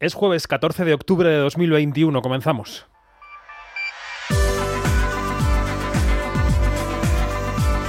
[0.00, 2.86] Es jueves 14 de octubre de 2021, comenzamos.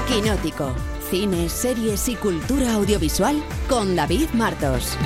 [0.08, 0.74] Quinótico,
[1.12, 3.36] cine, series y cultura audiovisual
[3.70, 4.98] con David Martos.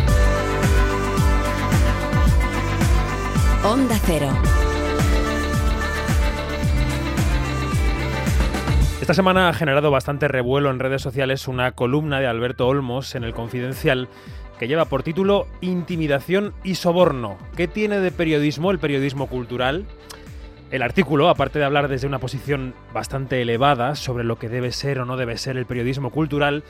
[3.66, 4.30] Onda Cero.
[9.02, 13.26] Esta semana ha generado bastante revuelo en redes sociales una columna de Alberto Olmos en
[13.26, 14.08] El Confidencial
[14.64, 17.38] que lleva por título Intimidación y soborno.
[17.58, 19.84] ¿Qué tiene de periodismo el periodismo cultural?
[20.72, 25.00] El artículo, aparte de hablar desde una posición bastante elevada sobre lo que debe ser
[25.00, 26.64] o no debe ser el periodismo cultural,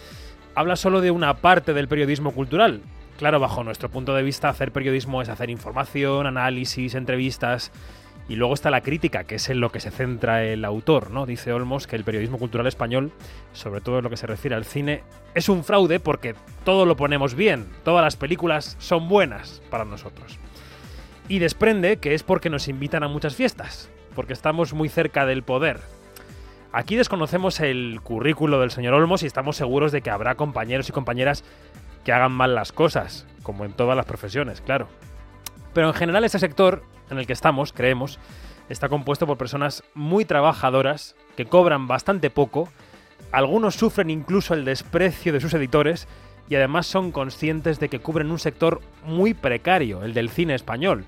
[0.56, 2.82] habla solo de una parte del periodismo cultural.
[3.20, 7.72] Claro, bajo nuestro punto de vista, hacer periodismo es hacer información, análisis, entrevistas,
[8.30, 11.26] y luego está la crítica, que es en lo que se centra el autor, ¿no?
[11.26, 13.12] Dice Olmos que el periodismo cultural español,
[13.52, 15.04] sobre todo en lo que se refiere al cine,
[15.36, 20.40] es un fraude porque todo lo ponemos bien, todas las películas son buenas para nosotros.
[21.28, 25.44] Y desprende que es porque nos invitan a muchas fiestas, porque estamos muy cerca del
[25.44, 25.80] poder.
[26.72, 30.92] Aquí desconocemos el currículo del señor Olmos y estamos seguros de que habrá compañeros y
[30.92, 31.44] compañeras
[32.04, 34.88] que hagan mal las cosas, como en todas las profesiones, claro.
[35.74, 38.20] Pero en general ese sector en el que estamos, creemos,
[38.70, 42.70] está compuesto por personas muy trabajadoras, que cobran bastante poco,
[43.32, 46.08] algunos sufren incluso el desprecio de sus editores
[46.50, 51.06] y además son conscientes de que cubren un sector muy precario, el del cine español.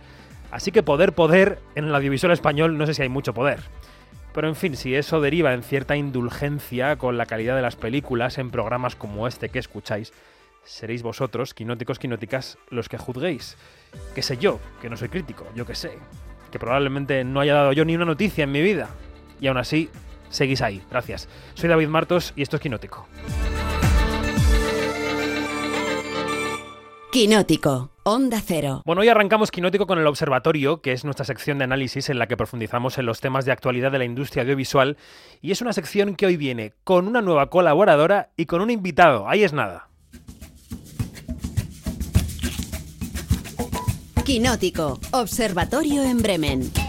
[0.52, 3.60] Así que poder, poder, en el audiovisual español no sé si hay mucho poder.
[4.34, 8.38] Pero en fin, si eso deriva en cierta indulgencia con la calidad de las películas
[8.38, 10.12] en programas como este que escucháis,
[10.64, 13.58] seréis vosotros, quinóticos, quinóticas, los que juzguéis.
[14.14, 15.98] Que sé yo, que no soy crítico, yo que sé.
[16.52, 18.90] Que probablemente no haya dado yo ni una noticia en mi vida.
[19.42, 19.90] Y aún así,
[20.30, 20.82] seguís ahí.
[20.90, 21.28] Gracias.
[21.54, 23.08] Soy David Martos y esto es Quinótico.
[27.16, 28.82] Quinótico, Onda Cero.
[28.86, 32.28] Bueno, hoy arrancamos Quinótico con el Observatorio, que es nuestra sección de análisis en la
[32.28, 34.98] que profundizamos en los temas de actualidad de la industria audiovisual.
[35.42, 39.30] Y es una sección que hoy viene con una nueva colaboradora y con un invitado.
[39.30, 39.88] Ahí es nada.
[44.26, 46.85] Quinótico, Observatorio en Bremen.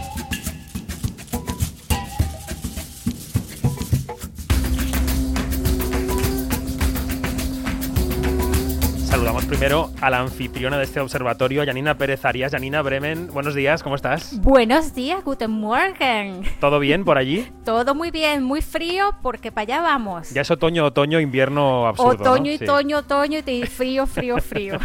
[9.17, 12.51] Saludamos primero a la anfitriona de este observatorio, Janina Pérez Arias.
[12.51, 14.39] Janina Bremen, buenos días, ¿cómo estás?
[14.41, 16.43] Buenos días, guten Morgen.
[16.59, 17.51] ¿Todo bien por allí?
[17.65, 20.29] Todo muy bien, muy frío porque para allá vamos.
[20.29, 22.31] Ya es otoño, otoño, invierno absurdo.
[22.31, 22.57] Otoño, ¿no?
[22.59, 22.63] Sí.
[22.63, 24.77] otoño, otoño y frío, frío, frío.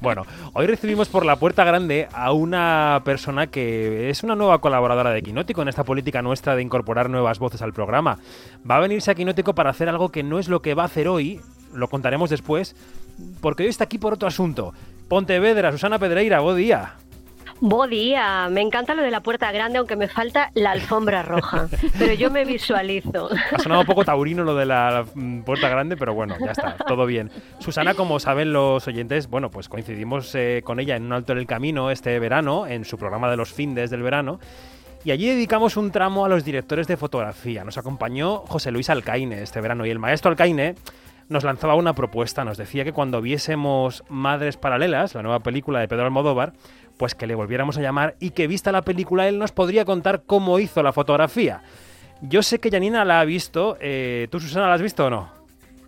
[0.00, 5.12] Bueno, hoy recibimos por la puerta grande a una persona que es una nueva colaboradora
[5.12, 8.18] de Quinótico en esta política nuestra de incorporar nuevas voces al programa.
[8.68, 10.86] Va a venirse a Quinótico para hacer algo que no es lo que va a
[10.86, 11.40] hacer hoy,
[11.72, 12.74] lo contaremos después,
[13.40, 14.74] porque hoy está aquí por otro asunto.
[15.08, 16.94] Pontevedra, Susana Pedreira, buen día.
[17.62, 21.68] Buen día, me encanta lo de la puerta grande, aunque me falta la alfombra roja.
[21.98, 23.28] Pero yo me visualizo.
[23.52, 26.76] Ha sonado un poco taurino lo de la mm, puerta grande, pero bueno, ya está,
[26.86, 27.30] todo bien.
[27.58, 31.38] Susana, como saben los oyentes, bueno, pues coincidimos eh, con ella en un alto en
[31.38, 34.40] el camino este verano, en su programa de los findes del verano.
[35.04, 37.62] Y allí dedicamos un tramo a los directores de fotografía.
[37.64, 40.76] Nos acompañó José Luis Alcaine este verano y el maestro Alcaine
[41.30, 42.44] nos lanzaba una propuesta.
[42.44, 46.52] Nos decía que cuando viésemos Madres Paralelas, la nueva película de Pedro Almodóvar,
[46.98, 50.24] pues que le volviéramos a llamar y que vista la película él nos podría contar
[50.26, 51.62] cómo hizo la fotografía.
[52.20, 53.78] Yo sé que Janina la ha visto.
[53.80, 55.40] eh, ¿Tú, Susana, la has visto o no?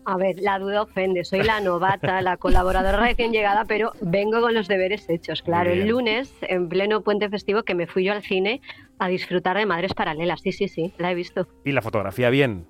[0.04, 4.52] A ver, la duda ofende, soy la novata, la colaboradora recién llegada, pero vengo con
[4.54, 5.42] los deberes hechos.
[5.42, 8.60] Claro, el lunes, en pleno puente festivo, que me fui yo al cine
[8.98, 10.40] a disfrutar de Madres Paralelas.
[10.40, 11.46] Sí, sí, sí, la he visto.
[11.64, 12.66] Y la fotografía bien.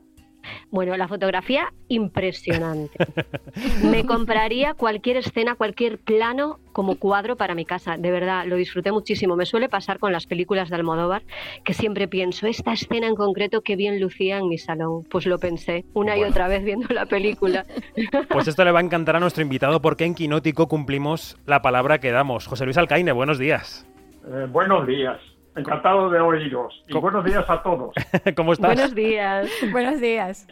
[0.70, 2.98] Bueno, la fotografía impresionante.
[3.84, 7.96] Me compraría cualquier escena, cualquier plano como cuadro para mi casa.
[7.98, 9.36] De verdad, lo disfruté muchísimo.
[9.36, 11.22] Me suele pasar con las películas de Almodóvar,
[11.64, 15.04] que siempre pienso, esta escena en concreto, qué bien lucía en mi salón.
[15.10, 16.30] Pues lo pensé una y Bueno.
[16.30, 17.64] otra vez viendo la película.
[18.30, 21.98] Pues esto le va a encantar a nuestro invitado porque en Quinótico cumplimos la palabra
[21.98, 22.46] que damos.
[22.46, 23.86] José Luis Alcaine, buenos días.
[24.26, 25.20] Eh, buenos días.
[25.56, 26.82] Encantado de oíros.
[26.88, 27.02] Y ¿Cómo?
[27.02, 27.94] buenos días a todos.
[28.36, 28.74] ¿Cómo estás?
[28.74, 29.50] Buenos días.
[29.72, 30.46] Buenos días.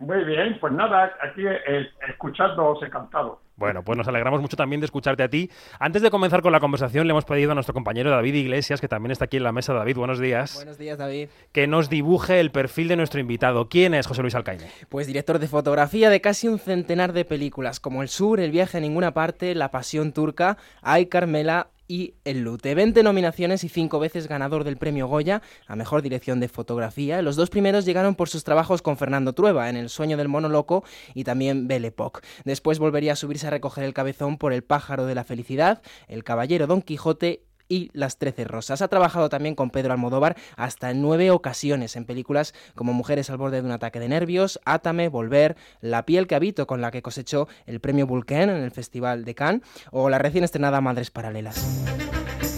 [0.00, 3.40] Muy bien, pues nada, aquí eh, escuchándoos encantado.
[3.56, 5.50] Bueno, pues nos alegramos mucho también de escucharte a ti.
[5.78, 8.88] Antes de comenzar con la conversación, le hemos pedido a nuestro compañero David Iglesias, que
[8.88, 9.72] también está aquí en la mesa.
[9.72, 10.54] David, buenos días.
[10.56, 11.28] Buenos días, David.
[11.52, 13.68] Que nos dibuje el perfil de nuestro invitado.
[13.70, 14.66] ¿Quién es José Luis Alcaine?
[14.90, 18.76] Pues director de fotografía de casi un centenar de películas, como El Sur, El viaje
[18.76, 22.74] a ninguna parte, La pasión turca, Ay Carmela y El Lute.
[22.74, 27.22] 20 nominaciones y 5 veces ganador del premio Goya a Mejor Dirección de Fotografía.
[27.22, 30.48] Los dos primeros llegaron por sus trabajos con Fernando Trueba en El sueño del mono
[30.48, 30.84] loco
[31.14, 32.20] y también Belle Époque.
[32.44, 36.24] Después volvería a subirse a recoger el cabezón por El pájaro de la felicidad, El
[36.24, 38.82] caballero Don Quijote y Las Trece Rosas.
[38.82, 43.36] Ha trabajado también con Pedro Almodóvar hasta en nueve ocasiones en películas como Mujeres al
[43.36, 47.02] borde de un ataque de nervios, Átame, Volver, La piel que habito con la que
[47.02, 52.55] cosechó el premio Vulcan en el Festival de Cannes o la recién estrenada Madres Paralelas.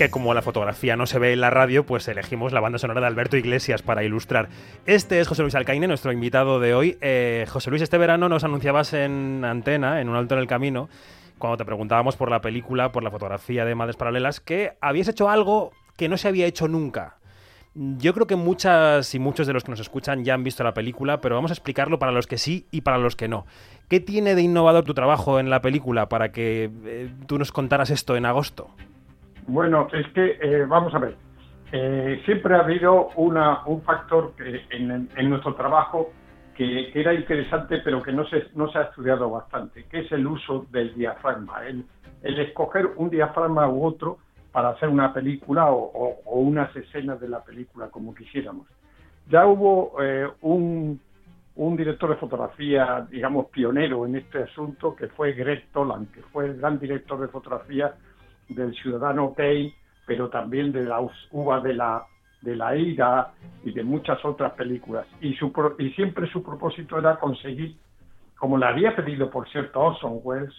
[0.00, 3.02] Que como la fotografía no se ve en la radio, pues elegimos la banda sonora
[3.02, 4.48] de Alberto Iglesias para ilustrar.
[4.86, 6.96] Este es José Luis Alcaine, nuestro invitado de hoy.
[7.02, 10.88] Eh, José Luis, este verano nos anunciabas en antena, en un alto en el camino,
[11.36, 15.28] cuando te preguntábamos por la película, por la fotografía de Madres Paralelas, que habías hecho
[15.28, 17.18] algo que no se había hecho nunca.
[17.74, 20.72] Yo creo que muchas y muchos de los que nos escuchan ya han visto la
[20.72, 23.44] película, pero vamos a explicarlo para los que sí y para los que no.
[23.90, 27.90] ¿Qué tiene de innovador tu trabajo en la película para que eh, tú nos contaras
[27.90, 28.70] esto en agosto?
[29.46, 31.16] Bueno, es que, eh, vamos a ver,
[31.72, 34.34] eh, siempre ha habido un factor
[34.70, 36.10] en, nuestro trabajo
[36.56, 40.12] que, que, era interesante, pero que no se, no se ha estudiado bastante, que es
[40.12, 41.84] el uso del diafragma, el,
[42.22, 44.18] escoger un diafragma u otro
[44.52, 48.66] para hacer una película o, unas escenas de la película, como quisiéramos.
[49.28, 51.00] Ya hubo eh, un,
[51.76, 56.58] director de fotografía, digamos, pionero en este asunto, que fue Greg Toland, que fue el
[56.58, 57.94] gran director de fotografía
[58.50, 59.74] del Ciudadano Kane,
[60.06, 61.00] pero también de la
[61.30, 62.04] uva de la
[62.40, 63.32] de la ira
[63.64, 65.06] y de muchas otras películas.
[65.20, 67.76] Y, su, y siempre su propósito era conseguir,
[68.38, 70.54] como le había pedido, por cierto, Orson Welles,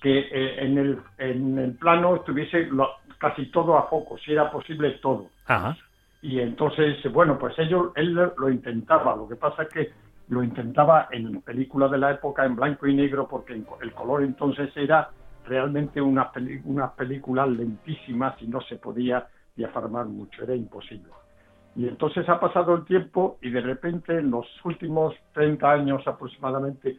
[0.00, 2.88] que eh, en, el, en el plano estuviese lo,
[3.18, 5.26] casi todo a foco, si era posible todo.
[5.46, 5.76] Ajá.
[6.22, 9.90] Y entonces, bueno, pues ellos, él lo intentaba, lo que pasa es que
[10.28, 14.70] lo intentaba en películas de la época en blanco y negro, porque el color entonces
[14.76, 15.10] era
[15.50, 16.28] realmente unas
[16.64, 19.26] una películas lentísimas y no se podía
[19.56, 21.10] diafragmar mucho, era imposible.
[21.74, 26.96] Y entonces ha pasado el tiempo y de repente en los últimos 30 años aproximadamente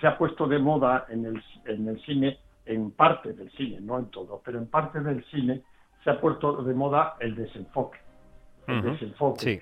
[0.00, 3.98] se ha puesto de moda en el, en el cine, en parte del cine, no
[3.98, 5.60] en todo, pero en parte del cine
[6.02, 7.98] se ha puesto de moda el desenfoque.
[8.66, 8.92] El Uh -huh.
[8.92, 9.40] desenfoque.
[9.40, 9.60] Sí.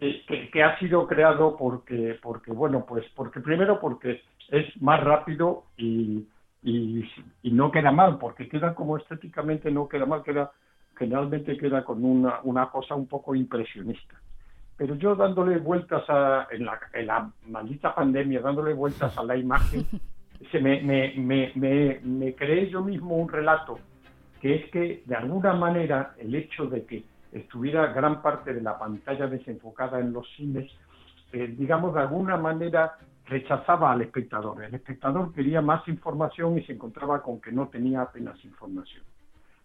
[0.00, 5.02] Eh, que, que, ha sido creado porque, porque, bueno, pues porque primero porque es más
[5.02, 6.24] rápido y,
[6.64, 7.04] y,
[7.42, 10.50] y, no queda mal, porque queda como estéticamente no queda mal, queda
[10.96, 14.14] generalmente queda con una, una cosa un poco impresionista.
[14.76, 19.36] Pero yo dándole vueltas a, en la, en la maldita pandemia, dándole vueltas a la
[19.36, 19.86] imagen,
[20.50, 23.78] se me, me, me, me, me creé yo mismo un relato,
[24.40, 28.78] que es que de alguna manera el hecho de que estuviera gran parte de la
[28.78, 30.70] pantalla desenfocada en los cines,
[31.32, 32.96] eh, digamos, de alguna manera
[33.26, 34.62] rechazaba al espectador.
[34.64, 39.02] El espectador quería más información y se encontraba con que no tenía apenas información.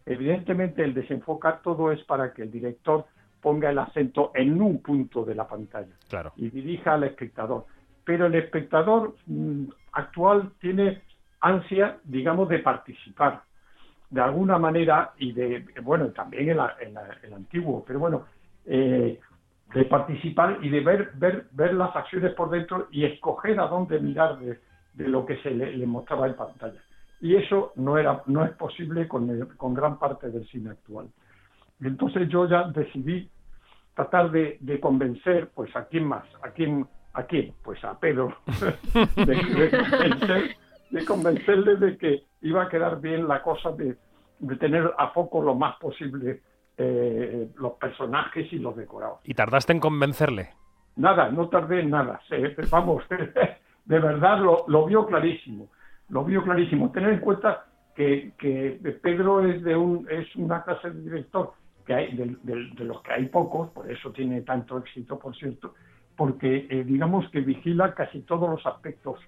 [0.05, 3.05] Evidentemente, el desenfocar todo es para que el director
[3.41, 6.33] ponga el acento en un punto de la pantalla claro.
[6.35, 7.65] y dirija al espectador.
[8.03, 11.01] Pero el espectador mmm, actual tiene
[11.41, 13.43] ansia, digamos, de participar
[14.09, 18.25] de alguna manera y de, bueno, también el, el, el antiguo, pero bueno,
[18.65, 19.19] eh,
[19.73, 23.99] de participar y de ver, ver, ver las acciones por dentro y escoger a dónde
[23.99, 24.59] mirar de,
[24.93, 26.81] de lo que se le, le, mostraba en pantalla.
[27.21, 31.07] Y eso no, era, no es posible con, el, con gran parte del cine actual.
[31.81, 33.29] Entonces yo ya decidí
[33.93, 36.25] tratar de, de, convencer, pues, ¿a quién más?
[36.41, 36.87] ¿A quién?
[37.13, 37.53] ¿A quién?
[37.63, 38.35] Pues a Pedro.
[39.15, 40.55] de, de, convencer,
[40.89, 43.97] de convencerle de que iba a quedar bien la cosa de,
[44.39, 46.41] de tener a foco lo más posible
[46.81, 49.19] eh, los personajes y los decorados.
[49.25, 50.51] ¿Y tardaste en convencerle?
[50.95, 52.21] Nada, no tardé en nada.
[52.29, 53.03] Se, vamos,
[53.85, 55.67] de verdad lo, lo, vio clarísimo.
[56.07, 56.89] Lo vio clarísimo.
[56.91, 61.51] Tener en cuenta que, que Pedro es de un es una clase de director
[61.85, 65.35] que hay de, de, de, los que hay pocos, por eso tiene tanto éxito, por
[65.35, 65.75] cierto,
[66.15, 69.19] porque eh, digamos que vigila casi todos los aspectos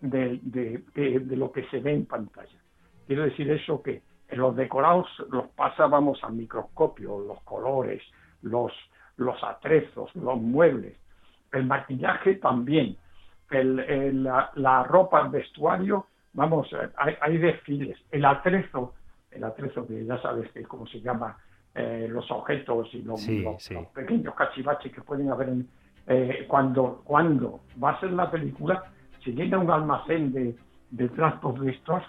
[0.00, 2.58] de, de lo que se ve en pantalla.
[3.06, 8.02] Quiero decir eso que los decorados los pasábamos al microscopio, los colores,
[8.42, 8.72] los,
[9.16, 10.96] los atrezos, los muebles,
[11.52, 12.96] el maquillaje también,
[13.50, 18.94] el, el, la, la, ropa, el vestuario, vamos, hay, hay, desfiles, el atrezo,
[19.30, 21.38] el atrezo que ya sabes que cómo se llama,
[21.74, 23.74] eh, los objetos y los, sí, los, sí.
[23.74, 25.68] los, pequeños cachivaches que pueden haber en,
[26.06, 28.84] eh, cuando, cuando va a ser la película,
[29.24, 30.56] se llena un almacén de,
[30.90, 32.02] de trastos de estos,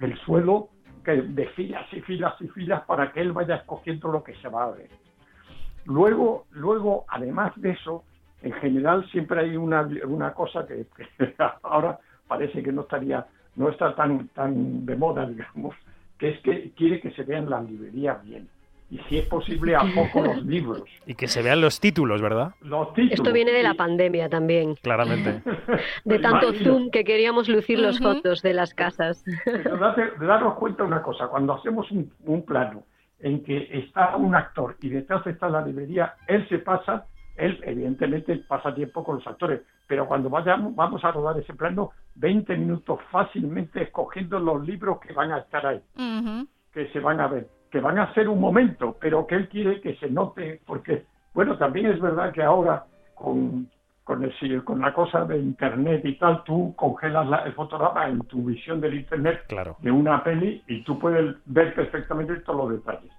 [0.00, 0.68] el suelo
[1.08, 4.48] que de filas y filas y filas para que él vaya escogiendo lo que se
[4.48, 4.90] va a ver.
[5.86, 8.04] Luego, luego además de eso,
[8.42, 13.70] en general siempre hay una, una cosa que, que ahora parece que no estaría, no
[13.70, 15.74] está tan, tan de moda, digamos,
[16.18, 18.46] que es que quiere que se vean las librerías bien.
[18.90, 20.82] Y si es posible, a poco los libros.
[21.06, 22.54] Y que se vean los títulos, ¿verdad?
[22.62, 23.12] Los títulos.
[23.18, 24.76] Esto viene de la pandemia también.
[24.76, 25.42] Claramente.
[26.04, 26.72] De tanto Imagino.
[26.72, 29.22] zoom que queríamos lucir los fotos de las casas.
[29.44, 32.84] Pero date- daros cuenta una cosa, cuando hacemos un, un plano
[33.20, 37.04] en que está un actor y detrás está la librería, él se pasa,
[37.36, 41.90] él evidentemente pasa tiempo con los actores, pero cuando vayamos, vamos a rodar ese plano,
[42.14, 45.80] 20 minutos fácilmente escogiendo los libros que van a estar ahí,
[46.72, 49.80] que se van a ver, que van a ser un momento, pero que él quiere
[49.80, 52.84] que se note, porque, bueno, también es verdad que ahora
[53.14, 53.68] con,
[54.04, 58.20] con, el, con la cosa de Internet y tal, tú congelas la- el fotograma en
[58.20, 59.76] tu visión del Internet Claro.
[59.80, 63.12] de una peli y tú puedes ver perfectamente todos los detalles.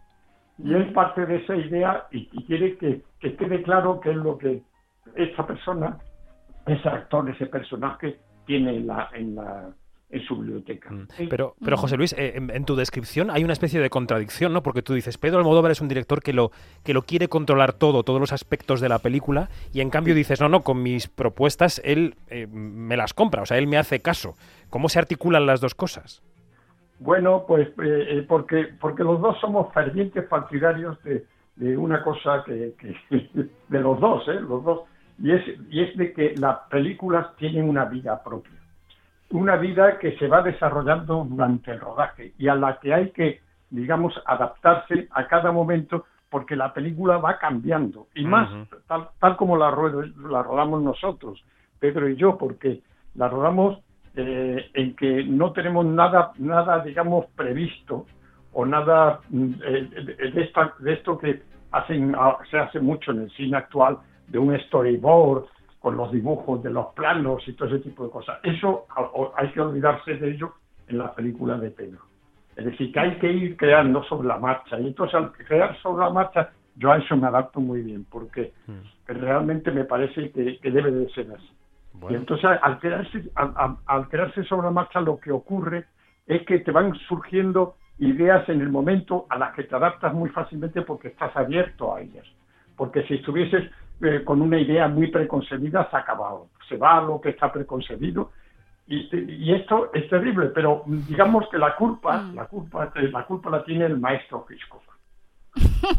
[0.58, 4.18] Y él parte de esa idea y, y quiere que, que quede claro qué es
[4.18, 4.62] lo que
[5.16, 5.98] esa persona,
[6.66, 9.70] ese actor, ese personaje tiene en, la, en, la,
[10.12, 10.92] en su biblioteca.
[10.92, 11.08] Mm.
[11.30, 14.64] Pero, pero José Luis, eh, en, en tu descripción hay una especie de contradicción, ¿no?
[14.64, 16.52] Porque tú dices, Pedro Almodóvar es un director que lo,
[16.84, 20.42] que lo quiere controlar todo, todos los aspectos de la película, y en cambio dices,
[20.42, 24.00] no, no, con mis propuestas él eh, me las compra, o sea, él me hace
[24.00, 24.36] caso.
[24.70, 26.24] ¿Cómo se articulan las dos cosas?
[27.00, 27.74] Bueno, pues eh,
[28.10, 31.24] eh, porque, porque los dos somos fervientes partidarios de,
[31.56, 32.96] de una cosa que, que-
[33.70, 34.40] de los dos, ¿eh?
[34.42, 34.82] Los dos,
[35.22, 38.54] y es, y es de que las películas tienen una vida propia.
[39.32, 43.42] Una vida que se va desarrollando durante el rodaje y a la que hay que,
[43.70, 48.08] digamos, adaptarse a cada momento porque la película va cambiando.
[48.16, 48.50] Y más,
[48.88, 51.44] tal, tal como la, la rodamos nosotros,
[51.80, 52.82] Pedro y yo, porque
[53.16, 53.80] la rodamos
[54.16, 58.06] eh, en que no tenemos nada, nada digamos, previsto
[58.54, 63.12] o nada mm, eh, de, de esta- de esto que hacen, ah, se hace mucho
[63.12, 65.46] en el cine actual, de un storyboard
[65.80, 68.40] con los dibujos de los planos y todo ese tipo de cosas.
[68.44, 68.86] Eso
[69.38, 70.54] hay que olvidarse de ello
[70.88, 72.00] en la película de Pedro.
[72.56, 74.78] Es decir, que hay que ir creando sobre la marcha.
[74.80, 78.52] Y entonces al crear sobre la marcha, yo a eso me adapto muy bien, porque
[78.68, 78.80] Mm.
[79.08, 81.50] realmente me parece que, que debe de ser así.
[82.10, 85.86] Y entonces, al crearse, al, al- al crearse sobre la marcha, lo que ocurre
[86.28, 90.30] es que te van surgiendo ideas en el momento a las que te adaptas muy
[90.30, 92.26] fácilmente porque estás abierto a ellas.
[92.78, 93.70] Porque si estuvieses
[94.02, 96.48] eh, con una idea muy preconcebida, se ha acabado.
[96.68, 98.32] Se va a lo que está preconcebido.
[98.88, 103.50] Y, y esto es terrible, pero mm, digamos que la culpa, la culpa, la culpa
[103.50, 104.82] la tiene el maestro Hitchcock.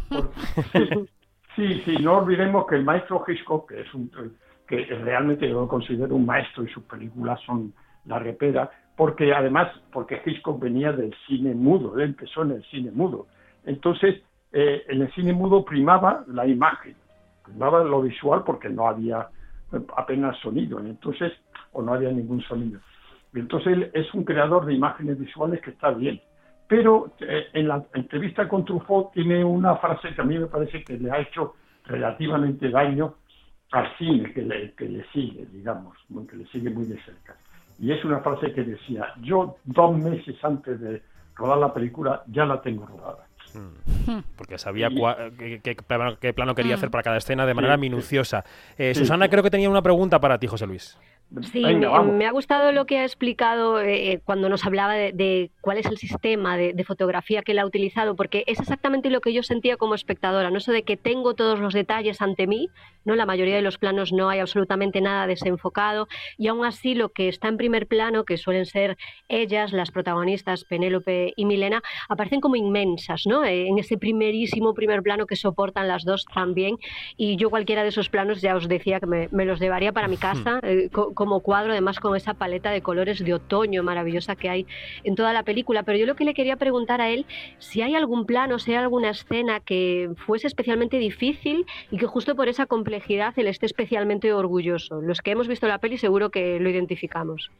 [0.09, 1.07] Porque-
[1.57, 4.11] sí, sí, no olvidemos que el maestro Hitchcock, que es un
[4.67, 7.73] que realmente yo lo considero un maestro y sus películas son
[8.07, 12.93] la repera, porque además, porque Hitchcock venía del cine mudo, él empezó en el cine
[12.93, 13.27] mudo.
[13.65, 16.95] Entonces, eh, en el cine mudo primaba la imagen,
[17.51, 19.29] primaba lo visual porque no había
[19.73, 21.33] eh, apenas sonido, entonces,
[21.73, 22.81] o no había ningún sonido.
[23.35, 26.21] Entonces él es un creador de imágenes visuales que está bien.
[26.67, 30.85] Pero eh, en la entrevista con Truffaut tiene una frase que a mí me parece
[30.85, 31.55] que le ha hecho
[31.85, 33.15] relativamente daño
[33.73, 35.97] al cine que le, que le sigue, digamos,
[36.29, 37.37] que le sigue muy de cerca.
[37.79, 41.03] Y es una frase que decía, yo dos meses antes de
[41.35, 43.27] rodar la película ya la tengo rodada.
[44.37, 44.89] Porque sabía
[45.39, 46.79] qué, qué plano, qué plano quería Mm.
[46.79, 48.45] hacer para cada escena de manera minuciosa.
[48.79, 50.97] Eh, Susana creo que tenía una pregunta para ti, José Luis.
[51.53, 55.13] Sí, Venga, me, me ha gustado lo que ha explicado eh, cuando nos hablaba de,
[55.13, 59.11] de cuál es el sistema de, de fotografía que él ha utilizado, porque es exactamente
[59.11, 62.49] lo que yo sentía como espectadora, no eso de que tengo todos los detalles ante
[62.49, 62.69] mí,
[63.05, 67.11] no la mayoría de los planos no hay absolutamente nada desenfocado y aún así lo
[67.11, 68.97] que está en primer plano, que suelen ser
[69.29, 73.45] ellas, las protagonistas Penélope y Milena, aparecen como inmensas, ¿no?
[73.45, 76.77] Eh, en ese primerísimo primer plano que soportan las dos también
[77.17, 80.09] y yo cualquiera de esos planos ya os decía que me, me los llevaría para
[80.09, 84.49] mi casa eh, como cuadro, además con esa paleta de colores de otoño maravillosa que
[84.49, 84.67] hay
[85.05, 85.83] en toda la película.
[85.83, 87.27] Pero yo lo que le quería preguntar a él,
[87.59, 92.35] si hay algún plano, si hay alguna escena que fuese especialmente difícil y que justo
[92.35, 95.03] por esa complejidad él esté especialmente orgulloso.
[95.03, 97.51] Los que hemos visto la peli seguro que lo identificamos.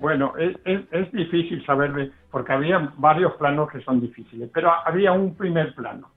[0.00, 5.34] Bueno, es, difícil saber, de- porque había varios planos que son difíciles, pero había un
[5.34, 6.08] primer plano,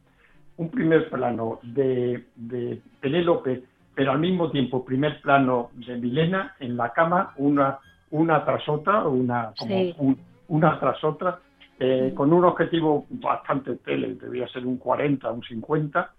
[0.56, 3.64] un primer plano de, de Penélope,
[3.96, 7.80] pero al mismo tiempo primer plano de Milena en la cama, una,
[8.12, 9.96] una tras otra, una, como Sí.
[9.98, 11.40] un- una tras otra,
[11.80, 16.12] eh, con un objetivo bastante tele, debía ser un 40, un 50,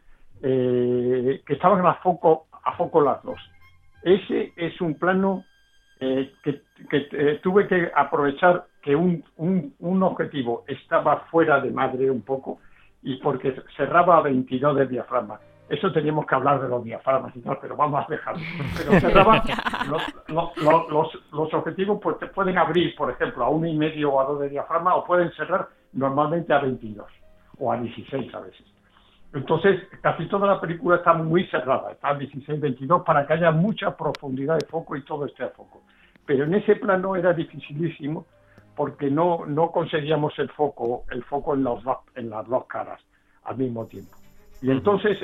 [0.42, 3.38] eh, que estaban a foco, a foco las dos.
[4.02, 5.45] Ese es un plano
[5.99, 7.00] eh, que, que,
[7.42, 12.59] tuve que aprovechar que un, un, un objetivo estaba fuera de madre un poco
[13.02, 15.40] y porque cerraba a 22 de diafragma.
[15.68, 18.42] Eso teníamos que hablar de los diafragmas y tal, pero vamos a dejarlo.
[18.76, 19.25] Pero
[19.88, 24.12] los, los, los, los, objetivos pues te pueden abrir, por ejemplo, a uno y medio
[24.12, 27.04] o a dos de diafragma o pueden cerrar normalmente a 22
[27.58, 28.66] o a 16 a veces.
[29.35, 33.50] Entonces, casi toda la película está muy cerrada, está a 16, 22 para que haya
[33.50, 35.82] mucha profundidad de foco y todo esté a foco.
[36.25, 38.25] Pero en ese plano era dificilísimo
[38.76, 41.82] porque no, no conseguíamos el foco, el foco en, los,
[42.14, 43.00] en las dos caras
[43.44, 44.16] al mismo tiempo.
[44.66, 45.16] Y entonces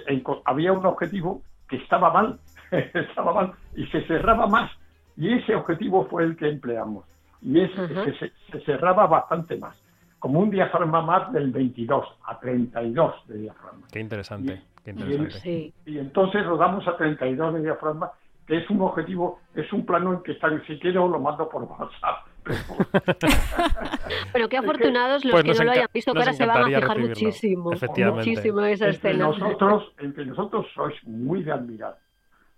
[0.44, 2.38] había un objetivo que estaba mal,
[2.70, 4.70] estaba mal y se cerraba más.
[5.16, 7.04] Y ese objetivo fue el que empleamos.
[7.40, 9.76] Y ese se, cerraba bastante más,
[10.20, 13.84] como un diafragma más del 22 a 32 de diafragma.
[13.90, 14.52] Qué interesante.
[14.52, 15.72] Y, qué interesante.
[15.86, 18.12] y entonces rodamos a 32 de diafragma,
[18.46, 21.62] que es un objetivo, es un plano en que está, si quiero lo mando por
[21.80, 22.28] WhatsApp
[24.32, 26.66] Pero qué afortunados los pues que no lo hayan visto, que ahora se van a
[26.66, 29.26] fijar muchísimo, muchísimo en esa escena.
[29.26, 31.98] Nosotros, entre nosotros sois muy de admirar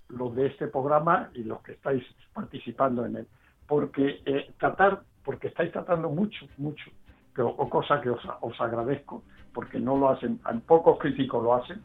[0.09, 3.27] los de este programa y los que estáis participando en él,
[3.67, 6.91] porque eh, tratar, porque estáis tratando mucho, mucho,
[7.39, 9.23] o cosa que os, os agradezco,
[9.53, 11.83] porque no lo hacen, pocos críticos lo hacen,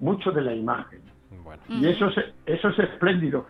[0.00, 1.02] mucho de la imagen.
[1.68, 2.16] Y eso es,
[2.46, 3.46] eso es espléndido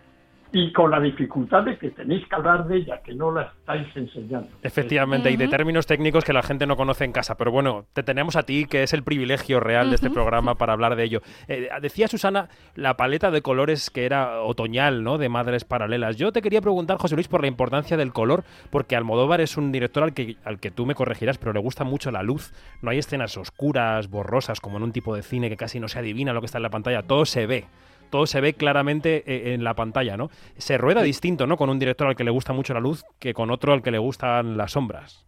[0.52, 3.86] y con la dificultad de que tenéis que hablar de ella, que no la estáis
[3.94, 4.48] enseñando.
[4.62, 8.02] Efectivamente, y de términos técnicos que la gente no conoce en casa, pero bueno, te
[8.02, 11.22] tenemos a ti, que es el privilegio real de este programa para hablar de ello.
[11.48, 15.18] Eh, decía Susana la paleta de colores que era otoñal, ¿no?
[15.18, 16.16] De Madres Paralelas.
[16.16, 19.72] Yo te quería preguntar, José Luis, por la importancia del color, porque Almodóvar es un
[19.72, 22.52] director al que, al que tú me corregirás, pero le gusta mucho la luz.
[22.82, 25.98] No hay escenas oscuras, borrosas, como en un tipo de cine que casi no se
[25.98, 27.66] adivina lo que está en la pantalla, todo se ve
[28.10, 30.28] todo se ve claramente eh, en la pantalla, ¿no?
[30.56, 31.56] Se rueda distinto, ¿no?
[31.56, 33.90] Con un director al que le gusta mucho la luz que con otro al que
[33.90, 35.26] le gustan las sombras.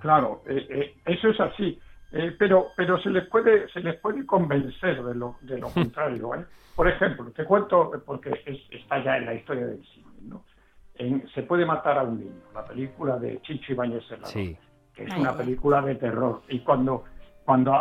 [0.00, 1.78] Claro, eh, eh, eso es así.
[2.38, 6.30] pero pero se les puede se les puede convencer de lo de lo contrario.
[6.76, 8.30] Por ejemplo, te cuento porque
[8.70, 10.44] está ya en la historia del cine, ¿no?
[11.34, 14.58] se puede matar a un niño, la película de Chicho Ibáñez Serrano,
[14.94, 16.42] que es una película de terror.
[16.48, 17.04] Y cuando
[17.50, 17.72] cuando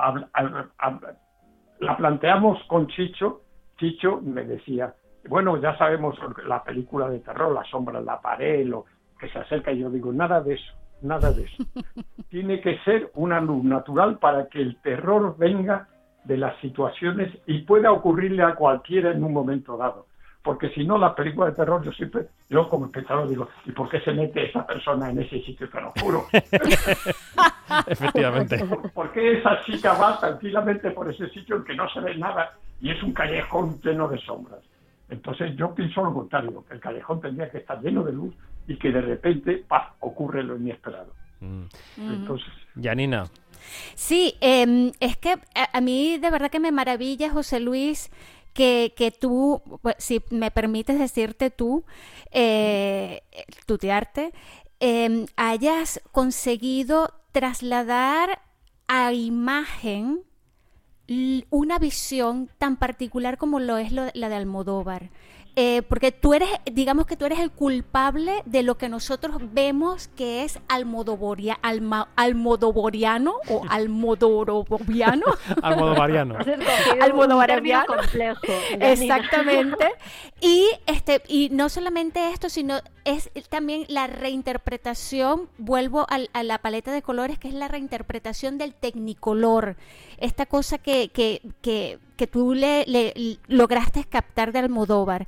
[1.80, 3.42] la planteamos con Chicho,
[3.80, 4.94] Chicho me decía,
[5.28, 8.86] bueno, ya sabemos la película de terror, la sombra en la pared, lo
[9.20, 11.64] que se acerca, y yo digo, nada de eso, nada de eso.
[12.30, 15.88] Tiene que ser una luz natural para que el terror venga
[16.24, 20.08] de las situaciones y pueda ocurrirle a cualquiera en un momento dado.
[20.44, 23.90] Porque si no, la película de terror, yo siempre, yo como espectador digo, ¿y por
[23.90, 26.26] qué se mete esa persona en ese sitio tan oscuro?
[27.88, 28.64] Efectivamente.
[28.94, 32.54] ¿Por qué esa chica va tranquilamente por ese sitio en que no se ve nada
[32.82, 34.62] y es un callejón lleno de sombras.
[35.10, 38.34] Entonces yo pienso lo contrario, que el callejón tendría que estar lleno de luz
[38.68, 39.94] y que de repente ¡paf!
[40.00, 41.14] ocurre lo inesperado.
[41.40, 41.64] Mm.
[41.98, 42.50] Entonces,
[42.82, 43.26] Janina.
[43.96, 45.36] Sí, em, es que
[45.74, 48.10] a, mí de verdad que me maravilla, José Luis,
[48.54, 51.86] que, que tú, pues, si me permites decirte tú,
[52.32, 53.22] eh,
[53.66, 54.32] tutearte,
[54.80, 58.42] em, hayas conseguido trasladar
[58.88, 60.22] a imagen
[61.50, 65.10] una visión tan particular como lo es la de Almodóvar.
[65.56, 70.08] Eh, porque tú eres, digamos que tú eres el culpable de lo que nosotros vemos
[70.08, 71.60] que es almodovoria,
[72.16, 75.26] almodovoriano o almodoroviano.
[75.62, 76.38] almodovariano.
[77.02, 77.86] almodovariano.
[77.86, 78.42] complejo.
[78.80, 79.92] Exactamente.
[80.40, 86.92] Y, este, y no solamente esto, sino es también la reinterpretación, vuelvo a, la paleta
[86.92, 89.78] de colores, que es la reinterpretación del tecnicolor.
[90.20, 92.86] Esta cosa que, que, que que tú le,
[93.48, 95.26] lograste captar de Almodóvar.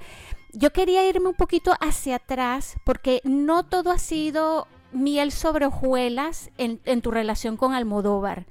[0.51, 6.49] Yo quería irme un poquito hacia atrás porque no todo ha sido miel sobre hojuelas
[6.57, 8.45] en, tu relación con Almodóvar.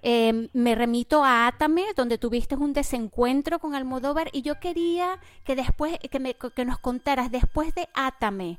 [0.00, 5.54] Em, me remito a Átame, donde tuviste un desencuentro con Almodóvar, y yo quería que
[5.54, 8.58] después, que, nos contaras, después de Átame,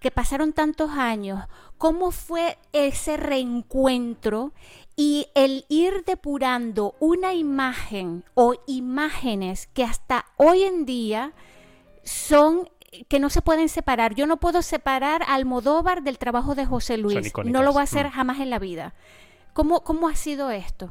[0.00, 1.44] que pasaron tantos años,
[1.76, 4.52] cómo fue ese reencuentro
[4.96, 11.32] y el ir depurando una imagen o imágenes que hasta hoy en día
[12.02, 12.68] son
[13.08, 14.14] que no se pueden separar.
[14.14, 17.32] Yo no puedo separar Almodóvar del trabajo de José Luis.
[17.44, 18.10] No lo voy a hacer mm.
[18.10, 18.94] jamás en la vida.
[19.52, 20.90] ¿Cómo, cómo ha sido esto?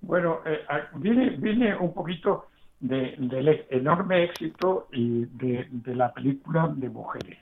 [0.00, 0.60] Bueno, eh,
[0.94, 2.46] viene, viene un poquito
[2.80, 7.38] del enorme éxito y de, de la película de mujeres.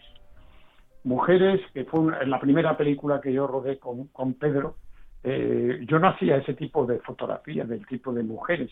[1.05, 4.77] Mujeres, que fue la primera película que yo rodé con, con Pedro,
[5.25, 8.71] eh, yo no hacía ese tipo de fotografías del tipo de mujeres,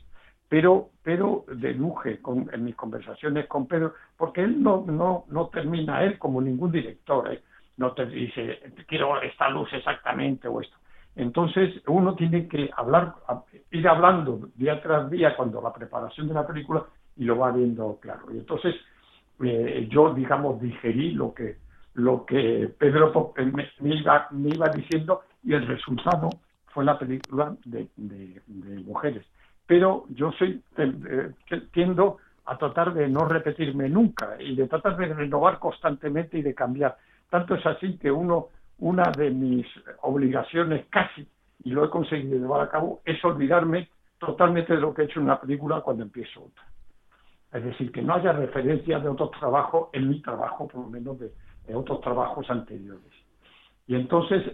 [0.48, 6.02] pero, pero deduje con, en mis conversaciones con Pedro, porque él no, no, no termina,
[6.02, 7.42] él como ningún director, ¿eh?
[7.76, 10.76] no te dice, quiero esta luz exactamente o esto.
[11.16, 13.14] Entonces, uno tiene que hablar,
[13.70, 16.84] ir hablando día tras día cuando la preparación de la película
[17.16, 18.26] y lo va viendo claro.
[18.32, 18.74] Y entonces,
[19.42, 21.56] eh, yo, digamos, digerí lo que,
[21.94, 26.30] lo que Pedro eh, me, iba, me iba diciendo y el resultado
[26.66, 27.88] fue la película de,
[28.84, 29.26] mujeres.
[29.66, 31.32] Pero yo soy eh,
[31.72, 36.54] tiendo a tratar de no repetirme nunca y de tratar de renovar constantemente y de
[36.54, 36.96] cambiar.
[37.28, 38.48] Tanto es así que uno,
[38.78, 39.66] una de mis
[40.02, 41.26] obligaciones casi,
[41.62, 45.20] y lo he conseguido llevar a cabo, es olvidarme totalmente de lo que he hecho
[45.20, 46.64] en una película cuando empiezo otra.
[47.52, 51.18] Es decir, que no haya referencias de otros trabajos en mi trabajo, por lo menos
[51.18, 51.32] de,
[51.74, 53.12] otros trabajos anteriores.
[53.90, 54.44] Y entonces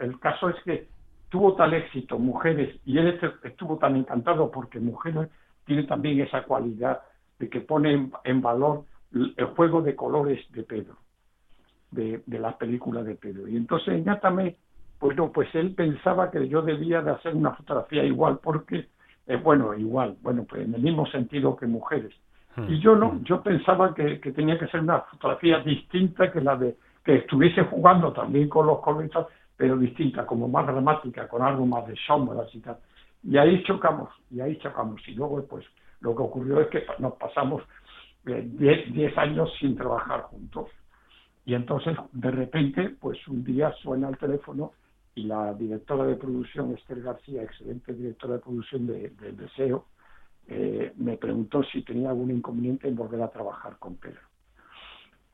[0.00, 0.86] el, caso es que
[1.30, 5.30] tuvo tal éxito Mujeres, y él estuvo tan encantado porque Mujeres
[5.64, 7.00] tiene también esa cualidad
[7.38, 10.98] de que pone en, valor el juego de colores de Pedro,
[11.90, 13.48] de, de las películas de Pedro.
[13.48, 14.56] Y entonces Ñátame,
[14.98, 18.88] pues no, pues él pensaba que yo debía de hacer una fotografía igual, porque,
[19.26, 22.12] es bueno, igual, bueno, pues en el mismo sentido que mujeres.
[22.56, 22.70] Hmm.
[22.70, 26.56] Y yo no, yo pensaba que, que tenía que ser una fotografía distinta que la
[26.56, 29.10] de que estuviese jugando también con los colores,
[29.56, 32.78] pero distinta, como más dramática, con algo más de sombras y tal.
[33.22, 35.00] Y ahí chocamos, y ahí chocamos.
[35.06, 35.64] Y luego, pues,
[36.00, 37.62] lo que ocurrió es que nos pasamos
[38.24, 40.68] 10 eh, años sin trabajar juntos.
[41.44, 44.72] Y entonces, de repente, pues un día suena el teléfono
[45.14, 49.86] y la directora de producción, Esther García, excelente directora de producción de, Deseo,
[50.48, 54.20] eh, me preguntó si tenía algún inconveniente en volver a trabajar con Pedro.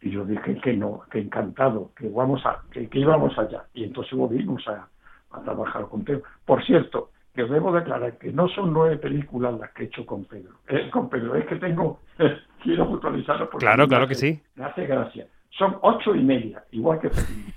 [0.00, 3.64] Y yo dije que no, que encantado, que, vamos a, que, íbamos allá.
[3.74, 4.88] Y entonces volvimos a,
[5.32, 6.22] a trabajar con Pedro.
[6.44, 10.24] Por cierto, que debo declarar que no son nueve películas las que he hecho con
[10.24, 10.54] Pedro.
[10.68, 12.00] Eh, con Pedro, es que tengo,
[12.62, 14.40] quiero puntualizarlo porque claro, claro que sí.
[14.56, 15.26] Me hace gracia.
[15.50, 17.10] Son ocho y media, igual que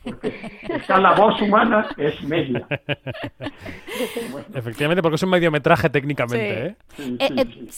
[0.04, 2.65] porque está la voz humana es media.
[4.54, 6.67] Efectivamente, porque es un mediometraje técnicamente.
[6.67, 6.75] ¿eh?
[7.19, 7.69] Eh,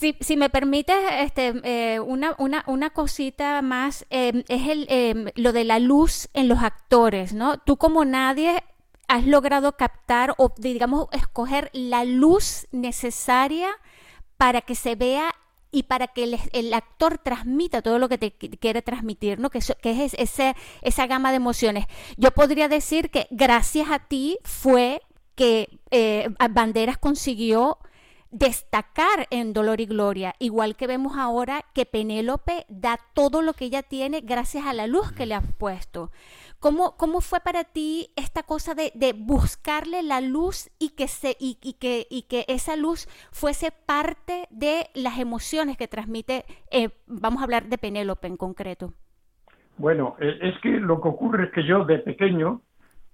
[0.00, 5.78] si, si, me permites, este, una, una, una cosita más, es el, lo de la
[5.78, 7.58] luz en los actores, ¿no?
[7.58, 8.64] Tú como nadie
[9.08, 13.68] has logrado captar o, digamos, escoger la luz necesaria
[14.38, 15.34] para que se vea
[15.70, 19.50] y para que el, actor transmita todo lo que te quiere transmitir, ¿no?
[19.50, 21.84] Que, que es ese, esa gama de emociones.
[22.16, 25.02] Yo podría decir que gracias a ti fue
[25.34, 27.78] que eh, Banderas consiguió
[28.30, 33.66] destacar en Dolor y Gloria, igual que vemos ahora que Penélope da todo lo que
[33.66, 36.10] ella tiene gracias a la luz que le has puesto.
[36.60, 41.34] ¿Cómo, ¿Cómo fue para ti esta cosa de, de buscarle la luz y que, se,
[41.40, 47.40] y, que, y que esa luz fuese parte de las emociones que transmite, eh, vamos
[47.40, 48.92] a hablar de Penélope en concreto?
[49.78, 52.60] Bueno, eh, es que lo que ocurre es que yo de pequeño,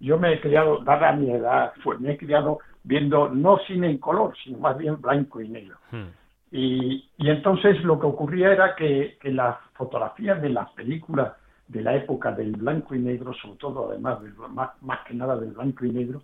[0.01, 4.35] yo me he criado, dada mi edad, me he criado viendo no cine en color,
[4.43, 5.77] sino más bien blanco y negro.
[5.91, 6.07] Hmm.
[6.53, 11.33] Y, y, entonces lo que ocurría era que, que las fotografías de las películas
[11.67, 14.21] de la época del blanco y negro, sobre todo además,
[14.51, 16.23] más, más que nada del blanco y negro,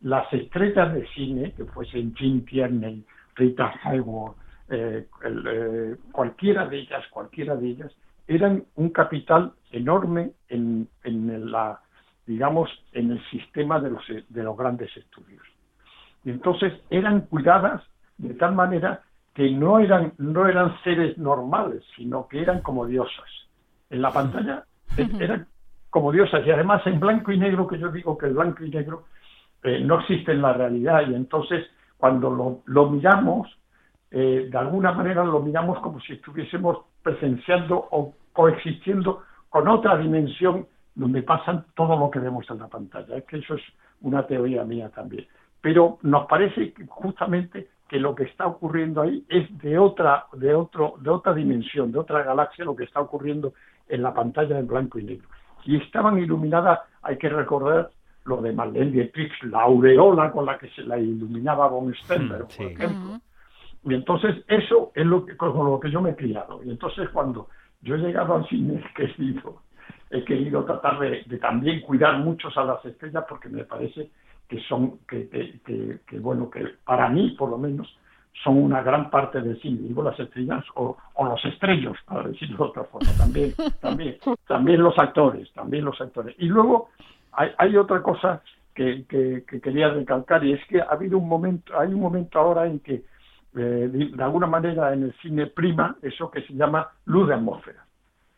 [0.00, 4.36] las estrellas de cine, que fuesen Jim Tierney, Rita Hayworth,
[4.70, 7.92] eh, eh, cualquiera de ellas, cualquiera de ellas,
[8.28, 11.80] eran un capital enorme en, en la,
[12.26, 15.42] digamos, en el sistema de los, de los grandes estudios.
[16.24, 17.82] Y entonces eran cuidadas
[18.18, 19.02] de tal manera
[19.34, 23.28] que no eran, no eran seres normales, sino que eran como diosas.
[23.90, 24.64] En la pantalla
[24.96, 25.46] eran
[25.90, 28.70] como diosas y además en blanco y negro, que yo digo que el blanco y
[28.70, 29.04] negro
[29.62, 33.48] eh, no existe en la realidad y entonces cuando lo, miramos,
[34.10, 40.66] eh, de alguna manera lo miramos como si estuviésemos presenciando o coexistiendo con otra dimensión
[40.94, 43.16] donde pasan todo lo que vemos en la pantalla.
[43.16, 43.62] Es que eso es
[44.00, 45.26] una teoría mía también.
[45.64, 50.54] Pero nos parece que justamente que lo que está ocurriendo ahí es de otra, de
[50.54, 53.54] otro, de otra dimensión, de otra galaxia, lo que está ocurriendo
[53.88, 55.26] en la pantalla en blanco y negro.
[55.64, 57.88] Y estaban iluminadas, hay que recordar
[58.26, 62.66] lo de Marlene Dietrich, la aureola con la que se la iluminaba Von Stenberg, por
[62.66, 63.20] ejemplo.
[63.84, 66.62] Y entonces eso es lo que, con lo que yo me he criado.
[66.62, 67.48] Y entonces cuando
[67.80, 69.62] yo he llegado al cine he querido,
[70.10, 74.10] he querido tratar de, también cuidar muchos a las estrellas porque me parece
[74.48, 77.96] que son, que, que, que, bueno, que para mí por lo menos
[78.42, 82.64] son una gran parte del cine, digo las estrellas o, los estrellos, para decirlo de
[82.64, 86.34] otra forma, también, también, también los actores, también los actores.
[86.38, 86.90] Y luego
[87.32, 88.42] hay, hay otra cosa
[88.74, 92.66] que, que, quería recalcar y es que ha habido un momento, hay un momento ahora
[92.66, 93.04] en que
[93.56, 97.86] eh, de, alguna manera en el cine prima eso que se llama luz de atmósfera.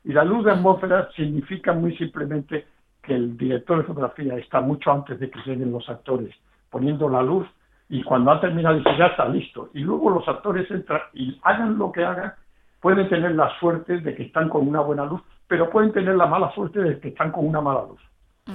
[0.05, 2.67] Y la luz de atmósfera significa muy simplemente
[3.07, 6.35] que el director de fotografía está mucho antes de que lleguen los actores
[6.71, 7.47] poniendo la luz
[7.89, 11.79] y cuando ha terminado dice ya está listo y luego los actores entran y hagan
[11.79, 12.35] lo que hagan
[12.81, 16.27] pueden tener la suerte de que están con una buena luz pero pueden tener la
[16.27, 18.01] mala suerte de que están con una mala luz.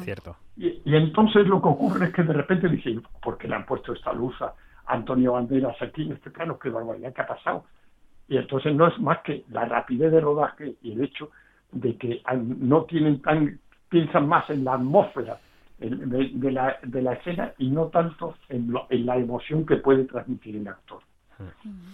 [0.03, 0.35] Cierto.
[0.57, 3.93] Y, entonces lo que ocurre es que de repente dicen ¿por qué le han puesto
[3.93, 4.53] esta luz a
[4.85, 6.59] Antonio Banderas aquí en este plano?
[6.59, 7.63] qué barbaridad que ha pasado
[8.27, 11.31] y entonces no es más que la rapidez de rodaje y el hecho
[11.71, 12.21] de que
[12.57, 13.59] no tienen tan
[13.91, 15.39] piensan más en la atmósfera
[15.77, 20.67] de, la, la escena y no tanto en, en la emoción que puede transmitir el
[20.67, 21.01] actor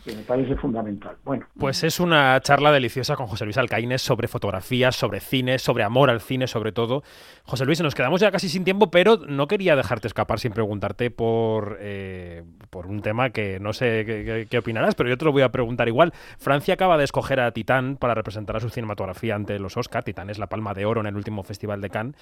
[0.03, 1.17] que me parece fundamental.
[1.23, 1.45] Bueno.
[1.57, 6.10] Pues es una charla deliciosa con José Luis Alcaínez sobre fotografía, sobre cine, sobre amor
[6.10, 7.03] al cine, sobre todo.
[7.43, 11.12] José Luis, nos quedamos ya casi sin tiempo, pero no quería dejarte escapar sin preguntarte
[11.12, 15.41] por, eh, por un tema que no sé qué, opinarás, pero yo te lo voy
[15.41, 16.13] a preguntar igual.
[16.38, 20.03] Francia acaba de escoger a Titán para representar a su cinematografía ante los Oscar.
[20.03, 22.15] Titán es la palma de oro en el último Festival de Cannes.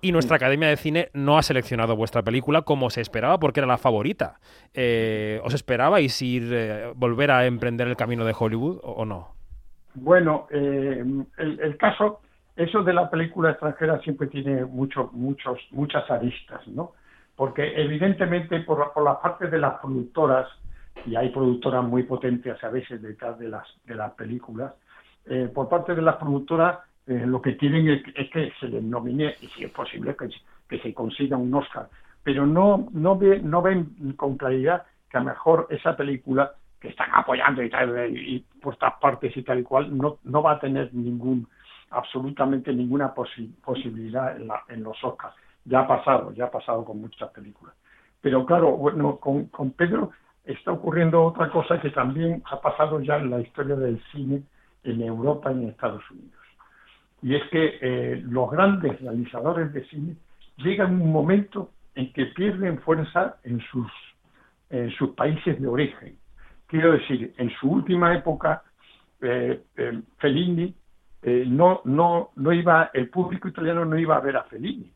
[0.00, 3.66] Y nuestra Academia de Cine no ha seleccionado vuestra película como se esperaba porque era
[3.66, 4.40] la favorita.
[4.74, 9.28] Eh, ¿Os esperabais ir eh, volver a emprender el camino de Hollywood o, no?
[9.94, 11.04] Bueno, eh,
[11.38, 12.20] el, caso,
[12.56, 16.92] eso de la película extranjera siempre tiene muchos, muchos, muchas aristas, ¿no?
[17.36, 20.46] Porque evidentemente por, por la parte de las productoras,
[21.06, 24.74] y hay productoras muy potentes a veces detrás de las, de las películas,
[25.26, 29.34] eh, por parte de las productoras eh, lo que quieren es, que se les nomine,
[29.40, 30.28] y si es posible, que,
[30.68, 31.88] que se consiga un Oscar.
[32.22, 37.10] Pero no, no, ve, no ven con claridad que a mejor esa película que están
[37.12, 40.60] apoyando y tal, y por estas partes y tal y cual, no, no va a
[40.60, 41.46] tener ningún,
[41.90, 45.34] absolutamente ninguna posibilidad en, la, en los Oscars.
[45.64, 47.74] Ya ha pasado, ya ha pasado con muchas películas.
[48.22, 50.12] Pero claro, bueno, con, con Pedro
[50.44, 54.42] está ocurriendo otra cosa que también ha pasado ya en la historia del cine
[54.84, 56.40] en Europa y en Estados Unidos.
[57.22, 60.16] Y es que eh, los grandes realizadores de cine
[60.56, 63.90] llegan un momento en que pierden fuerza en sus,
[64.70, 66.16] en sus países de origen.
[66.66, 68.62] Quiero decir, en su última época,
[69.20, 70.74] eh, eh, Fellini
[71.22, 74.90] eh, no, no, no iba, el público italiano no iba a ver a Fellini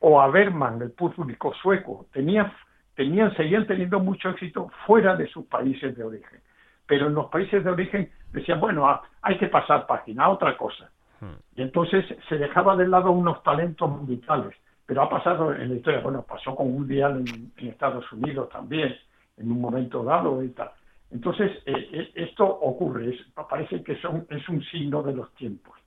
[0.00, 2.06] o a Berman, el público sueco.
[2.12, 2.52] Tenían,
[2.94, 6.40] tenían, seguían teniendo mucho éxito fuera de sus países de origen.
[6.86, 10.90] Pero en los países de origen decían, bueno, ah, hay que pasar página, otra cosa.
[11.20, 11.38] Hmm.
[11.56, 14.54] Y entonces se dejaba de lado unos talentos musicales.
[14.86, 18.50] Pero ha pasado en la historia, bueno, pasó con un día en, en Estados Unidos
[18.50, 18.94] también,
[19.36, 20.70] en un momento dado y tal.
[21.14, 23.16] Entonces, eh, eh, esto ocurre,
[23.48, 25.78] parece que son, es un signo de los tiempos.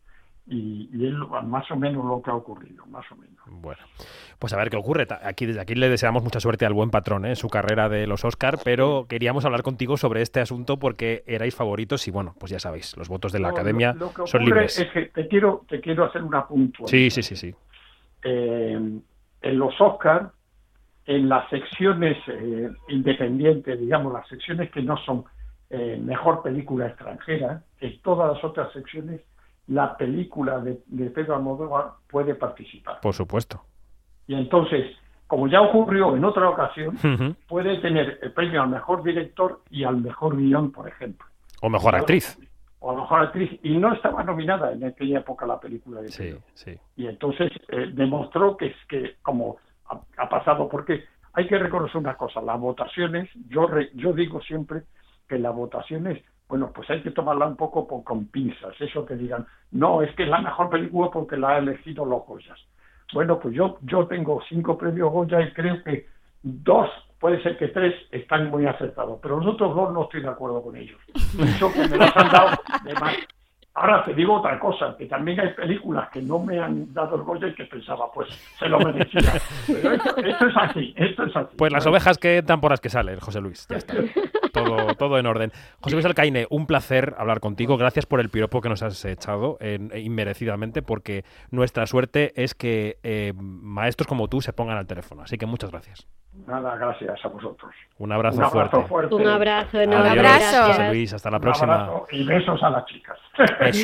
[0.50, 3.36] Y, es más o menos lo que ha ocurrido, más o menos.
[3.48, 3.82] Bueno,
[4.40, 5.06] pues a ver qué ocurre.
[5.24, 7.30] Aquí, desde aquí le deseamos mucha suerte al buen patrón ¿eh?
[7.32, 11.54] en su carrera de los Oscar, pero queríamos hablar contigo sobre este asunto porque erais
[11.54, 14.80] favoritos y bueno, pues ya sabéis, los votos de la Academia son libres.
[14.80, 16.88] Es que te quiero, te quiero hacer una puntuación.
[16.88, 17.54] Sí, sí, sí, sí.
[18.24, 19.04] En
[19.42, 20.32] los Oscar
[21.08, 25.24] en las secciones eh, independientes, digamos, las secciones que no son
[25.70, 29.22] eh, mejor película extranjera, en todas las otras secciones
[29.68, 30.76] la película de,
[31.10, 33.02] Pedro Almodóvar puede participar.
[33.02, 33.62] Por supuesto.
[34.26, 34.96] Y entonces,
[35.28, 36.98] como ya ocurrió en otra ocasión,
[37.48, 41.28] puede tener el premio al mejor director y al mejor guion, por ejemplo.
[41.62, 42.38] O mejor actriz.
[42.80, 43.60] O mejor actriz.
[43.64, 46.78] Y no estaba nominada en aquella época la película de Sí, sí.
[46.96, 49.58] Y entonces eh, demostró que es que, como
[50.18, 54.84] ha, pasado, porque hay que reconocer una cosa, las votaciones, yo, yo digo siempre
[55.28, 59.46] que las votaciones, bueno, pues hay que tomarla un poco con pinzas, eso que digan,
[59.72, 62.60] no, es que es la mejor película porque la ha elegido los Goyas.
[63.14, 66.08] Bueno, pues yo, yo tengo cinco premios Goya y creo que
[66.44, 70.30] dos, puede ser que tres, están muy acertados, pero los otros dos no estoy de
[70.30, 71.00] acuerdo con ellos.
[71.16, 73.16] Eso que me los han dado de más.
[73.74, 77.50] Ahora te digo otra cosa, que también hay películas que no me han dado el
[77.50, 78.28] y que pensaba, pues
[78.58, 79.34] se lo merecía.
[79.68, 81.56] Pero esto, es así, esto es así.
[81.56, 83.68] Pues las ovejas que dan por las que salen, José Luis.
[83.70, 83.94] Ya está.
[84.64, 85.52] Todo, todo en orden.
[85.82, 87.78] José Luis Alcaine, un placer hablar contigo.
[87.78, 93.34] Gracias por el piropo que nos has echado inmerecidamente, porque nuestra suerte es que eh,
[93.38, 95.24] maestros como tú se pongan al teléfono.
[95.24, 96.08] Así que muchas gracias.
[96.46, 97.74] Nada, gracias a vosotros.
[97.98, 99.16] Un abrazo, fuerte.
[99.16, 100.12] Un abrazo enorme.
[100.12, 100.68] Un abrazo.
[100.68, 101.90] José Luis, hasta la próxima.
[102.12, 103.18] y besos a las chicas.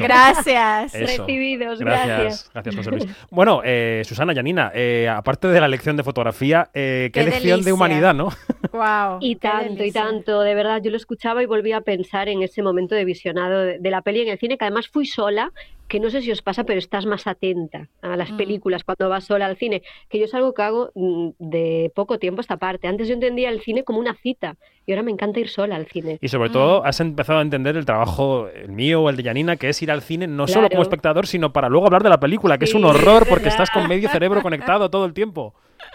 [0.01, 0.93] Gracias.
[0.93, 2.51] Recibidos, gracias.
[2.53, 3.27] Gracias, José Luis.
[3.31, 7.73] Bueno, eh, Susana Yanina, eh, aparte de la lección de fotografía, eh, qué, lección de
[7.73, 8.29] humanidad, ¿no?
[8.73, 12.41] Wow, y tanto, y tanto, de verdad, yo lo escuchaba y volví a pensar en
[12.41, 15.51] ese momento de visionado de, de la peli en el cine, que además fui sola
[15.87, 18.37] que no sé si os pasa, pero estás más atenta a las Mm.
[18.37, 22.17] películas cuando vas sola al cine, que yo es algo que hago mm, de poco
[22.17, 22.87] tiempo esta parte.
[22.87, 24.55] Antes yo entendía el cine como una cita
[24.87, 26.17] y ahora me encanta ir sola al cine.
[26.19, 26.53] Y sobre Mm.
[26.53, 29.79] todo has empezado a entender el trabajo, el mío o el de Janina, que es
[29.83, 32.65] ir al cine no solo como espectador, sino para luego hablar de la película, que
[32.65, 35.53] es un horror es porque estás con medio cerebro conectado todo el tiempo.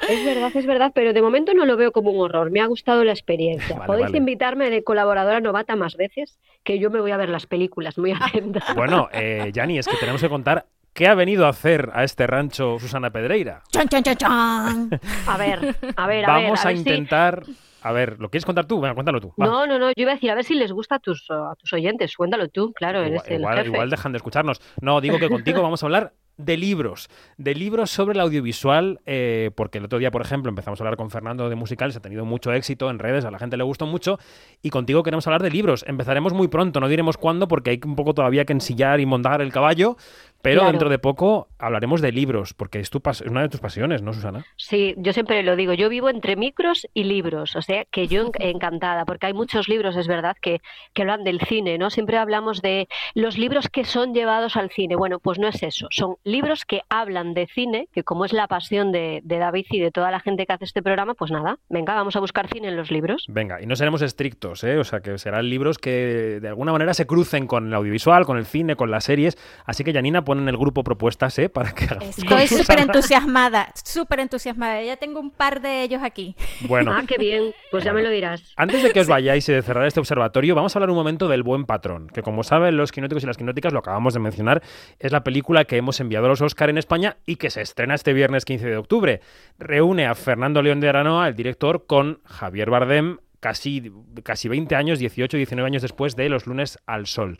[0.08, 2.50] Es verdad, es verdad, pero de momento no lo veo como un horror.
[2.50, 3.76] Me ha gustado la experiencia.
[3.76, 4.18] Vale, Podéis vale.
[4.18, 8.12] invitarme de colaboradora novata más veces, que yo me voy a ver las películas, muy
[8.20, 8.62] atenta.
[8.74, 12.26] Bueno, eh, Jani, es que tenemos que contar qué ha venido a hacer a este
[12.26, 13.62] rancho Susana Pedreira.
[13.72, 15.00] Chan, chan, chan, chan.
[15.26, 16.58] A ver, a ver, a Vamos ver.
[16.60, 17.42] a, ver si- intentar...
[17.80, 18.80] A ver, ¿lo quieres contar tú?
[18.80, 19.32] Venga, cuéntalo tú.
[19.40, 19.46] va.
[19.46, 21.54] No, no, no, yo iba a decir, a ver si les gusta a tus, a
[21.56, 22.16] tus oyentes.
[22.16, 23.74] Cuéntalo tú, claro, eres Igual, el jefe.
[23.76, 24.60] igual dejan de escucharnos.
[24.80, 29.50] No, digo que contigo vamos a hablar de libros, de libros sobre el audiovisual, eh,
[29.54, 32.24] porque el otro día, por ejemplo, empezamos a hablar con Fernando de musicales, ha tenido
[32.24, 34.18] mucho éxito en redes, a la gente le gustó mucho,
[34.62, 35.84] y contigo queremos hablar de libros.
[35.86, 39.42] Empezaremos muy pronto, no diremos cuándo, porque hay un poco todavía que ensillar y montar
[39.42, 39.96] el caballo,
[40.42, 40.72] pero Claro.
[40.72, 44.12] dentro de poco hablaremos de libros, porque es, tu pas- una de tus pasiones, ¿no,
[44.12, 44.44] Susana?
[44.56, 48.22] Sí, yo siempre lo digo, yo vivo entre micros y libros, o sea que yo
[48.22, 50.60] en- encantada, porque hay muchos libros, es verdad, que,
[50.94, 51.90] que hablan del cine, ¿no?
[51.90, 54.96] Siempre hablamos de los libros que son llevados al cine.
[54.96, 58.46] Bueno, pues no es eso, son libros que hablan de cine, que como es la
[58.46, 61.58] pasión de, de David y de toda la gente que hace este programa, pues nada,
[61.68, 63.24] venga, vamos a buscar cine en los libros.
[63.28, 64.78] Venga, y no seremos estrictos, ¿eh?
[64.78, 68.38] O sea, que serán libros que de alguna manera se crucen con el audiovisual, con
[68.38, 69.36] el cine, con las series.
[69.64, 71.48] Así que, Janina, pon en el grupo propuestas, ¿eh?
[71.48, 74.82] Para que Estoy súper entusiasmada, súper entusiasmada.
[74.82, 76.36] Ya tengo un par de ellos aquí.
[76.68, 78.42] Bueno, Ah, qué bien, pues ya me lo dirás.
[78.56, 81.26] antes de que os vayáis y de cerrar este observatorio, vamos a hablar un momento
[81.28, 84.62] del buen patrón, que como saben los quinóticos y las quinóticas, lo acabamos de mencionar,
[84.98, 87.94] es la película que hemos enviado a los Oscar en España y que se estrena
[87.94, 89.20] este viernes 15 de octubre.
[89.58, 93.90] Reúne a Fernando León de Aranoa, el director, con Javier Bardem, casi,
[94.24, 97.38] casi 20 años, 18, 19 años después de Los lunes al sol.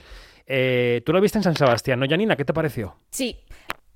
[0.51, 2.35] Eh, Tú lo viste en San Sebastián, ¿no, Janina?
[2.37, 2.97] ¿Qué te pareció?
[3.11, 3.37] Sí.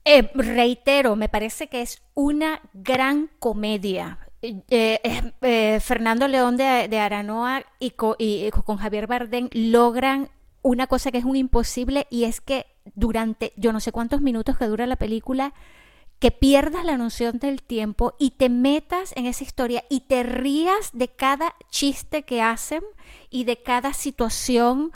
[0.04, 4.18] Eh, reitero, me parece que es una gran comedia.
[4.42, 10.28] Eh, Fernando León de, de Aranoa y, co- y con Javier Bardem logran
[10.62, 14.58] una cosa que es un imposible y es que durante yo no sé cuántos minutos
[14.58, 15.54] que dura la película
[16.18, 20.90] que pierdas la noción del tiempo y te metas en esa historia y te rías
[20.92, 22.82] de cada chiste que hacen
[23.30, 24.90] y de cada situación.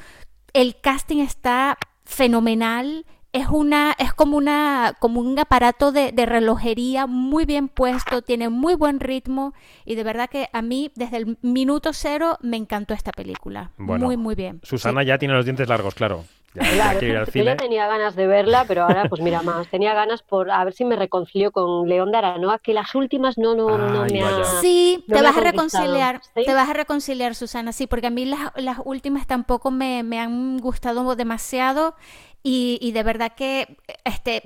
[0.53, 3.05] El casting está fenomenal.
[3.33, 8.49] Es una, es como una, como un aparato de, de relojería muy bien puesto, tiene
[8.49, 9.53] muy buen ritmo
[9.85, 13.73] y de verdad que a mí desde el minuto cero me encantó esta película.
[13.77, 14.61] Bueno, muy, muy bien.
[14.63, 16.25] Susana ya tiene los dientes largos, claro.
[16.57, 17.45] Ya, ya Claro, quiere ir al yo cine.
[17.47, 20.73] ya tenía ganas de verla, pero ahora pues mira más, tenía ganas por a ver
[20.73, 24.23] si me reconcilio con León de Aranoa, que las últimas no, no, no Ay, me
[24.23, 24.45] ha...
[24.61, 26.45] Sí, no te me vas a reconciliar, ¿sí?
[26.45, 30.19] te vas a reconciliar, Susana, sí, porque a mí las, las últimas tampoco me, me
[30.19, 31.95] han gustado demasiado
[32.43, 34.43] y, y de verdad que, este,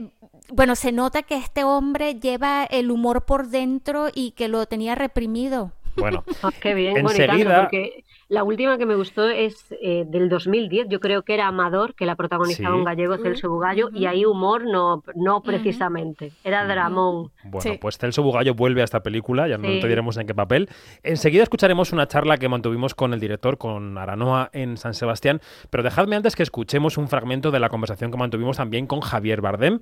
[0.48, 4.94] bueno, se nota que este hombre lleva el humor por dentro y que lo tenía
[4.94, 5.72] reprimido.
[5.96, 10.86] Bueno, Ah, qué bien, Enseguida- porque la última que me gustó es eh, del 2010,
[10.88, 12.78] yo creo que era Amador, que la protagonizaba Sí.
[12.78, 17.30] un gallego, Celso Bugallo, y ahí humor no, no precisamente, era dramón.
[17.44, 17.78] Bueno, Sí.
[17.80, 19.80] pues Celso Bugallo vuelve a esta película, ya no Sí.
[19.80, 20.68] te diremos en qué papel.
[21.02, 25.82] Enseguida escucharemos una charla que mantuvimos con el director, con Aranoa, en San Sebastián, pero
[25.82, 29.80] dejadme antes que escuchemos un fragmento de la conversación que mantuvimos también con Javier Bardem.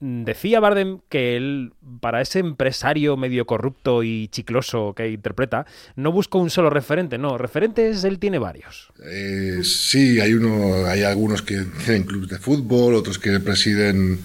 [0.00, 6.36] Decía Bardem que él, para ese empresario medio corrupto y chicloso que interpreta, no busca
[6.36, 8.92] un solo referente, no, referentes él tiene varios.
[9.02, 14.20] Eh, sí, hay uno, hay algunos que tienen clubes de fútbol, otros que presiden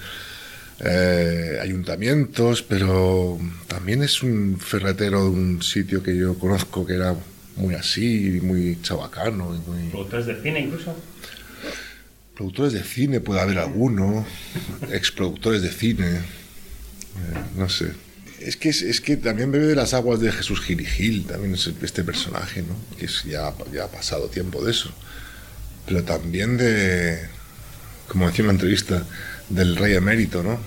[0.82, 7.16] eh, ayuntamientos, pero también es un ferretero de un sitio que yo conozco que era
[7.58, 10.96] muy así, muy chabacano, y muy ¿Productores de cine incluso?
[12.40, 14.26] Productores de cine puede haber alguno,
[14.94, 16.22] exproductores de cine, eh,
[17.58, 17.92] no sé.
[18.40, 21.26] Es que, es, es que también bebe de las aguas de Jesús Gil y Gil,
[21.26, 22.78] también es este personaje, ¿no?
[22.98, 24.90] Que es- ya, ya ha pasado tiempo de eso.
[25.86, 27.20] Pero también de,
[28.08, 29.04] como decía en una entrevista,
[29.50, 30.58] del rey emérito, ¿no?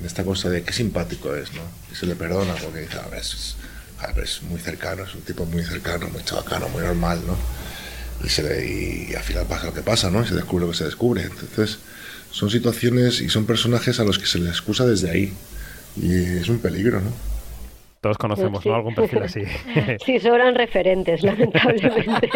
[0.00, 1.62] De esta cosa de qué simpático es, ¿no?
[1.90, 3.54] Que se le perdona porque dice, a ver, es,
[4.00, 7.36] a ver, es muy cercano, es un tipo muy cercano, muy chabacano, muy normal, ¿no?
[8.24, 8.66] Y, se le-
[9.10, 10.22] y al final pasa lo que pasa, ¿no?
[10.22, 11.22] Y se descubre lo que se descubre.
[11.22, 11.78] Entonces,
[12.30, 15.32] son situaciones y son personajes a los que se les excusa desde ahí.
[15.96, 17.10] Y es un peligro, ¿no?
[18.00, 18.68] Todos conocemos, Sí.
[18.68, 18.74] ¿no?
[18.74, 19.42] Algún perfil así.
[20.04, 22.30] Sí, sobran referentes, lamentablemente.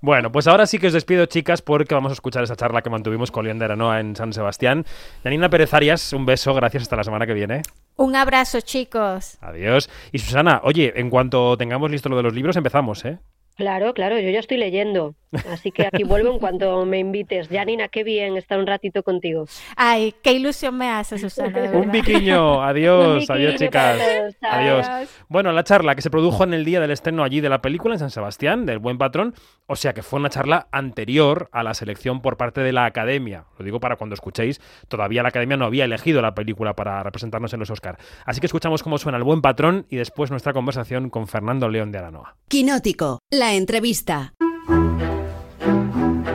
[0.00, 2.90] Bueno, pues ahora sí que os despido, chicas, porque vamos a escuchar esa charla que
[2.90, 4.84] mantuvimos con León de Aranoa en San Sebastián.
[5.22, 7.62] Janina Pérez Arias, un beso, gracias, hasta la semana que viene.
[7.96, 9.38] Un abrazo, chicos.
[9.40, 9.88] Adiós.
[10.12, 13.18] Y Susana, oye, en cuanto tengamos listo lo de los libros, empezamos, ¿eh?
[13.56, 15.14] Claro, claro, yo ya estoy leyendo.
[15.50, 17.48] Así que aquí vuelvo en cuanto me invites.
[17.48, 19.46] Janina, qué bien estar un ratito contigo.
[19.76, 21.70] Ay, qué ilusión me hace, Susana.
[21.72, 22.62] un biquiño.
[22.66, 24.00] Adiós, adiós, chicas.
[24.42, 24.86] Adiós.
[25.28, 27.94] Bueno, la charla que se produjo en el día del estreno allí de la película
[27.94, 29.34] en San Sebastián, del Buen Patrón,
[29.66, 33.44] o sea que fue una charla anterior a la selección por parte de la Academia.
[33.58, 37.52] Lo digo para cuando escuchéis, todavía la Academia no había elegido la película para representarnos
[37.52, 37.98] en los Oscar.
[38.24, 41.92] Así que escuchamos cómo suena el Buen Patrón y después nuestra conversación con Fernando León
[41.92, 42.36] de Aranoa.
[42.48, 44.34] Quinótico, la entrevista.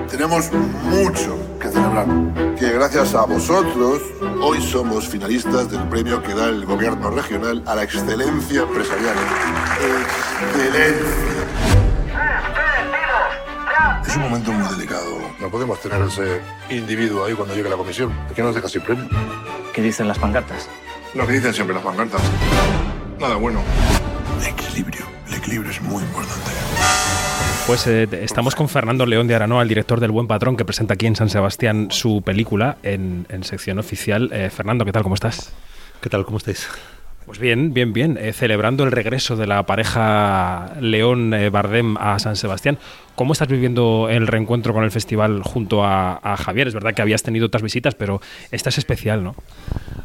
[0.10, 2.06] Tenemos mucho que celebrar,
[2.58, 4.02] que gracias a vosotros
[4.42, 9.16] hoy somos finalistas del premio que da el gobierno regional a la excelencia empresarial.
[10.50, 11.32] Excelencia.
[14.06, 15.18] Es un momento muy delicado.
[15.40, 18.12] No podemos tener ese individuo ahí cuando llegue la comisión.
[18.28, 19.08] ¿Por qué nos deja sin premio?
[19.74, 20.68] ¿Qué dicen las pancartas?
[21.14, 22.22] Lo que dicen siempre las pancartas.
[23.20, 23.62] Nada bueno.
[24.42, 25.06] El equilibrio.
[25.28, 26.71] El equilibrio es muy importante.
[27.68, 30.96] Pues eh, estamos con Fernando León de Aranoa, el director del Buen Patrón, que presenta
[30.96, 34.30] aquí en San Sebastián su película en, sección oficial.
[34.34, 35.04] Eh, Fernando, ¿qué tal?
[35.04, 35.54] ¿Cómo estás?
[36.02, 36.26] ¿Qué tal?
[36.26, 36.68] ¿Cómo estáis?
[37.26, 38.18] Pues bien, bien, bien.
[38.20, 42.78] Eh, celebrando el regreso de la pareja León Bardem a San Sebastián.
[43.16, 46.68] ¿Cómo estás viviendo el reencuentro con el festival junto a, Javier?
[46.68, 48.20] Es verdad que habías tenido otras visitas, pero
[48.52, 49.36] esta es especial, ¿no?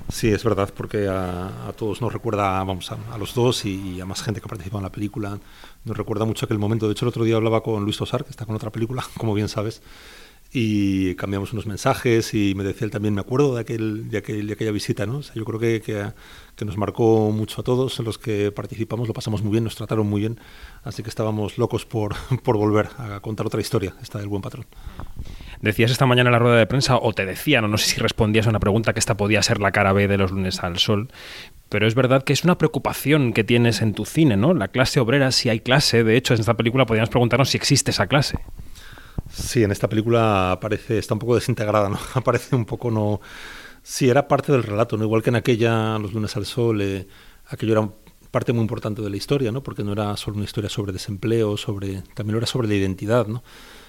[0.09, 4.23] Sí, es verdad, porque a, todos nos recuerda, vamos, a, los dos y, a más
[4.23, 5.39] gente que ha participado en la película,
[5.87, 6.87] nos recuerda mucho aquel momento.
[6.87, 9.33] De hecho, el otro día hablaba con Luis Tosar, que está con otra película, como
[9.33, 9.83] bien sabes,
[10.53, 14.51] y cambiamos unos mensajes y me decía él también, me acuerdo de, aquel, de, aquel,
[14.51, 15.21] aquella visita, ¿no?
[15.21, 19.53] yo creo que, que, nos marcó mucho a todos, los que participamos, lo pasamos muy
[19.53, 20.41] bien, nos trataron muy bien,
[20.85, 24.67] así que estábamos locos por, por volver a contar otra historia, esta del buen patrón.
[25.61, 28.01] Decías esta mañana en la rueda de prensa, o te decían, o no sé si
[28.01, 30.79] respondías a una pregunta, que esta podía ser la cara B de los lunes al
[30.79, 31.09] sol,
[31.69, 34.55] pero es verdad que es una preocupación que tienes en tu cine, ¿no?
[34.55, 37.91] La clase obrera, si hay clase, de hecho en esta película podríamos preguntarnos si existe
[37.91, 38.39] esa clase.
[39.31, 41.99] Sí, en esta película aparece, está un poco desintegrada, ¿no?
[42.15, 43.21] Aparece un poco, no...
[43.83, 45.05] Sí, era parte del relato, ¿no?
[45.05, 47.07] Igual que en aquella, Los lunes al sol, eh,
[47.47, 47.91] aquello era
[48.31, 49.63] parte muy importante de la historia, ¿no?
[49.63, 53.43] Porque no era solo una historia sobre desempleo, sobre también era sobre la identidad, ¿no?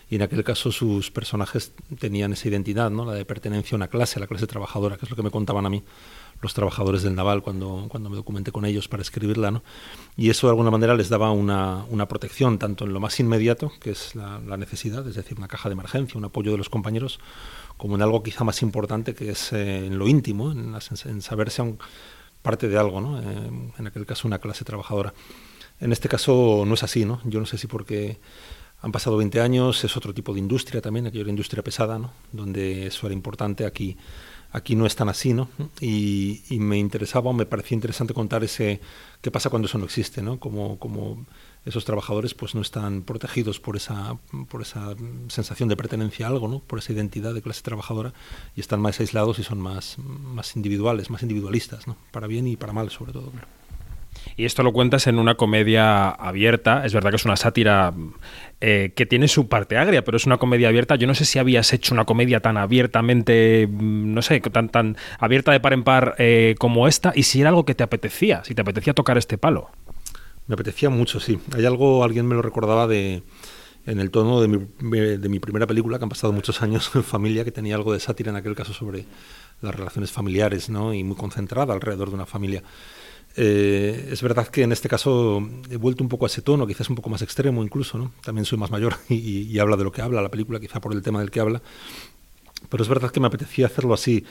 [0.09, 3.05] Y en aquel caso sus personajes tenían esa identidad, ¿no?
[3.05, 5.31] La de pertenencia a una clase, a la clase trabajadora, que es lo que me
[5.31, 5.83] contaban a mí
[6.41, 9.63] los trabajadores del naval cuando, cuando me documenté con ellos para escribirla, ¿no?
[10.15, 13.71] Y eso de alguna manera les daba una, una protección tanto en lo más inmediato,
[13.79, 17.19] que es la, necesidad, es decir, una caja de emergencia, un apoyo de los compañeros,
[17.77, 20.75] como en algo quizá más importante, que es eh, en lo íntimo, en,
[21.05, 21.79] en saberse un,
[22.41, 23.19] parte de algo, ¿no?
[23.19, 25.13] Eh, en aquel caso una clase trabajadora.
[25.79, 27.21] En este caso no es así, ¿no?
[27.25, 28.19] Yo no sé si porque
[28.81, 32.11] han pasado 20 años, es otro tipo de industria también, aquello industria pesada, ¿no?
[32.31, 33.97] Donde eso era importante, aquí
[34.51, 35.49] aquí no es tan así, ¿no?
[35.81, 38.81] Y, me interesaba, o me parecía interesante contar ese
[39.21, 40.39] qué pasa cuando eso no existe, ¿no?
[40.39, 41.25] Como, como
[41.65, 44.17] esos trabajadores pues no están protegidos por esa,
[44.49, 44.95] por esa
[45.27, 46.59] sensación de pertenencia a algo, ¿no?
[46.59, 48.13] Por esa identidad de clase trabajadora
[48.55, 51.97] y están más aislados y son más, más individuales, más individualistas, ¿no?
[52.11, 53.31] Para bien y para mal, sobre todo.
[54.35, 56.85] Y esto lo cuentas en una comedia abierta.
[56.85, 57.93] Es verdad que es una sátira
[58.61, 60.95] eh, que tiene su parte agria, pero es una comedia abierta.
[60.95, 64.97] Yo no sé si habías hecho una comedia tan abiertamente, mm, no sé, tan, tan
[65.19, 68.43] abierta de par en par eh, como esta, y si era algo que te apetecía,
[68.43, 69.69] si te apetecía tocar este palo.
[70.47, 71.39] Me apetecía mucho, sí.
[71.55, 73.23] Hay algo, alguien me lo recordaba de
[73.87, 74.59] en el tono de mi,
[74.99, 77.99] de mi primera película, que han pasado muchos años en familia, que tenía algo de
[77.99, 79.05] sátira en aquel caso sobre
[79.61, 80.93] las relaciones familiares, ¿no?
[80.93, 82.63] Y muy concentrada alrededor de una familia.
[83.39, 86.89] Eh, es verdad que en este caso he vuelto un poco a ese tono, quizás
[86.89, 88.11] un poco más extremo incluso, ¿no?
[88.23, 91.03] También soy más mayor y, habla de lo que habla la película, quizá por el
[91.03, 91.61] tema del que habla.
[92.69, 94.25] Pero es verdad que me apetecía hacerlo así.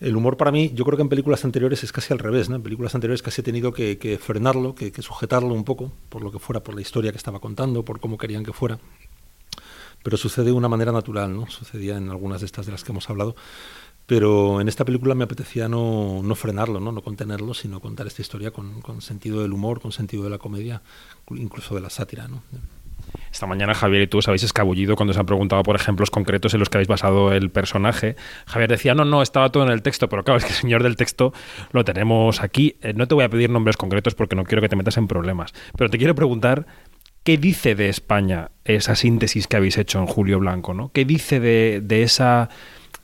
[0.00, 2.48] El humor para mí, yo creo que en películas anteriores es casi al revés.
[2.48, 6.32] En películas anteriores casi he tenido que, frenarlo, que, que, sujetarlo un poco, por lo
[6.32, 8.78] que fuera, por la historia que estaba contando, por cómo querían que fuera.
[10.02, 11.46] Pero sucede de una manera natural, ¿no?
[11.50, 13.36] Sucedía en algunas de estas de las que hemos hablado.
[14.06, 16.92] Pero en esta película me apetecía no, no frenarlo, ¿no?
[16.92, 20.82] no contenerlo, sino contar esta historia con, sentido del humor, con sentido de la comedia,
[21.30, 22.28] incluso de la sátira.
[22.28, 22.42] ¿no?
[23.32, 26.54] Esta mañana Javier y tú os habéis escabullido cuando se han preguntado por ejemplos concretos
[26.54, 28.14] en los que habéis basado el personaje.
[28.46, 30.84] Javier decía, no, no, estaba todo en el texto, pero claro, es que el señor
[30.84, 31.32] del texto
[31.72, 32.76] lo tenemos aquí.
[32.82, 35.08] Eh, no te voy a pedir nombres concretos porque no quiero que te metas en
[35.08, 36.66] problemas, pero te quiero preguntar
[37.24, 40.74] ¿qué dice de España esa síntesis que habéis hecho en Julio Blanco?
[40.74, 40.92] ¿no?
[40.92, 42.48] ¿Qué dice de, de esa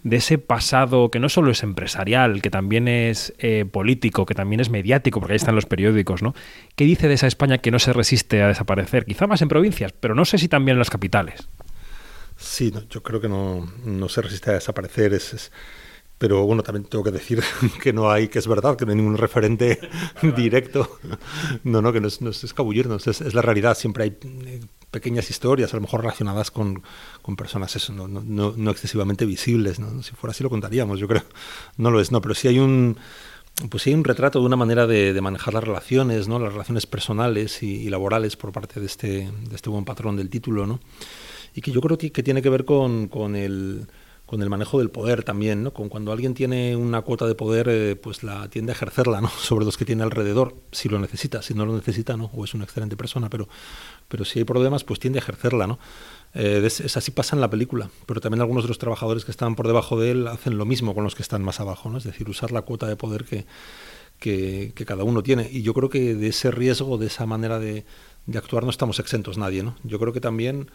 [0.02, 4.60] de ese pasado que no solo es empresarial, que también es eh, político, que también
[4.60, 6.34] es mediático, porque ahí están los periódicos, ¿no?
[6.74, 9.04] ¿Qué dice de esa España que no se resiste a desaparecer?
[9.04, 11.48] Quizá más en provincias, pero no sé si también en las capitales.
[12.36, 15.14] Sí, yo creo que no, no, se resiste a desaparecer.
[15.14, 15.52] Es,
[16.18, 17.40] pero bueno, también tengo que decir
[17.82, 19.78] que no hay, que es verdad, que no hay ningún referente
[20.36, 20.98] directo.
[21.62, 23.76] No, no, que no es, no es escabullirnos, es, es, la realidad.
[23.76, 24.60] Siempre hay eh,
[24.92, 26.82] pequeñas historias, a lo mejor relacionadas con,
[27.22, 29.80] con personas eso, no, no, no, excesivamente visibles.
[29.80, 30.02] ¿no?
[30.04, 31.24] Si fuera así lo contaríamos, yo creo.
[31.76, 32.96] No lo es, no, pero sí hay un
[33.68, 36.38] pues hay un retrato de una manera de, manejar las relaciones, ¿no?
[36.38, 40.66] las relaciones personales y, laborales por parte de este, de este buen patrón del título,
[40.66, 40.80] ¿no?
[41.54, 43.86] y que yo creo que, que tiene que ver con, con el
[44.32, 45.74] con el manejo del poder también, ¿no?
[45.74, 49.28] Con cuando alguien tiene una cuota de poder, eh, pues la tiende a ejercerla, ¿no?
[49.42, 52.30] Sobre los que tiene alrededor, si lo necesita, si no lo necesita, ¿no?
[52.32, 53.46] O es una excelente persona, pero,
[54.08, 55.78] pero si hay problemas, pues tiende a ejercerla, ¿no?
[56.34, 59.54] Eh, es, así pasa en la película, pero también algunos de los trabajadores que están
[59.54, 61.98] por debajo de él hacen lo mismo con los que están más abajo, ¿no?
[61.98, 63.46] Es decir, usar la cuota de poder que,
[64.18, 65.48] que, cada uno tiene.
[65.50, 67.84] Y yo creo que de ese riesgo, de esa manera de,
[68.26, 69.76] de actuar, no estamos exentos nadie, ¿no?
[69.82, 70.70] Yo creo que también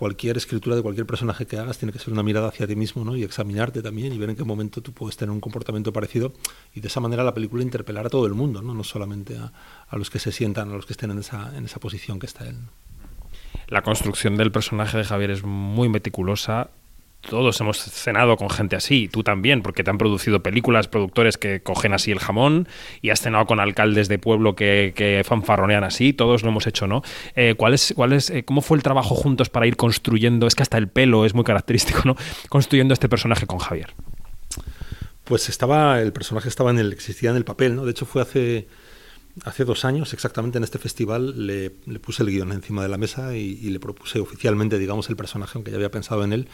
[0.00, 3.04] cualquier escritura de cualquier personaje que hagas tiene que ser una mirada hacia ti mismo
[3.04, 3.16] ¿no?
[3.16, 6.32] y examinarte también y ver en qué momento tú puedes tener un comportamiento parecido
[6.74, 9.52] y de esa manera la película interpelar a todo el mundo, no, no solamente a,
[9.86, 12.24] a los que se sientan, a los que estén en esa, en esa posición que
[12.24, 12.56] está él.
[13.68, 16.70] La construcción del personaje de Javier es muy meticulosa,
[17.20, 21.62] todos hemos cenado con gente así, tú también, porque te han producido películas, productores que
[21.62, 22.66] cogen así el jamón,
[23.02, 27.02] y has cenado con alcaldes de pueblo que, fanfarronean así, todos lo hemos hecho, ¿no?
[27.36, 30.54] Eh, ¿cuál es, cuál es, eh, ¿Cómo fue el trabajo juntos para ir construyendo, es
[30.54, 32.16] que hasta el pelo es muy característico, ¿no?
[32.48, 33.92] Construyendo este personaje con Javier.
[35.24, 37.84] Pues estaba, el personaje estaba en el, existía en el papel, ¿no?
[37.84, 38.66] De hecho fue hace,
[39.44, 43.36] hace dos años, exactamente en este festival, le, puse el guion encima de la mesa
[43.36, 46.48] y, y le propuse oficialmente, digamos, el personaje, aunque ya había pensado en él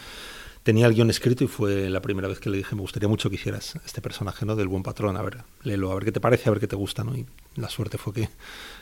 [0.66, 3.30] tenía el guion escrito y fue la primera vez que le dije, me gustaría mucho
[3.30, 4.56] que hicieras este personaje, ¿no?
[4.56, 6.74] Del buen patrón, a ver, léelo, a ver qué te parece, a ver qué te
[6.74, 7.16] gusta, ¿no?
[7.16, 8.28] Y la suerte fue que,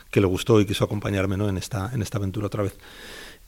[0.09, 1.47] que le gustó y quiso acompañarme, ¿no?
[1.47, 2.75] En esta, en esta aventura otra vez.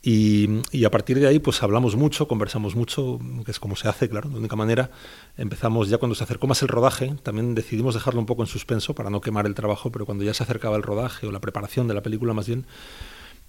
[0.02, 3.88] Y, y, a partir de ahí, pues hablamos mucho, conversamos mucho, que es como se
[3.88, 4.92] hace, claro, de única manera.
[5.36, 8.94] Empezamos ya cuando se acercó más el rodaje, también decidimos dejarlo un poco en suspenso
[8.94, 11.88] para no quemar el trabajo, pero cuando ya se acercaba el rodaje o la preparación
[11.88, 12.66] de la película más bien,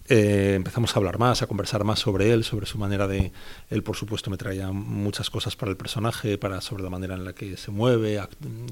[0.10, 3.32] eh, empezamos a hablar más, a conversar más sobre él, sobre su manera de...
[3.70, 7.26] Él, por supuesto, me traía muchas cosas para el personaje, para sobre la manera en
[7.26, 8.20] la que se mueve,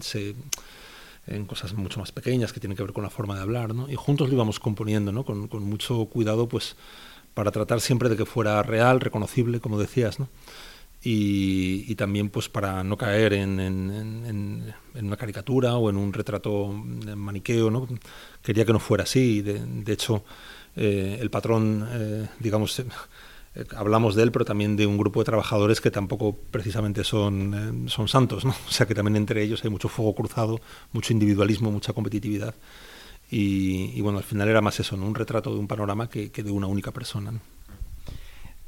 [0.02, 0.34] se,
[1.28, 3.88] en cosas mucho más pequeñas que tienen que ver con la forma de hablar, ¿no?
[3.88, 5.26] Y juntos lo íbamos componiendo, ¿no?
[5.26, 6.76] Con, mucho cuidado, pues,
[7.36, 10.30] para tratar siempre de que fuera real, reconocible, como decías, ¿no?
[11.04, 17.88] Y, también pues para no caer en, una caricatura o en un retrato maniqueo, ¿no?
[18.42, 20.24] Quería que no fuera así, de hecho
[20.78, 22.86] eh, el patrón, eh, digamos, eh,
[23.76, 28.08] hablamos de él, pero también de un grupo de trabajadores que tampoco precisamente son, son
[28.08, 28.52] santos, ¿no?
[28.68, 30.62] O sea que también entre ellos hay mucho fuego cruzado,
[30.94, 32.54] mucho individualismo, mucha competitividad.
[33.30, 35.06] Y, bueno, al final era más eso, ¿no?
[35.06, 37.34] Un retrato de un panorama que, que de una única persona.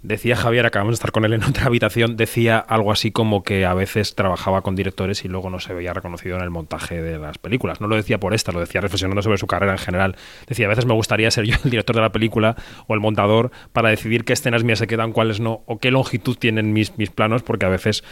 [0.02, 3.66] Decía Javier, acabamos de estar con él en otra habitación, decía algo así como que
[3.66, 7.18] a veces trabajaba con directores y luego no se veía reconocido en el montaje de
[7.18, 7.82] las películas.
[7.82, 10.16] No lo decía por esta, lo decía reflexionando sobre su carrera en general.
[10.48, 12.56] Decía, a veces me gustaría ser yo el director de la película
[12.88, 16.38] o el montador para decidir qué escenas mías se quedan, cuáles no, o qué longitud
[16.38, 18.04] tienen mis, mis planos, porque a veces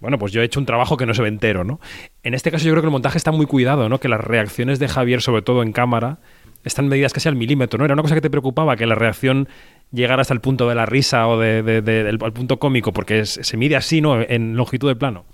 [0.00, 1.78] bueno, pues yo he hecho un trabajo que no se ve entero, ¿no?
[2.22, 4.00] En este caso yo creo que el montaje está muy cuidado, ¿no?
[4.00, 6.20] Que las reacciones de Javier, sobre todo en cámara,
[6.64, 7.84] están medidas casi al milímetro, ¿no?
[7.84, 9.48] Era una cosa que te preocupaba, que la reacción
[9.92, 13.76] llegara hasta el punto de la risa o de, del punto cómico, porque se mide
[13.76, 14.20] así, ¿no?
[14.20, 15.24] En longitud de plano.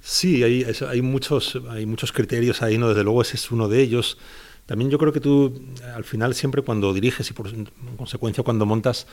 [0.00, 2.88] Sí, hay, muchos, hay muchos criterios ahí, ¿no?
[2.88, 4.18] Desde luego ese es uno de ellos.
[4.66, 5.60] También yo creo que tú,
[5.94, 7.48] al final, siempre cuando diriges y por
[7.96, 9.06] consecuencia cuando montas,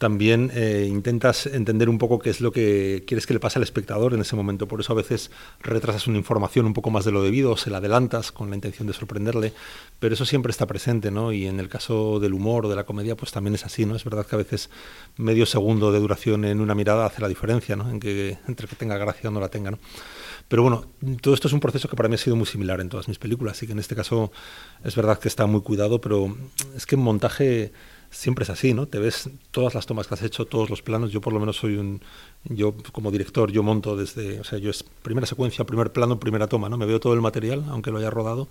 [0.00, 3.64] también eh, intentas entender un poco qué es lo que quieres que le pase al
[3.64, 4.66] espectador en ese momento.
[4.66, 5.30] Por eso a veces
[5.60, 8.56] retrasas una información un poco más de lo debido, o se la adelantas con la
[8.56, 9.52] intención de sorprenderle,
[9.98, 11.32] pero eso siempre está presente, ¿no?
[11.32, 13.94] Y en el caso del humor o de la comedia, pues también es así, ¿no?
[13.94, 14.70] Es verdad que a veces
[15.18, 17.90] medio segundo de duración en una mirada hace la diferencia, ¿no?
[17.90, 19.78] En que, entre que tenga gracia o no la tenga, ¿no?
[20.48, 20.86] Pero bueno,
[21.20, 23.18] todo esto es un proceso que para mí ha sido muy similar en todas mis
[23.18, 24.32] películas, así que en este caso
[24.82, 26.34] es verdad que está muy cuidado, pero
[26.74, 27.72] es que en montaje
[28.10, 28.86] siempre es así, ¿no?
[28.86, 31.12] Te ves todas las tomas que has hecho, todos los planos.
[31.12, 32.02] Yo por lo menos soy un,
[32.44, 36.48] yo como director, yo monto desde, o sea, yo es primera secuencia, primer plano, primera
[36.48, 36.76] toma, ¿no?
[36.76, 38.48] Me veo todo el material, aunque lo haya rodado,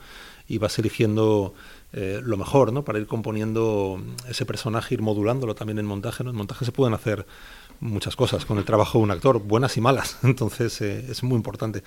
[0.48, 1.54] y vas eligiendo
[1.92, 2.84] eh, lo mejor, ¿no?
[2.86, 6.30] Para ir componiendo ese personaje, ir modulándolo también en montaje, ¿no?
[6.30, 7.26] En montaje se pueden hacer
[7.82, 10.18] muchas cosas con el trabajo de un actor, buenas y malas.
[10.24, 11.84] Entonces eh, es muy importante.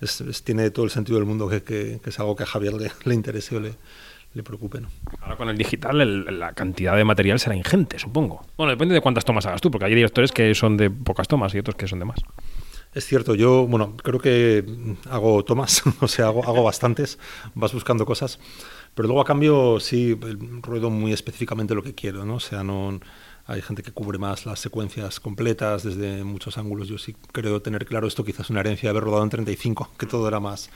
[0.00, 2.92] Es, tiene todo el sentido del mundo que, que, es algo que a Javier le,
[3.04, 3.74] le interese o le,
[4.36, 4.80] le preocupe.
[4.80, 4.88] ¿no?
[5.22, 8.44] Ahora con el digital la cantidad de material será ingente, supongo.
[8.56, 11.54] Bueno, depende de cuántas tomas hagas tú, porque hay directores que son de pocas tomas
[11.54, 12.18] y otros que son de más.
[12.94, 14.64] Es cierto, yo, bueno, creo que
[15.10, 17.18] hago tomas, o sea, hago, hago bastantes,
[17.54, 18.38] vas buscando cosas,
[18.94, 20.18] pero luego a cambio sí
[20.62, 22.36] ruedo muy específicamente lo que quiero, ¿no?
[22.36, 23.00] O sea, no
[23.46, 26.88] hay gente que cubre más las secuencias completas desde muchos ángulos.
[26.88, 30.06] Yo sí creo tener claro esto, quizás una herencia de haber rodado en 35, que
[30.06, 30.70] todo era más,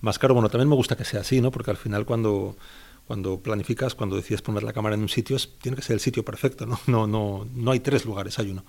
[0.00, 0.34] más caro.
[0.34, 1.50] Bueno, también me gusta que sea así, ¿no?
[1.50, 2.56] Porque al final cuando
[3.06, 6.24] cuando planificas, cuando decides poner la cámara en un sitio, tiene que ser el sitio
[6.24, 6.78] perfecto, ¿no?
[6.86, 8.64] No, no, no hay tres lugares, hay uno.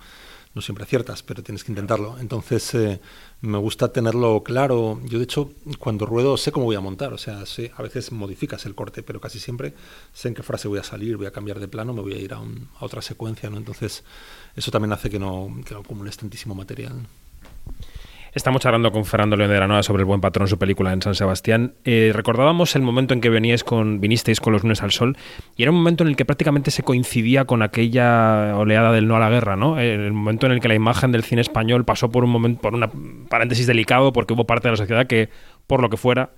[0.56, 2.20] No siempre aciertas, pero tienes que intentarlo.
[2.20, 3.02] Entonces, eh,
[3.42, 5.02] me gusta tenerlo claro.
[5.06, 7.12] Yo, de hecho, cuando ruedo sé cómo voy a montar.
[7.12, 9.74] O sea, sé, a veces modificas el corte, pero casi siempre
[10.14, 12.20] sé en qué frase voy a salir, voy a cambiar de plano, me voy a
[12.20, 13.50] ir a, a otra secuencia.
[13.50, 13.58] ¿no?
[13.58, 14.04] Entonces,
[14.56, 17.08] eso también hace que no, que no acumules tantísimo material.
[18.36, 21.14] Estamos hablando con Fernando León de Granoa sobre el buen patrón, su película en San
[21.14, 21.76] Sebastián.
[21.86, 23.30] Eh, recordábamos el momento en que
[23.64, 25.16] con, vinisteis con los lunes al sol
[25.56, 29.18] y era un momento en el que prácticamente se coincidía con aquella oleada del no
[29.18, 29.80] a la guerra, ¿no?
[29.80, 32.74] El momento en el que la imagen del cine español pasó por un momento, por
[32.74, 32.90] una
[33.30, 35.30] paréntesis delicado, porque hubo parte de la sociedad que,
[35.68, 36.32] por lo que fuera,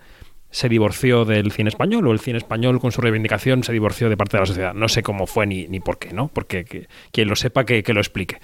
[0.55, 4.15] se divorció del cine español o el cine español con su reivindicación se divorció de
[4.15, 4.73] parte de la sociedad.
[4.73, 6.29] No sé cómo fue ni, ni por qué, ¿no?
[6.29, 8.37] Porque quien lo sepa que, que, lo explique.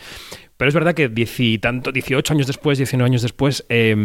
[0.58, 3.96] Pero es verdad que dieci, tanto, 18 años después, 19 años después, eh,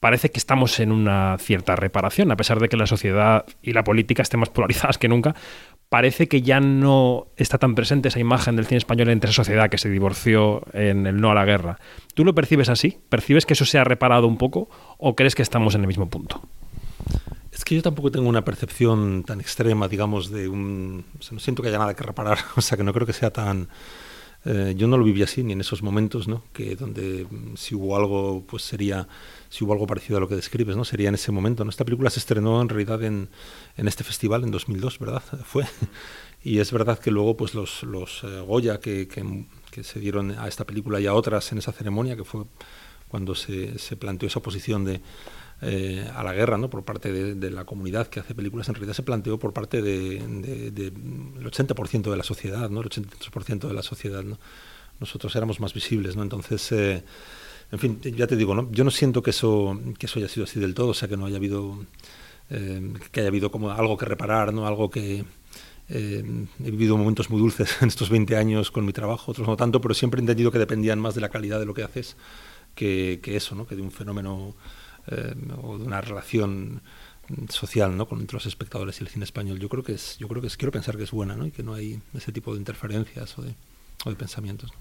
[0.00, 3.84] parece que estamos en una cierta reparación, a pesar de que la sociedad y la
[3.84, 5.36] política estén más polarizadas que nunca.
[5.90, 9.70] Parece que ya no está tan presente esa imagen del cine español entre esa sociedad
[9.70, 11.78] que se divorció en el no a la guerra.
[12.14, 12.98] ¿Tú lo percibes así?
[13.08, 16.10] ¿Percibes que eso se ha reparado un poco o crees que estamos en el mismo
[16.10, 16.42] punto?
[17.54, 21.04] Es que yo tampoco tengo una percepción tan extrema, digamos, de un...
[21.18, 23.12] O sea, no siento que haya nada que reparar, o sea, que no creo que
[23.12, 23.68] sea tan
[24.46, 26.42] eh, yo no lo viví así, ni en esos momentos, ¿no?
[26.52, 29.08] Que donde mm, si hubo algo, pues sería,
[29.48, 30.84] si hubo algo parecido a lo que describes, ¿no?
[30.84, 31.66] Sería en ese momento.
[31.68, 33.30] Esta película se estrenó en realidad en,
[33.76, 35.22] en este festival en 2002, ¿verdad?
[35.44, 35.64] Fue.
[36.42, 40.32] Y es verdad que luego, pues los, los eh, Goya que, que, que, se dieron
[40.32, 42.44] a esta película y a otras en esa ceremonia, que fue
[43.08, 45.00] cuando se, se planteó esa posición de
[45.62, 46.68] eh, a la guerra ¿no?
[46.68, 50.42] por parte de, la comunidad que hace películas, en realidad se planteó por parte del
[50.42, 52.80] de, de, 80% de la sociedad, ¿no?
[52.80, 54.22] el 83% de la sociedad.
[54.22, 54.38] ¿no?
[55.00, 56.22] Nosotros éramos más visibles, ¿no?
[56.22, 56.70] entonces...
[56.72, 57.04] Eh,
[57.72, 58.70] en fin, ya te digo, ¿no?
[58.70, 61.16] yo no siento que eso, que eso haya sido así del todo, o sea, que
[61.16, 61.84] no haya habido,
[62.50, 64.66] eh, que haya habido como algo que reparar, ¿no?
[64.66, 65.24] algo que,
[65.88, 66.22] he
[66.58, 69.92] vivido momentos muy dulces en estos 20 años con mi trabajo, otros no tanto, pero
[69.92, 72.16] siempre he entendido que dependían más de la calidad de lo que haces
[72.74, 73.66] que, que eso, ¿no?
[73.66, 74.54] que de un fenómeno
[75.08, 76.82] eh, o de una relación
[77.48, 78.06] social ¿no?
[78.06, 79.58] con entre los espectadores y el cine español.
[79.58, 81.46] Yo creo que es, yo creo que es, quiero pensar que es buena ¿no?
[81.46, 83.54] y que no hay ese tipo de interferencias o de,
[84.04, 84.72] o de pensamientos.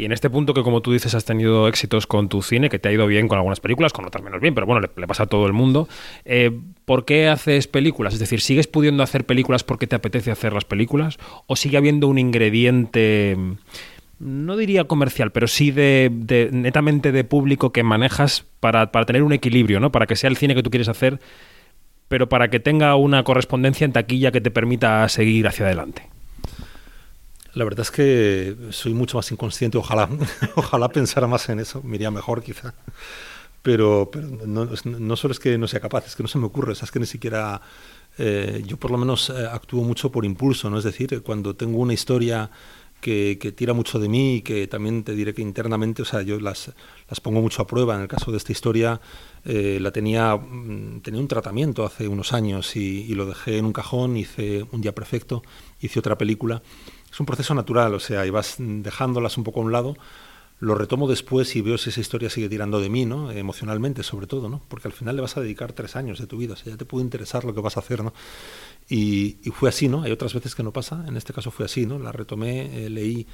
[0.00, 2.78] Y en este punto que, como tú dices, has tenido éxitos con tu cine, que
[2.78, 5.24] te ha ido bien con algunas películas, con otras menos bien, pero bueno, le, pasa
[5.24, 5.88] a todo el mundo.
[6.24, 8.14] Eh, ¿Por qué haces películas?
[8.14, 11.18] Es decir, ¿sigues pudiendo hacer películas porque te apetece hacer las películas?
[11.46, 13.36] ¿O sigue habiendo un ingrediente
[14.20, 19.32] no diría comercial, pero sí de, netamente de público que manejas para, para, tener un
[19.32, 19.90] equilibrio, ¿no?
[19.90, 21.18] Para que sea el cine que tú quieres hacer,
[22.08, 26.08] pero para que tenga una correspondencia en taquilla que te permita seguir hacia adelante.
[27.54, 30.08] La verdad es que soy mucho más inconsciente, ojalá,
[30.54, 32.74] ojalá pensara más en eso, me mejor quizá.
[33.62, 36.72] Pero, pero no, solo es que no sea capaz, es que no se me ocurre,
[36.72, 37.60] es que ni siquiera...
[38.18, 40.78] Eh, yo por lo menos eh, actúo mucho por impulso, ¿no?
[40.78, 42.50] Es decir, cuando tengo una historia
[43.00, 46.38] que, tira mucho de mí y que también te diré que internamente, o sea, yo
[46.40, 46.72] las,
[47.08, 47.94] las pongo mucho a prueba.
[47.94, 49.00] En el caso de esta historia,
[49.44, 53.64] eh, la tenía, mm, tenía un tratamiento hace unos años y, y, lo dejé en
[53.64, 55.42] un cajón, hice un día perfecto,
[55.80, 56.62] hice otra película.
[57.10, 59.96] Es un proceso natural, o sea, y vas dejándolas un poco a un lado,
[60.60, 63.32] lo retomo después y veo si esa historia sigue tirando de mí, ¿no?
[63.32, 64.60] Emocionalmente, sobre todo, ¿no?
[64.68, 66.76] Porque al final le vas a dedicar tres años de tu vida, o sea, ya
[66.76, 68.12] te puede interesar lo que vas a hacer, ¿no?
[68.90, 70.02] Y, y, fue así, ¿no?
[70.02, 72.00] Hay otras veces que no pasa, en este caso fue así, ¿no?
[72.00, 73.24] La retomé, eh, leí.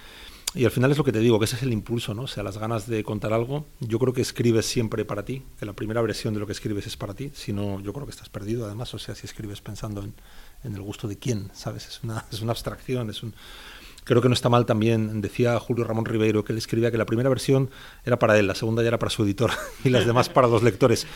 [0.54, 2.22] Y al final es lo que te digo, que ese es el impulso, ¿no?
[2.22, 3.64] O sea, las ganas de contar algo.
[3.80, 6.86] Yo creo que escribes siempre para ti, que la primera versión de lo que escribes
[6.86, 7.30] es para ti.
[7.34, 8.92] Si no, yo creo que estás perdido, además.
[8.92, 10.14] O sea, si escribes pensando en,
[10.62, 11.86] en el gusto de quién, ¿sabes?
[11.88, 13.34] Es una, es una abstracción, es un.
[14.04, 17.06] Creo que no está mal también, decía Julio Ramón Ribeiro, que él escribía que la
[17.06, 17.70] primera versión
[18.04, 19.50] era para él, la segunda ya era para su editor
[19.84, 21.06] y las demás para los lectores.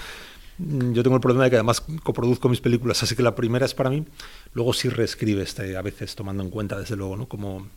[0.60, 3.64] Mm, yo tengo el problema de que además coproduzco mis películas, así que la primera
[3.64, 4.04] es para mí.
[4.52, 7.28] Luego sí reescribe este, a veces tomando en cuenta, desde luego, ¿no?
[7.28, 7.68] Cómo,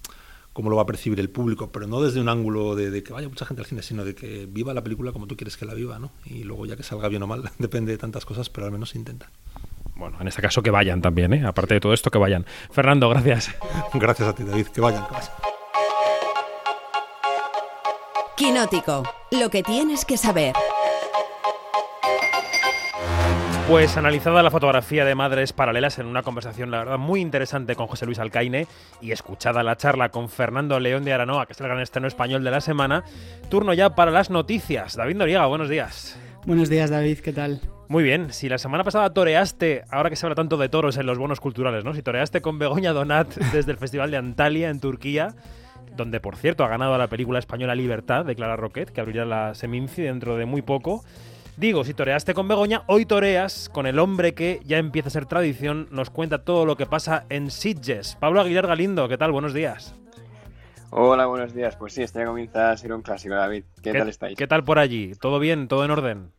[0.52, 3.14] cómo lo va a percibir el público, pero no desde un ángulo de, de, que
[3.14, 5.66] vaya mucha gente al cine, sino de que viva la película como tú quieres que
[5.66, 6.12] la viva, ¿no?
[6.26, 8.96] Y luego ya que salga bien o mal, depende de tantas cosas, pero al menos
[8.96, 9.30] intenta.
[9.96, 11.46] Bueno, en este caso que vayan también, ¿eh?
[11.46, 12.46] Aparte de todo esto, que vayan.
[12.72, 13.54] Fernando, gracias.
[13.94, 14.68] Gracias a ti, David.
[14.68, 15.32] Que vayan, que vayan.
[18.36, 20.54] Quinótico, lo que tienes que saber.
[23.74, 27.88] Pues analizada la fotografía de Madres Paralelas en una conversación, la verdad, muy interesante con
[27.88, 28.68] José Luis Alcaine
[29.02, 32.44] y escuchada la charla con Fernando León de Aranoa, que es el gran estreno español
[32.44, 33.04] de la semana,
[33.50, 34.96] turno ya para las noticias.
[34.96, 36.20] David Noriega, buenos días.
[36.46, 37.62] Buenos días, David, ¿qué tal?
[37.88, 41.08] Muy bien, si la semana pasada toreaste, ahora que se habla tanto de toros en
[41.08, 41.96] los bonos culturales, ¿no?
[41.96, 45.34] Si toreaste con Begoña Donat desde el Festival de Antalya en Turquía,
[45.98, 49.56] donde por cierto ha ganado la película española Libertad de Clara Roquet, que abrirá la
[49.56, 51.04] Seminci dentro de muy poco.
[51.56, 55.28] Digo, si toreaste con Begoña, hoy toreas con el hombre que ya empieza a ser
[55.28, 58.16] tradición, nos cuenta todo lo que pasa en Sitges.
[58.20, 59.32] Pablo Aguilar Galindo, ¿qué tal?
[59.32, 59.94] Buenos días.
[60.90, 61.76] Hola, buenos días.
[61.76, 63.66] Pues sí, este ya comienza a ser un clásico, David.
[63.84, 64.36] ¿Qué, tal estáis?
[64.36, 65.14] ¿Qué tal por allí?
[65.14, 65.68] ¿Todo bien?
[65.68, 66.32] ¿Todo en orden?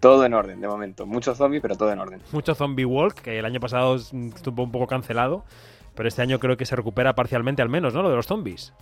[0.00, 1.06] Todo en orden, de momento.
[1.06, 2.20] Mucho zombie, pero todo en orden.
[2.32, 5.44] Mucho zombie walk, que el año pasado estuvo un poco cancelado,
[5.94, 8.02] pero este año creo que se recupera parcialmente al menos, ¿no?
[8.02, 8.72] Lo de los zombies.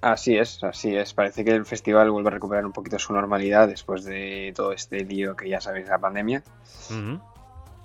[0.00, 1.12] Así es, así es.
[1.12, 5.04] Parece que el festival vuelve a recuperar un poquito su normalidad después de todo este
[5.04, 6.42] lío que ya sabéis, la pandemia.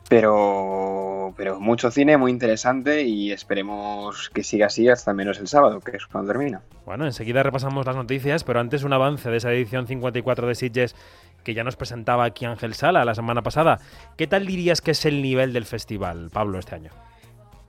[0.08, 5.82] Pero, pero mucho cine, muy interesante y esperemos que siga así hasta menos el sábado,
[5.82, 6.62] que es cuando termina.
[6.86, 10.96] Bueno, enseguida repasamos las noticias, pero antes un avance de esa edición 54 de Sitges
[11.44, 13.80] que ya nos presentaba aquí Ángel Sala la semana pasada.
[14.16, 16.92] ¿Qué tal dirías que es el nivel del festival, Pablo, este año?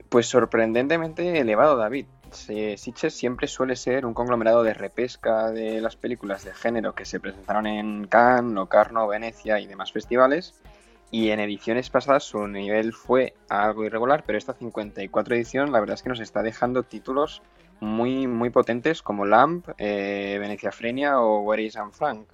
[0.08, 2.06] Pues sorprendentemente elevado, David.
[2.30, 7.20] Sitges siempre suele ser un conglomerado de repesca de las películas de género que se
[7.20, 10.60] presentaron en Cannes, Locarno, Venecia y demás festivales
[11.10, 15.94] y en ediciones pasadas su nivel fue algo irregular, pero esta 54 edición la verdad
[15.94, 17.42] es que nos está dejando títulos
[17.80, 22.28] muy muy potentes como Lamp, eh, Venecia Frenia o Where is Anne Frank.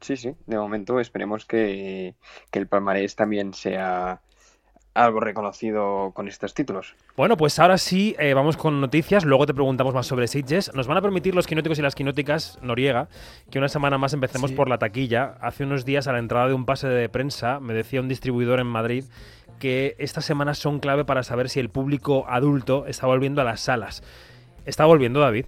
[0.00, 2.16] Sí, sí, de momento esperemos que,
[2.50, 4.20] que el palmarés también sea
[4.94, 6.94] algo reconocido con estos títulos.
[7.16, 9.24] Bueno, pues ahora sí, eh, vamos con noticias.
[9.24, 10.74] Luego te preguntamos más sobre Sitges.
[10.74, 13.08] Nos van a permitir los quinóticos y las quinóticas, Noriega,
[13.50, 15.36] que una semana más empecemos por la taquilla.
[15.40, 18.60] Hace unos días, a la entrada de un pase de prensa, me decía un distribuidor
[18.60, 19.04] en Madrid
[19.58, 23.60] que estas semanas son clave para saber si el público adulto está volviendo a las
[23.60, 24.02] salas.
[24.64, 25.46] ¿Está volviendo, David?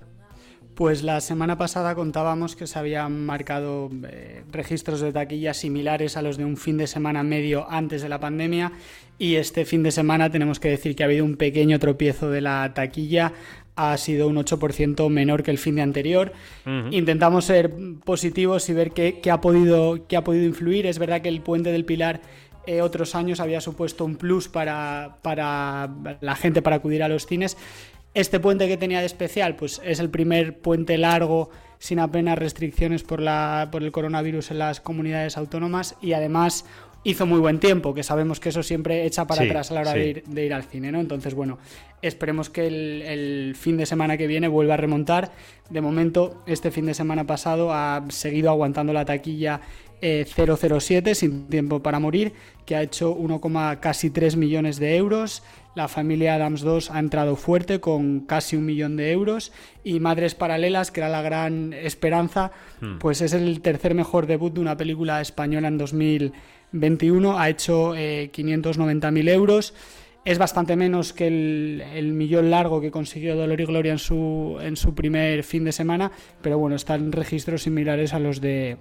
[0.75, 6.23] Pues la semana pasada contábamos que se habían marcado eh, registros de taquilla similares a
[6.23, 8.73] los de un fin de semana medio antes de la pandemia
[9.17, 12.41] y este fin de semana tenemos que decir que ha habido un pequeño tropiezo de
[12.41, 13.33] la taquilla
[13.77, 16.33] ha sido un 8% menor que el fin de anterior.
[16.93, 17.73] Intentamos ser
[18.05, 20.87] positivos y ver qué, ha podido, qué ha podido influir.
[20.87, 22.21] Es verdad que el puente del Pilar
[22.67, 27.27] eh, otros años había supuesto un plus para, para la gente para acudir a los
[27.27, 27.57] cines
[28.15, 33.03] este puente que tenía de especial, pues es el primer puente largo sin apenas restricciones
[33.03, 36.65] por, la, por el coronavirus en las comunidades autónomas y además
[37.05, 39.93] hizo muy buen tiempo, que sabemos que eso siempre echa para atrás a la hora
[39.93, 41.01] de, ir, al cine, ¿no?
[41.01, 41.59] Entonces, bueno,
[42.01, 45.31] esperemos que el, fin de semana que viene vuelva a remontar.
[45.69, 49.61] De momento, este fin de semana pasado ha seguido aguantando la taquilla
[50.05, 52.33] 007, eh, sin tiempo para morir,
[52.67, 53.41] que ha hecho 1,
[53.81, 55.43] casi 3 millones de euros.
[55.75, 59.53] La familia Adams 2 ha entrado fuerte con casi un millón de euros
[59.83, 62.99] y Madres Paralelas, que era la gran esperanza, hmm.
[62.99, 68.31] pues es el tercer mejor debut de una película española en 2021, ha hecho eh,
[68.33, 69.75] 590.000 euros.
[70.25, 74.77] Es bastante menos que el, millón largo que consiguió Dolor y Gloria en su, en
[74.77, 78.79] su primer fin de semana, pero bueno, están registros similares a los de,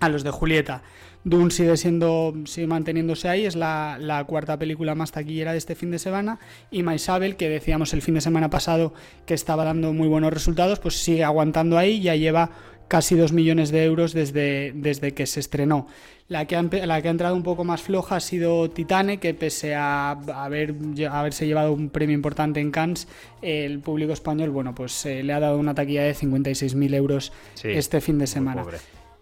[0.00, 0.82] a los de Julieta.
[1.24, 5.90] Dune sigue siendo, sigue manteniéndose ahí, es la, cuarta película más taquillera de este fin
[5.90, 6.38] de semana.
[6.70, 8.94] Y Maisabel, que decíamos el fin de semana pasado
[9.26, 12.50] que estaba dando muy buenos resultados, pues sigue aguantando ahí, ya lleva
[12.86, 15.88] casi dos millones de euros desde, desde que se estrenó.
[16.28, 19.34] La que, ha, la que ha entrado un poco más floja ha sido Titane, que
[19.34, 20.74] pese a haber,
[21.10, 23.08] haberse llevado un premio importante en Cannes,
[23.42, 27.32] el público español, bueno, pues eh, le ha dado una taquilla de 56.000 euros
[27.64, 28.64] este fin de semana.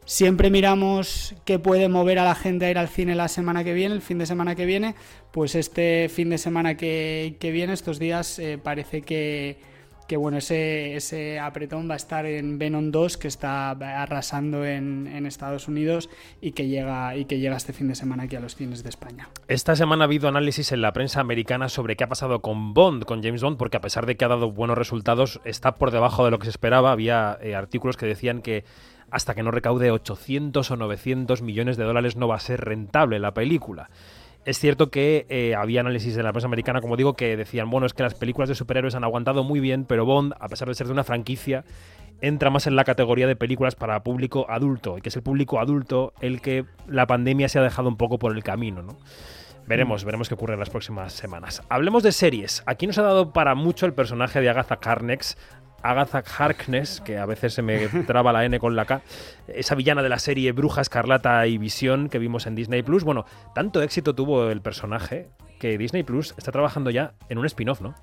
[0.07, 3.72] Siempre miramos qué puede mover a la gente a ir al cine la semana que
[3.72, 4.94] viene, el fin de semana que viene.
[5.32, 9.57] Pues este fin de semana que, viene, estos días, eh, parece que,
[10.18, 15.68] bueno, ese, ese apretón va a estar en Venom 2, que está arrasando en, Estados
[15.68, 16.11] Unidos
[16.42, 18.90] y que, llega, y que llega este fin de semana aquí a los cines de
[18.90, 19.30] España.
[19.48, 23.07] Esta semana ha habido análisis en la prensa americana sobre qué ha pasado con Bond,
[23.07, 26.26] con James Bond, porque a pesar de que ha dado buenos resultados, está por debajo
[26.26, 26.92] de lo que se esperaba.
[26.92, 28.64] Había eh, artículos que decían que
[29.14, 33.20] hasta que no recaude 800 o 900 millones de dólares no va a ser rentable
[33.20, 33.88] la película.
[34.44, 37.86] Es cierto que eh, había análisis de la prensa americana, como digo, que decían, bueno,
[37.86, 40.74] es que las películas de superhéroes han aguantado muy bien, pero Bond, a pesar de
[40.74, 41.64] ser de una franquicia,
[42.22, 45.60] entra más en la categoría de películas para público adulto, y que es el público
[45.60, 48.98] adulto el que la pandemia se ha dejado un poco por el camino, ¿no?
[49.68, 50.06] Veremos, mm.
[50.06, 51.62] veremos qué ocurre en las próximas semanas.
[51.68, 52.64] Hablemos de series.
[52.66, 55.38] Aquí nos ha dado para mucho el personaje de Agatha Carnex,
[55.85, 59.03] Agatha Harkness, que a veces se me traba la N con la K,
[59.47, 63.05] esa villana de la serie Bruja Escarlata y Visión que vimos en Disney Plus.
[63.05, 65.28] Bueno, tanto éxito tuvo el personaje
[65.61, 67.95] que Disney Plus está trabajando ya en un spin-off, ¿no?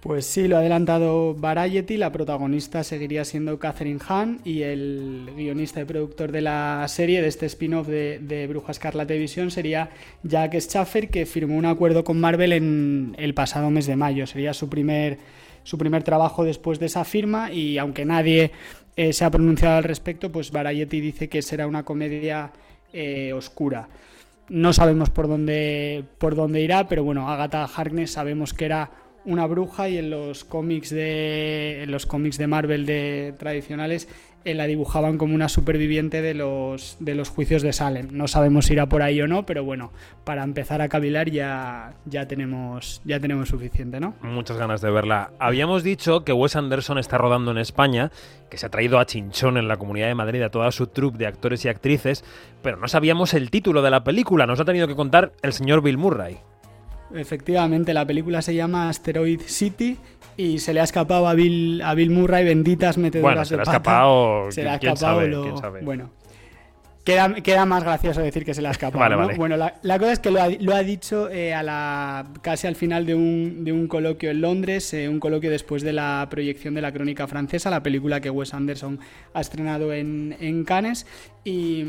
[0.00, 5.82] Pues sí, lo ha adelantado Variety, la protagonista seguiría siendo Catherine Hahn y el guionista
[5.82, 9.90] y productor de la serie, de este spin-off de, de, Bruja Escarlata y Visión, sería
[10.22, 14.26] Jack Schaffer, que firmó un acuerdo con Marvel en el pasado mes de mayo.
[14.26, 15.18] Sería su primer
[15.62, 18.52] su primer trabajo después de esa firma y aunque nadie
[18.96, 22.52] eh, se ha pronunciado al respecto, pues Variety dice que será una comedia
[22.92, 23.88] eh, oscura.
[24.48, 28.90] No sabemos por dónde, por dónde irá, pero bueno, Agatha Harkness sabemos que era
[29.24, 34.08] una bruja y en los cómics de en los cómics de Marvel de tradicionales
[34.44, 38.08] eh, la dibujaban como una superviviente de los de los juicios de Salem.
[38.12, 39.92] No sabemos si irá por ahí o no, pero bueno,
[40.24, 44.14] para empezar a cavilar ya ya tenemos ya tenemos suficiente, ¿no?
[44.22, 45.32] Muchas ganas de verla.
[45.38, 48.10] Habíamos dicho que Wes Anderson está rodando en España,
[48.48, 51.18] que se ha traído a Chinchón en la Comunidad de Madrid a toda su troupe
[51.18, 52.24] de actores y actrices,
[52.62, 55.82] pero no sabíamos el título de la película, nos ha tenido que contar el señor
[55.82, 56.38] Bill Murray.
[57.14, 59.98] Efectivamente, la película se llama Asteroid City
[60.36, 63.60] y se le ha escapado a Bill, a Bill Murray benditas metedoras bueno, se le
[63.60, 65.60] ha escapado, se le ha escapado lo...
[65.82, 66.10] bueno
[67.04, 69.36] queda, queda, más gracioso decir que se le ha escapado vale, vale.
[69.36, 72.66] bueno la, la, cosa es que lo ha, lo ha dicho eh, a la casi
[72.66, 76.26] al final de un, de un coloquio en Londres eh, un coloquio después de la
[76.30, 78.98] proyección de la crónica francesa la película que Wes Anderson
[79.34, 81.06] ha estrenado en, en Cannes
[81.44, 81.84] y,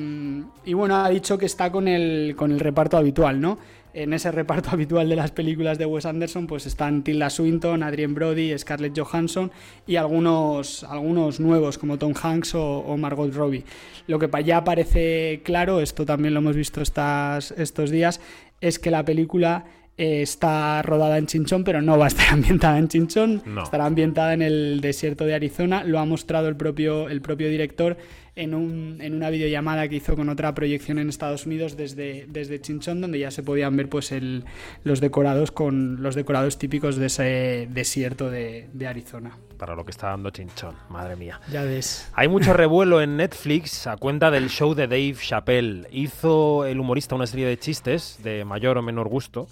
[0.65, 3.57] y bueno ha dicho que está con el, con el reparto habitual no
[3.93, 8.13] en ese reparto habitual de las películas de Wes Anderson pues están Tilda Swinton, Adrien
[8.13, 9.51] Brody, Scarlett Johansson
[9.87, 13.63] y algunos, algunos nuevos como Tom Hanks o, o Margot Robbie.
[14.07, 18.19] Lo que ya parece claro, esto también lo hemos visto estas, estos días,
[18.59, 19.65] es que la película
[19.97, 23.63] eh, está rodada en Chinchón, pero no va a estar ambientada en Chinchón, no.
[23.63, 27.97] estará ambientada en el desierto de Arizona, lo ha mostrado el propio, el propio director
[28.35, 32.61] en, un, en, una videollamada que hizo con otra proyección en Estados Unidos desde, desde
[32.61, 34.45] Chinchón, donde ya se podían ver pues el,
[34.83, 39.37] los decorados con los decorados típicos de ese desierto de, de, Arizona.
[39.57, 41.39] Para lo que está dando Chinchón, madre mía.
[41.51, 42.09] Ya ves.
[42.13, 45.87] Hay mucho revuelo en Netflix a cuenta del show de Dave Chappelle.
[45.91, 49.47] Hizo el humorista una serie de chistes de mayor o menor gusto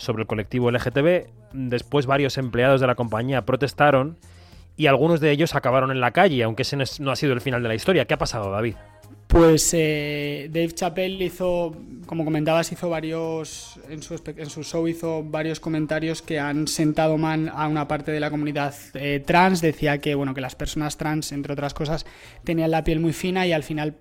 [0.00, 1.26] sobre el colectivo LGTB.
[1.52, 4.16] Después varios empleados de la compañía protestaron
[4.76, 7.62] y algunos de ellos acabaron en la calle, aunque ese no ha sido el final
[7.62, 8.06] de la historia.
[8.06, 8.76] ¿Qué ha pasado, David?
[9.26, 11.76] Pues eh, Dave Chappelle hizo,
[12.06, 17.16] como comentabas, hizo varios, en su, en su, show hizo varios comentarios que han sentado
[17.16, 19.60] mal a una parte de la comunidad eh, trans.
[19.60, 22.06] Decía que, bueno, que las personas trans, entre otras cosas,
[22.42, 23.94] tenían la piel muy fina y al final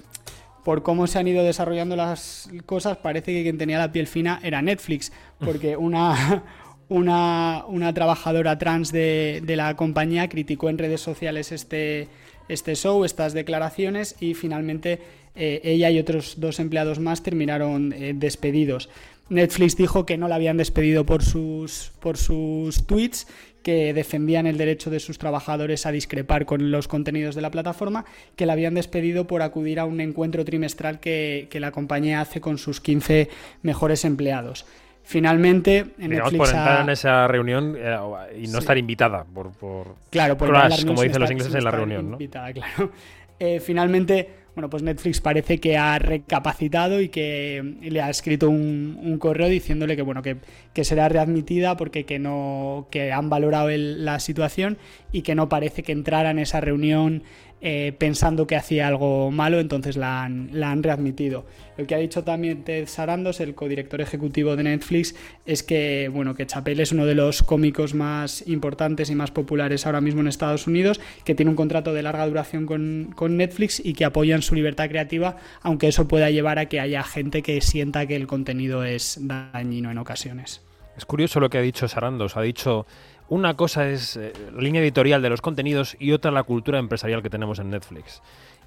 [0.70, 4.40] por cómo se han ido desarrollando las cosas, parece que quien tenía la piel fina
[4.44, 6.44] era Netflix, porque una,
[6.90, 12.08] una, una trabajadora trans de, de, la compañía criticó en redes sociales este,
[12.50, 15.00] este show, estas declaraciones, y finalmente
[15.36, 18.90] eh, ella y otros dos empleados más terminaron eh, despedidos.
[19.30, 23.26] Netflix dijo que no la habían despedido por sus, por sus tweets,
[23.64, 28.06] que defendían el derecho de sus trabajadores a discrepar con los contenidos de la plataforma,
[28.36, 32.40] que la habían despedido por acudir a un encuentro trimestral que, que la compañía hace
[32.42, 33.30] con sus 15
[33.62, 34.66] mejores empleados.
[35.04, 37.98] Finalmente, en Digamos, Netflix por entrar en esa reunión eh,
[38.38, 38.58] y no Sí.
[38.60, 42.14] estar invitada por, por Claro, por crush, como dicen los ingleses en la reunión, ¿no?
[42.14, 42.92] invitada, claro.
[43.40, 44.30] Eh, finalmente,
[44.60, 49.96] bueno, pues Netflix parece que ha recapacitado y que le ha escrito un, correo diciéndole
[49.96, 50.36] que bueno que,
[50.84, 54.78] será readmitida porque que no que han valorado la situación
[55.14, 57.24] y que no parece que entrara en esa reunión
[57.62, 61.46] eh, pensando que hacía algo malo, entonces la han, la han readmitido.
[61.78, 66.36] Lo que ha dicho también Ted Sarandos, el codirector ejecutivo de Netflix, es que bueno
[66.36, 70.28] que Chappelle es uno de los cómicos más importantes y más populares ahora mismo en
[70.28, 74.42] Estados Unidos, que tiene un contrato de larga duración con, con Netflix y que apoyan
[74.42, 78.28] su libertad creativa, aunque eso pueda llevar a que haya gente que sienta que el
[78.28, 80.62] contenido es dañino en ocasiones.
[81.00, 82.36] Es curioso lo que ha dicho Sarandos.
[82.36, 82.86] Ha dicho
[83.30, 87.22] una cosa es eh, la línea editorial de los contenidos y otra la cultura empresarial
[87.24, 88.22] que tenemos en Netflix.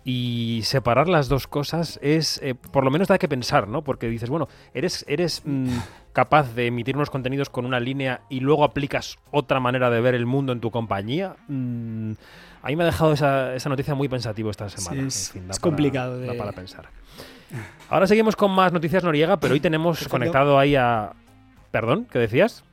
[0.04, 3.82] Y separar las dos cosas es, eh, por lo menos da que pensar, ¿no?
[3.82, 5.68] Porque dices, bueno, eres, eres mm,
[6.12, 10.14] capaz de emitir unos contenidos con una línea y luego aplicas otra manera de ver
[10.16, 11.36] el mundo en tu compañía.
[11.46, 12.12] Mm,
[12.62, 15.02] a mí me ha dejado esa, esa noticia muy pensativo esta semana.
[15.02, 16.88] Sí, es- En fin, es para- complicado da de- para pensar.
[17.88, 20.10] Ahora seguimos con más noticias Noriega, pero hoy tenemos Perfecto.
[20.10, 21.12] conectado ahí a...
[21.70, 22.06] ¿Perdón?
[22.10, 22.64] ¿Qué decías?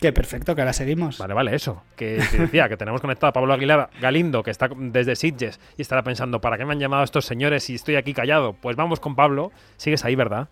[0.00, 1.18] Que perfecto, que ahora seguimos.
[1.18, 1.82] Vale, vale, eso.
[1.96, 5.82] Que te decía que tenemos conectado a Pablo Aguilar Galindo, que está desde Sitges, y
[5.82, 8.52] estará pensando, ¿para qué me han llamado estos señores si estoy aquí callado?
[8.52, 9.50] Pues vamos con Pablo.
[9.76, 10.48] Sigues ahí, ¿verdad?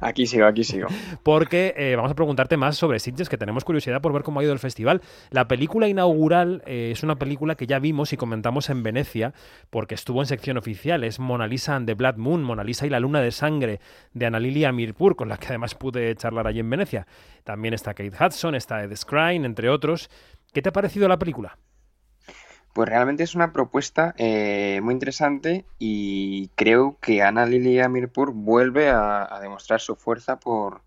[0.00, 0.88] Aquí sigo, aquí sigo.
[1.22, 4.44] Porque eh, vamos a preguntarte más sobre Sitges, que tenemos curiosidad por ver cómo ha
[4.44, 5.02] ido el festival.
[5.30, 9.34] La película inaugural eh, es una película que ya vimos y comentamos en Venecia,
[9.70, 11.04] porque estuvo en sección oficial.
[11.04, 13.80] Es Mona Lisa and the Blood Moon, Mona Lisa y la Luna de Sangre,
[14.12, 17.06] de Ana Lilia Mirpur, con la que además pude charlar allí en Venecia.
[17.44, 20.10] También está Kate Hudson, está Ed Skrein, entre otros.
[20.52, 21.58] ¿Qué te ha parecido la película?
[22.76, 28.90] Pues realmente es una propuesta eh, muy interesante y creo que Ana Lilia Mirpur vuelve
[28.90, 30.82] a, demostrar su fuerza por,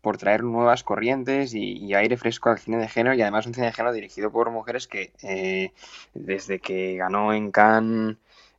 [0.00, 3.66] por traer nuevas corrientes y, aire fresco al cine de género y además un cine
[3.68, 5.72] de género dirigido por mujeres que eh,
[6.14, 8.16] desde que ganó en Cannes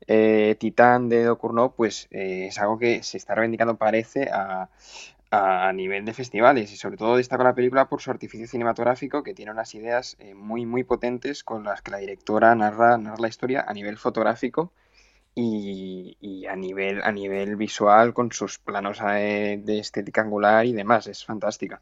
[0.08, 4.70] eh, Titán de Docurno, pues eh, es algo que se está reivindicando, parece, a,
[5.32, 9.34] a nivel de festivales y sobre todo destaca la película por su artificio cinematográfico que
[9.34, 13.30] tiene unas ideas eh, muy muy potentes con las que la directora narra, narra la
[13.30, 14.74] historia a nivel fotográfico
[15.34, 21.08] y, y, a nivel a nivel visual con sus planos de estética angular y demás.
[21.08, 21.82] Es fantástica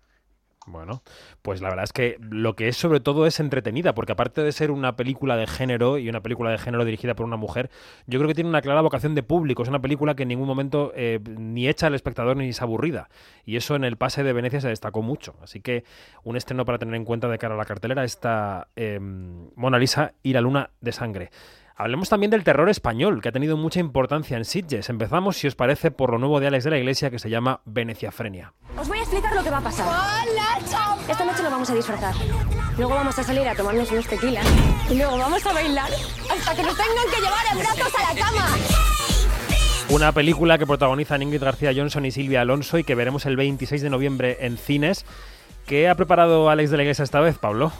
[0.69, 1.03] bueno,
[1.41, 4.51] pues la verdad es que lo que es sobre todo es entretenida, porque aparte de
[4.51, 7.69] ser una película de género y una película de género dirigida por una mujer,
[8.07, 9.63] yo creo que tiene una clara vocación de público.
[9.63, 13.09] Es una película que en ningún momento eh, ni echa al espectador ni es aburrida.
[13.45, 15.35] Y eso en el pase de Venecia se destacó mucho.
[15.41, 15.83] Así que
[16.23, 20.13] un estreno para tener en cuenta de cara a la cartelera está eh, Mona Lisa
[20.23, 21.29] y la luna de sangre.
[21.81, 24.89] Hablemos también del terror español, que ha tenido mucha importancia en Sitges.
[24.89, 27.61] Empezamos, si os parece, por lo nuevo de Alex de la Iglesia, que se llama
[27.63, 28.51] Veneciafrenia.
[28.77, 29.87] Os voy a explicar lo que va a pasar.
[31.09, 32.13] Esta noche lo vamos a disfrazar.
[32.75, 34.45] Luego vamos a salir a tomarnos unos tequilas.
[34.91, 38.19] Y luego vamos a bailar hasta que nos tengan que llevar en brazos a la
[38.19, 38.45] cama.
[39.89, 43.81] Una película que protagonizan Ingrid García Johnson y Silvia Alonso y que veremos el 26
[43.81, 45.05] de noviembre en cines.
[45.65, 47.71] ¿Qué ha preparado Alex de la Iglesia esta vez, Pablo?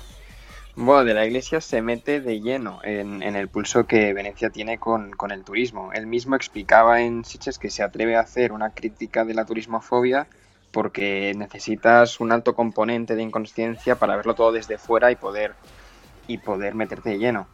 [0.82, 5.12] Bueno, de la Iglesia se mete de lleno en, el pulso que Venecia tiene con,
[5.30, 5.92] el turismo.
[5.92, 10.28] Él mismo explicaba en Siches que se atreve a hacer una crítica de la turismofobia
[10.72, 15.54] porque necesitas un alto componente de inconsciencia para verlo todo desde fuera y poder,
[16.28, 17.50] y poder meterte de lleno.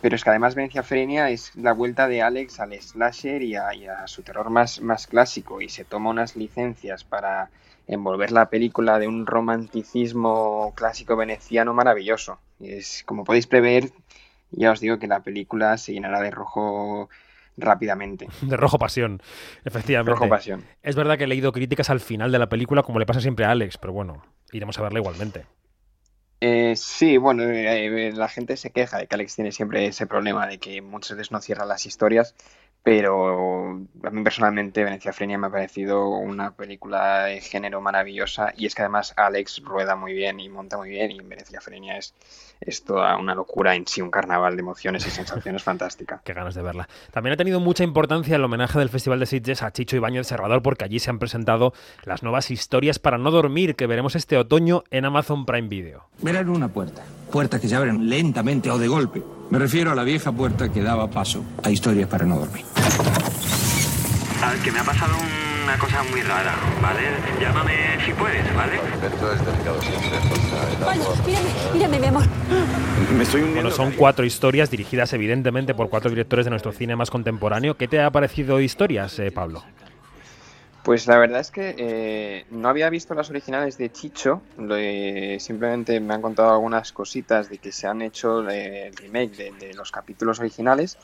[0.00, 3.72] Pero es que además Venecia Frenia es la vuelta de Alex al slasher y a,
[3.72, 7.50] y a su terror más, más clásico y se toma unas licencias para
[7.86, 12.40] envolver la película de un romanticismo clásico veneciano maravilloso.
[12.60, 13.90] Es, como podéis prever,
[14.50, 17.08] ya os digo que la película se llenará de rojo
[17.56, 18.28] rápidamente.
[18.42, 19.22] De rojo pasión,
[19.64, 20.12] efectivamente.
[20.12, 20.64] Rojo pasión.
[20.82, 23.44] Es verdad que he leído críticas al final de la película, como le pasa siempre
[23.44, 25.46] a Alex, pero bueno, iremos a verla igualmente.
[26.40, 30.46] Eh, sí, bueno, eh, la gente se queja de que Alex tiene siempre ese problema
[30.46, 32.34] de que muchas veces no cierra las historias,
[32.84, 38.66] pero a mí personalmente Venecia Frenia me ha parecido una película de género maravillosa y
[38.66, 42.14] es que además Alex rueda muy bien y monta muy bien y Venecia Frenia es,
[42.60, 46.20] es toda una locura en sí, un carnaval de emociones y sensaciones fantástica.
[46.22, 46.86] Qué ganas de verla.
[47.10, 50.62] También ha tenido mucha importancia el homenaje del Festival de Sitges a Chicho Ibañez Serrador
[50.62, 51.72] porque allí se han presentado
[52.04, 56.04] las nuevas historias para no dormir que veremos este otoño en Amazon Prime Video.
[56.20, 60.04] Verán una puerta, puertas que se abren lentamente o de golpe me refiero a la
[60.04, 62.64] vieja puerta que daba paso a historias para no dormir.
[64.40, 65.14] Sabes que me ha pasado
[65.62, 67.00] una cosa muy rara, ¿vale?
[67.40, 67.72] Llámame
[68.04, 68.74] si puedes, ¿vale?
[68.74, 70.10] Esto es delicado siempre,
[70.84, 72.24] Vaya, mírame, mírame, mi amor.
[73.16, 73.42] Me estoy.
[73.42, 77.76] Bueno, son cuatro historias dirigidas evidentemente por cuatro directores de nuestro cine más contemporáneo.
[77.76, 79.62] ¿Qué te ha parecido historias, eh, Pablo?
[80.84, 84.42] Pues la verdad es que eh, no había visto las originales de Chicho,
[85.38, 89.72] simplemente me han contado algunas cositas de que se han hecho eh, el remake de,
[89.72, 90.98] los capítulos originales,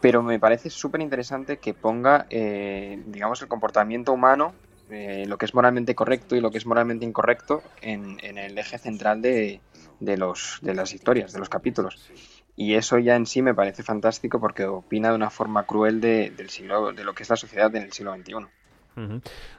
[0.00, 4.54] pero me parece súper interesante que ponga, eh, digamos, el comportamiento humano,
[4.88, 9.20] lo que es moralmente correcto y lo que es moralmente incorrecto en, el eje central
[9.20, 9.60] de,
[9.98, 12.08] los, de las historias, de los capítulos.
[12.54, 16.30] Y eso ya en sí me parece fantástico porque opina de una forma cruel de,
[16.30, 18.57] del siglo, de lo que es la sociedad en el siglo XXI.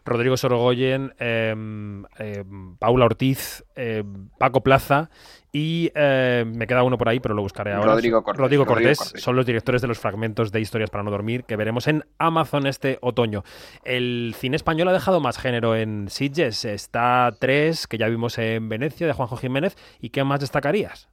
[0.06, 5.10] Rodrigo Sorogoyen, em, em, Paula Ortiz, em, Paco Plaza
[5.52, 7.94] y me queda uno por ahí, pero lo buscaré ahora.
[8.34, 9.14] Rodrigo Cortés.
[9.16, 12.68] son los directores de los fragmentos de Historias para no dormir que veremos en Amazon
[12.68, 13.44] este otoño.
[13.84, 16.66] El cine español ha dejado más género en Sitges.
[16.66, 19.76] Está tres, que ya vimos en Venecia, de Juanjo Jiménez.
[20.00, 21.10] ¿Y qué más destacarías?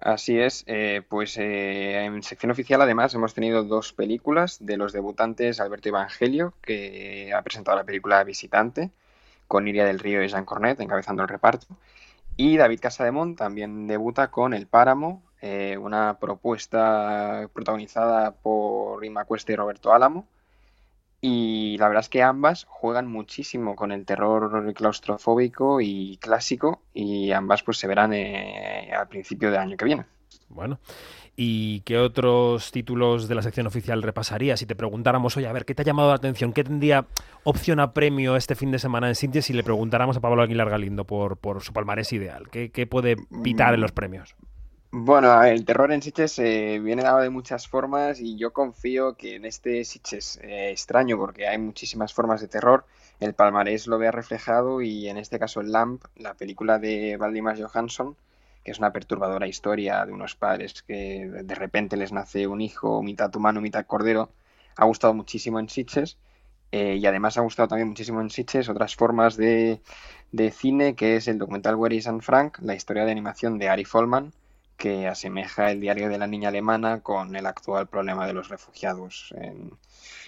[0.00, 4.92] Así es, eh, pues eh, en sección oficial además hemos tenido dos películas de los
[4.92, 8.92] debutantes Alberto Evangelio, que ha presentado la película Visitante,
[9.48, 11.66] con Iria del Río y Jean Cornet encabezando el reparto,
[12.36, 19.52] y David Casademont también debuta con El Páramo, eh, una propuesta protagonizada por Rima Cuesta
[19.52, 20.28] y Roberto Álamo,
[21.20, 27.32] y la verdad es que ambas juegan muchísimo con el terror claustrofóbico y clásico y
[27.32, 30.04] ambas pues se verán eh, al principio del año que viene.
[30.48, 30.78] Bueno,
[31.36, 34.56] ¿y qué otros títulos de la sección oficial repasaría?
[34.56, 36.52] Si te preguntáramos, oye, a ver, ¿qué te ha llamado la atención?
[36.52, 37.06] ¿Qué tendría
[37.44, 40.70] opción a premio este fin de semana en Sitges si le preguntáramos a Pablo Aguilar
[40.70, 42.48] Galindo por, por su palmarés ideal?
[42.50, 44.36] ¿Qué, ¿Qué, puede pitar en los premios?
[44.90, 49.36] Bueno, el terror en Sitges eh, viene dado de muchas formas y yo confío que
[49.36, 52.86] en este Sitges eh, extraño, porque hay muchísimas formas de terror,
[53.20, 58.16] el palmarés lo vea reflejado y en este caso Lamp, la película de Valdimar Johansson,
[58.64, 63.02] que es una perturbadora historia de unos padres que de repente les nace un hijo
[63.02, 64.30] mitad humano, mitad cordero,
[64.76, 66.16] ha gustado muchísimo en Sitges
[66.72, 69.82] eh, y además ha gustado también muchísimo en Sitges otras formas de,
[70.32, 73.68] de cine, que es el documental Where is Anne Frank, la historia de animación de
[73.68, 74.32] Ari Folman,
[74.78, 79.34] que asemeja el diario de la niña alemana con el actual problema de los refugiados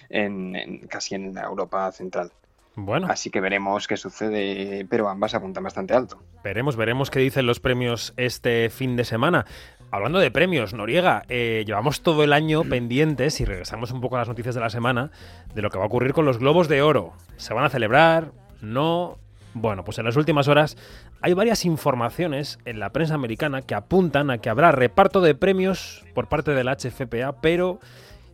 [0.09, 2.31] en, casi en la Europa central.
[2.75, 3.07] Bueno.
[3.09, 6.21] Así que veremos qué sucede, pero ambas apuntan bastante alto.
[6.43, 9.45] Veremos, veremos qué dicen los premios este fin de semana.
[9.89, 14.19] Hablando de premios, Noriega, eh, llevamos todo el año pendientes, y regresamos un poco a
[14.19, 15.11] las noticias de la semana,
[15.53, 17.13] de lo que va a ocurrir con los Globos de Oro.
[17.35, 18.31] ¿Se van a celebrar?
[18.61, 19.17] ¿No?
[19.53, 20.77] Bueno, pues en las últimas horas
[21.21, 26.05] hay varias informaciones en la prensa americana que apuntan a que habrá reparto de premios
[26.13, 27.79] por parte del HFPA, pero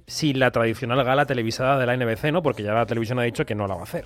[0.05, 2.43] sin la tradicional gala televisada de la NBC, ¿no?
[2.43, 4.05] Porque ya la televisión ha dicho que no la va a hacer.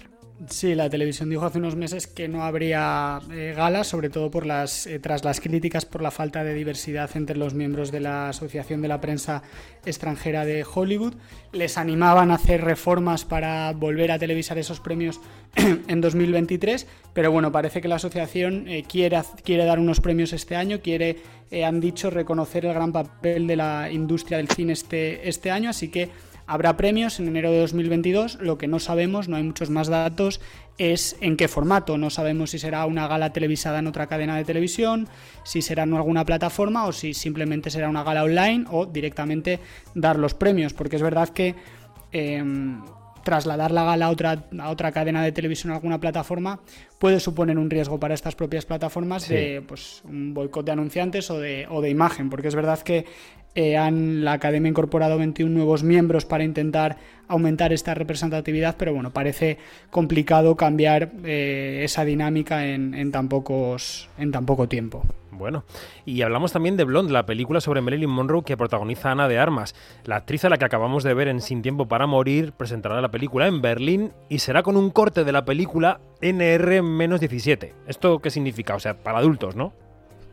[0.50, 4.48] Sí, la televisión dijo hace unos meses que no habría eh, gala, sobre todo por
[4.48, 8.30] las, eh, tras las críticas por la falta de diversidad entre los miembros de la
[8.30, 9.44] Asociación de la Prensa
[9.86, 11.14] Extranjera de Hollywood.
[11.52, 15.22] Les animaban a hacer reformas para volver a televisar esos premios
[15.88, 20.56] en 2023, pero bueno, parece que la asociación eh, quiere, quiere dar unos premios este
[20.56, 21.18] año, quiere,
[21.64, 25.90] han dicho, reconocer el gran papel de la industria del cine este, este año, así
[25.90, 26.10] que
[26.52, 30.42] Habrá premios en enero de 2022, lo que no sabemos, no hay muchos más datos,
[30.78, 31.98] es en qué formato.
[31.98, 35.08] No sabemos si será una gala televisada en otra cadena de televisión,
[35.46, 39.62] si será en alguna plataforma o si simplemente será una gala online o directamente
[39.96, 41.56] dar los premios, porque es verdad que...
[42.12, 42.82] Em,
[43.24, 46.60] trasladar la gala a otra, a otra cadena de televisión a alguna plataforma
[46.98, 51.40] puede suponer un riesgo para estas propias plataformas de pues, un boicot de anunciantes o
[51.40, 53.06] de, o de imagen, porque es verdad que
[53.56, 56.98] eh, han, la Academia ha incorporado 21 nuevos miembros para intentar
[57.28, 59.58] aumentar esta representatividad, pero bueno, parece
[59.90, 65.04] complicado cambiar eh, esa dinámica en, tan pocos, en tan poco tiempo.
[65.32, 65.64] Bueno,
[66.06, 69.76] y hablamos también de Blonde, la película sobre Marilyn Monroe que protagoniza Ana de Armas.
[70.04, 73.12] La actriz a la que acabamos de ver en Sin Tiempo para Morir presentará la
[73.12, 77.74] película en Berlín y será con un corte de la película NR-17.
[77.88, 78.76] ¿Esto qué significa?
[78.76, 79.74] O sea, para adultos, ¿no?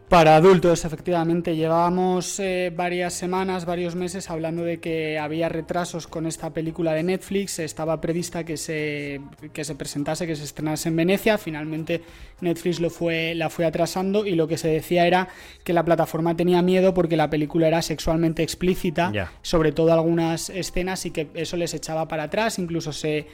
[0.09, 6.25] Para adultos, efectivamente, llevábamos eh, varias semanas, varios meses hablando de que había retrasos con
[6.25, 7.59] esta película de Netflix.
[7.59, 9.21] Estaba prevista que se,
[9.53, 11.37] que se presentase, que se estrenase en Venecia.
[11.37, 12.01] Finalmente
[12.41, 15.29] Netflix lo fue, la fue atrasando y lo que se decía era
[15.63, 21.05] que la plataforma tenía miedo porque la película era sexualmente explícita, sobre todo algunas escenas,
[21.05, 22.59] y que eso les echaba para atrás.
[22.59, 23.27] Incluso se,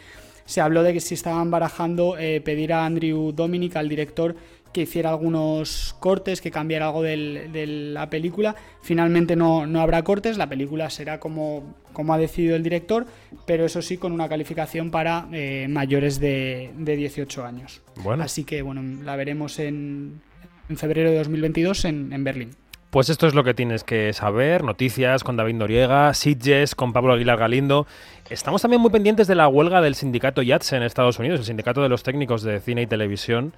[0.45, 4.35] se habló de que si estaban barajando eh, pedir a Andrew Dominic, al director,
[4.75, 7.65] que hiciera algunos cortes, que cambiara algo de
[7.95, 8.55] la película.
[8.83, 13.07] Finalmente no, no, habrá cortes, la película será como, como ha decidido el director,
[13.47, 17.81] pero eso sí con una calificación para eh, mayores de, de, 18 años.
[18.03, 18.25] Bueno.
[18.25, 20.21] Así que bueno, la veremos en,
[20.69, 22.51] en febrero de 2022 en, en Berlín.
[22.95, 24.63] Pues esto es lo que tienes que saber.
[24.63, 27.89] Noticias con David Noriega, Sitges, con Pablo Aguilar Galindo.
[28.31, 31.83] Estamos también muy pendientes de la huelga del sindicato YATS en Estados Unidos, el sindicato
[31.83, 33.53] de los técnicos de cine y televisión,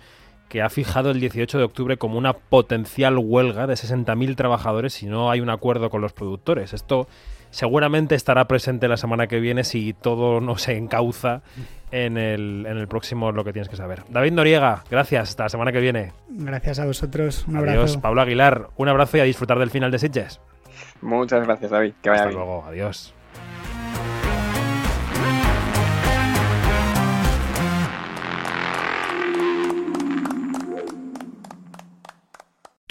[0.48, 5.06] que ha fijado el 18 de octubre como una potencial huelga de 60.000 trabajadores si
[5.06, 6.72] no hay un acuerdo con los productores.
[6.72, 7.08] Esto
[7.50, 11.42] seguramente estará presente la semana que viene si todo no se encauza
[11.90, 14.02] en el, en el próximo Lo que tienes que saber.
[14.08, 15.30] David Noriega, gracias.
[15.30, 16.12] Hasta la semana que viene.
[16.28, 17.44] Gracias a vosotros.
[17.48, 17.80] Un abrazo.
[17.80, 17.96] Adiós.
[17.98, 20.40] Pablo Aguilar, un abrazo y a disfrutar del final de Sitges.
[21.00, 21.94] Muchas gracias, David.
[22.02, 22.38] Que vaya Hasta bien.
[22.46, 22.64] luego.
[22.66, 23.14] Adiós.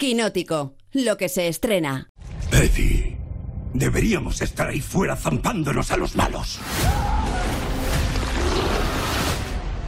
[0.06, 2.08] Quinótico, lo que se estrena.
[2.52, 3.18] Eddie,
[3.74, 6.60] deberíamos estar ahí fuera zampándonos a los malos.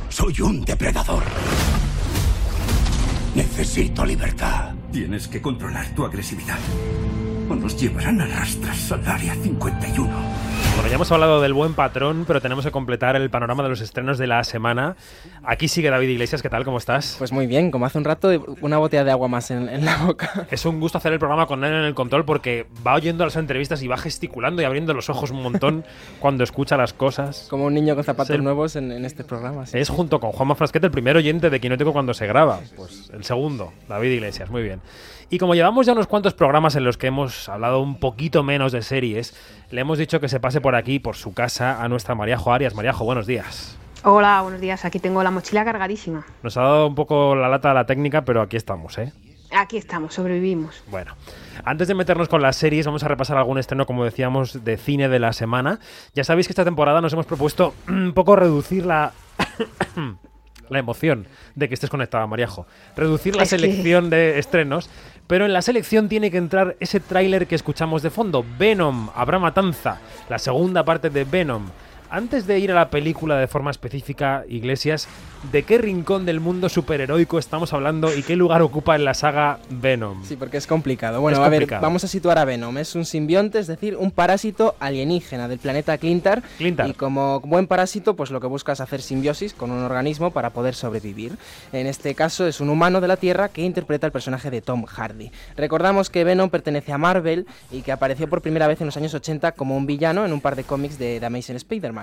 [0.08, 1.22] Soy un depredador.
[3.36, 4.74] Necesito libertad.
[4.90, 6.58] Tienes que controlar tu agresividad.
[7.48, 10.47] O nos llevarán a rastras al área 51.
[10.79, 13.81] Bueno, ya hemos hablado del buen patrón, pero tenemos que completar el panorama de los
[13.81, 14.95] estrenos de la semana.
[15.43, 16.64] Aquí sigue David Iglesias, ¿qué tal?
[16.64, 17.16] ¿Cómo estás?
[17.18, 19.97] Pues muy bien, como hace un rato, una botella de agua más en, en, la
[19.97, 20.47] boca.
[20.53, 23.35] Es un gusto hacer el programa con él en el control porque va oyendo las
[23.35, 25.85] entrevistas y va gesticulando y abriendo los ojos un montón
[26.20, 27.49] cuando escucha las cosas.
[27.51, 29.66] Como un niño con zapatos nuevos en, en, este programa.
[29.66, 29.79] Sí.
[29.79, 32.61] Es junto con Juanma Frasquete el primer oyente de Quinótico cuando se graba.
[32.76, 34.81] Pues el segundo, David Iglesias, muy bien.
[35.31, 38.72] Y como llevamos ya unos cuantos programas en los que hemos hablado un poquito menos
[38.72, 39.35] de series,
[39.70, 42.74] le hemos dicho que se pase por aquí, por su casa, a nuestra Mariajo Arias.
[42.74, 43.76] Mariajo, buenos días.
[44.05, 44.87] Hola, buenos días.
[44.87, 46.25] Aquí tengo la mochila cargadísima.
[46.42, 49.13] Nos ha dado un poco la lata a la técnica, pero aquí estamos, ¿eh?
[49.50, 50.83] Aquí estamos, sobrevivimos.
[50.91, 51.14] Bueno,
[51.63, 55.11] antes de meternos con las series, vamos a repasar algún estreno, como decíamos, de cine
[55.11, 55.79] de la semana.
[56.14, 59.13] Ya sabéis que esta temporada nos hemos propuesto un poco reducir la...
[60.71, 62.67] la emoción de que estés conectada, Mariajo.
[62.96, 64.17] Reducir la es selección que...
[64.17, 64.91] de estrenos,
[65.29, 69.38] pero en la selección tiene que entrar ese tráiler que escuchamos de fondo, Venom, Habrá
[69.38, 71.68] Matanza, la segunda parte de Venom.
[72.11, 75.09] Antes de ir a la película de forma específica, Iglesias,
[75.53, 79.59] ¿de qué rincón del mundo superheroico estamos hablando y qué lugar ocupa en la saga
[79.68, 80.25] Venom?
[80.25, 81.21] Sí, porque es complicado.
[81.21, 82.79] Bueno, a ver, vamos a situar a Venom.
[82.79, 86.43] Es un simbionte, es decir, un parásito alienígena del planeta Clintar.
[86.57, 86.89] Clintar.
[86.89, 90.49] Y como buen parásito, pues lo que busca es hacer simbiosis con un organismo para
[90.51, 91.37] poder sobrevivir.
[91.75, 94.87] En este caso es un humano de la Tierra que interpreta el personaje de Tom
[94.87, 95.30] Hardy.
[95.59, 99.13] Recordamos que Venom pertenece a Marvel y que apareció por primera vez en los años
[99.13, 101.97] 80 como un villano en un par de cómics de The Amazing Spider-Man.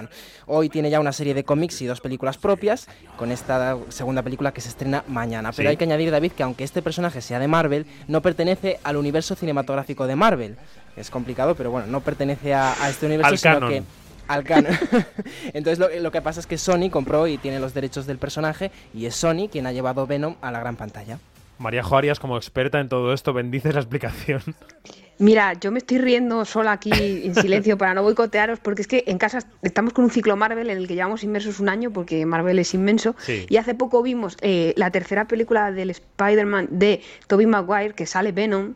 [0.45, 4.53] Hoy tiene ya una serie de cómics y dos películas propias, con esta segunda película
[4.53, 5.51] que se estrena mañana.
[5.51, 8.97] Pero hay que añadir, David, que aunque este personaje sea de Marvel, no pertenece al
[8.97, 10.57] universo cinematográfico de Marvel.
[10.95, 13.83] Es complicado, pero bueno, no pertenece a, este universo, sino que
[14.27, 14.71] al canon.
[15.53, 18.71] Entonces lo, lo, que pasa es que Sony compró y tiene los derechos del personaje
[18.93, 21.19] y es Sony quien ha llevado Venom a la gran pantalla.
[21.57, 24.41] María Joarias, como experta en todo esto, bendices la explicación.
[25.17, 29.03] Mira, yo me estoy riendo sola aquí en silencio para no boicotearos, porque es que
[29.07, 32.25] en casa estamos con un ciclo Marvel en el que llevamos inmersos un año, porque
[32.25, 33.15] Marvel es inmenso.
[33.27, 38.33] Y hace poco vimos eh, la tercera película del Spider-Man de Tobey Maguire, que sale
[38.33, 38.73] Venom,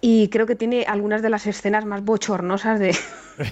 [0.00, 2.94] y creo que tiene algunas de las escenas más bochornosas de,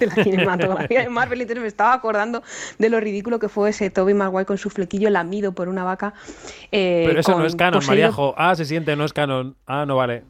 [0.05, 1.41] la cinematografía de Marvel.
[1.41, 2.43] Entonces me estaba acordando
[2.77, 6.13] de lo ridículo que fue ese Tobey Maguire con su flequillo lamido por una vaca.
[6.71, 8.35] Eh, Pero eso no es canon, Mariajo.
[8.37, 9.55] Ah, se siente, no es canon.
[9.65, 10.23] Ah, no vale.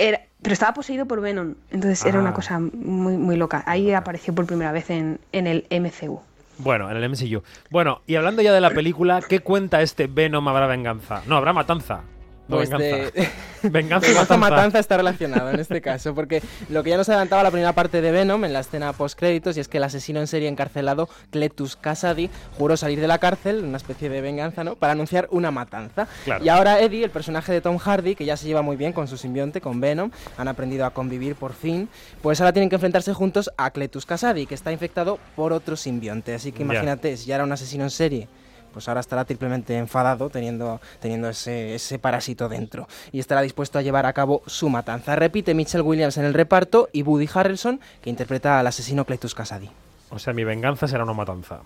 [0.45, 1.55] Pero estaba poseído por Venom.
[1.71, 2.33] Entonces era una ah.
[2.35, 3.63] cosa muy, muy loca.
[3.65, 6.19] Ahí apareció por primera vez en, en el MCU.
[6.59, 7.41] Bueno, en el MCU.
[7.71, 11.23] Bueno, y hablando ya de la película, ¿qué cuenta este Venom habrá venganza?
[11.25, 12.01] No, habrá matanza.
[12.47, 13.11] Pues venganza.
[13.11, 13.29] De...
[13.63, 14.37] venganza, matanza.
[14.37, 14.79] matanza.
[14.79, 18.11] está relacionado en este caso, porque lo que ya nos adelantaba la primera parte de
[18.11, 21.75] Venom en la escena post créditos y es que el asesino en serie encarcelado Cletus
[21.75, 24.75] Kasady juró salir de la cárcel, una especie de venganza, ¿no?
[24.75, 26.07] Para anunciar una matanza.
[26.41, 29.07] Y ahora Eddie, el personaje de Tom Hardy, que ya se lleva muy bien con
[29.07, 31.89] su simbionte, con Venom, han aprendido a convivir por fin,
[32.21, 36.33] pues ahora tienen que enfrentarse juntos a Cletus Kasady, que está infectado por otro simbionte.
[36.33, 38.27] Así que imagínate, si ya era un asesino en serie
[38.75, 43.81] pues ahora estará triplemente enfadado teniendo, teniendo ese, ese parásito dentro y estará dispuesto a
[43.81, 45.15] llevar a cabo su matanza.
[45.15, 49.69] Repite Mitchell Williams en el reparto y Woody Harrelson, que interpreta al asesino Cletus Kasady.
[50.09, 51.61] O sea, mi venganza será una matanza.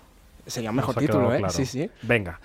[0.45, 1.41] Sería un mejor título, ¿eh?
[1.49, 1.90] Sí, sí.
[2.03, 2.40] Venga.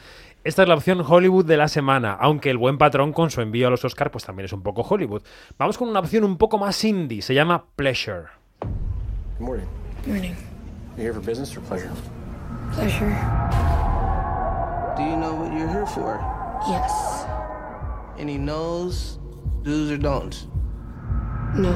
[0.45, 3.67] Esta es la opción Hollywood de la semana, aunque el buen patrón con su envío
[3.67, 5.23] a los Oscars pues también es un poco Hollywood.
[5.59, 8.29] Vamos con una opción un poco más indie, se llama Pleasure.
[9.39, 9.67] Good morning.
[10.07, 10.33] morning.
[10.97, 11.91] You here for business or pleasure?
[12.73, 14.14] Pleasure.
[14.97, 16.21] Do you know what you're here for?
[16.69, 17.27] Yes.
[18.17, 19.19] Any no's,
[19.65, 20.47] do's or don'ts?
[21.55, 21.75] No.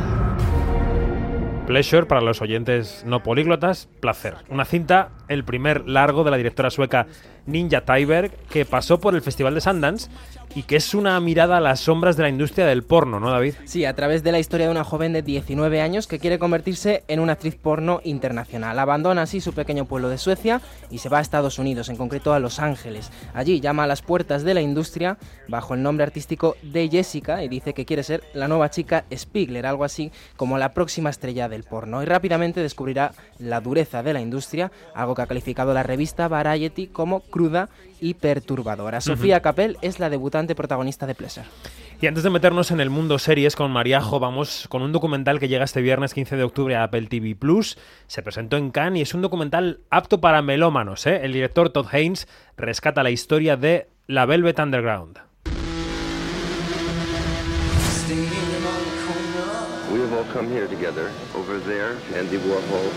[1.66, 4.36] Pleasure, para los oyentes no políglotas, placer.
[4.48, 7.08] Una cinta, el primer largo de la directora sueca
[7.44, 10.08] Ninja Tyberg, que pasó por el Festival de Sundance
[10.54, 13.54] y que es una mirada a las sombras de la industria del porno, ¿no, David?
[13.64, 17.04] Sí, a través de la historia de una joven de 19 años que quiere convertirse
[17.08, 18.78] en una actriz porno internacional.
[18.78, 20.60] Abandona así su pequeño pueblo de Suecia
[20.90, 23.10] y se va a Estados Unidos, en concreto a Los Ángeles.
[23.34, 25.18] Allí llama a las puertas de la industria
[25.48, 29.66] bajo el nombre artístico de Jessica y dice que quiere ser la nueva chica Spiegler,
[29.66, 32.02] algo así como la próxima estrella del porno.
[32.02, 36.88] Y rápidamente descubrirá la dureza de la industria, algo que ha calificado la revista Variety
[36.88, 37.68] como cruda
[38.00, 39.00] y perturbadora.
[39.00, 41.46] Sofía Capel es la debutante protagonista de Pleasure.
[42.00, 45.48] Y antes de meternos en el mundo series con Mariajo, vamos con un documental que
[45.48, 47.76] llega este viernes 15 de octubre a Apple TV Plus.
[48.06, 51.06] Se presentó en Cannes y es un documental apto para melómanos.
[51.06, 51.20] ¿eh?
[51.24, 55.18] El director Todd Haynes rescata la historia de la Velvet Underground.
[59.92, 61.10] We have all come here together.
[61.34, 62.92] Over there, Andy Warhol.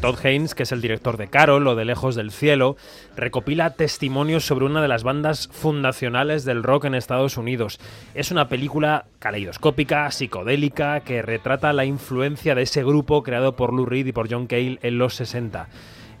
[0.00, 2.76] Todd Haynes, que es el director de Carol o de Lejos del Cielo,
[3.16, 7.78] recopila testimonios sobre una de las bandas fundacionales del rock en Estados Unidos.
[8.14, 13.86] Es una película caleidoscópica, psicodélica, que retrata la influencia de ese grupo creado por Lou
[13.86, 15.68] Reed y por John Cale en los 60.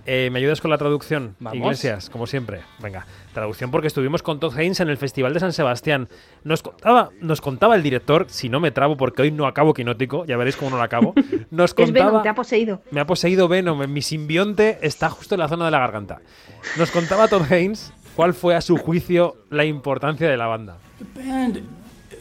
[0.06, 1.36] Eh, ¿Me ayudas con la traducción?
[1.52, 2.60] Iglesias, como siempre.
[2.80, 6.08] Venga, traducción porque estuvimos con Todd Haynes en el Festival de San Sebastián.
[6.44, 10.24] Nos contaba, nos contaba el director, si no me trabo porque hoy no acabo quinótico,
[10.24, 11.14] ya veréis cómo no lo acabo.
[11.50, 12.82] Nos contaba, es Venom, te ha poseído.
[12.90, 16.20] Me ha poseído Venom, mi simbionte está justo en la zona de la garganta.
[16.78, 20.76] Nos contaba Todd Haynes cuál fue a su juicio la importancia de la banda.
[20.98, 21.54] The band,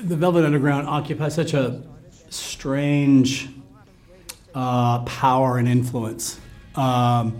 [0.07, 1.81] The Velvet Underground, occupies such a
[2.29, 3.49] strange
[4.55, 6.39] uh, power and influence.
[6.75, 7.33] Um,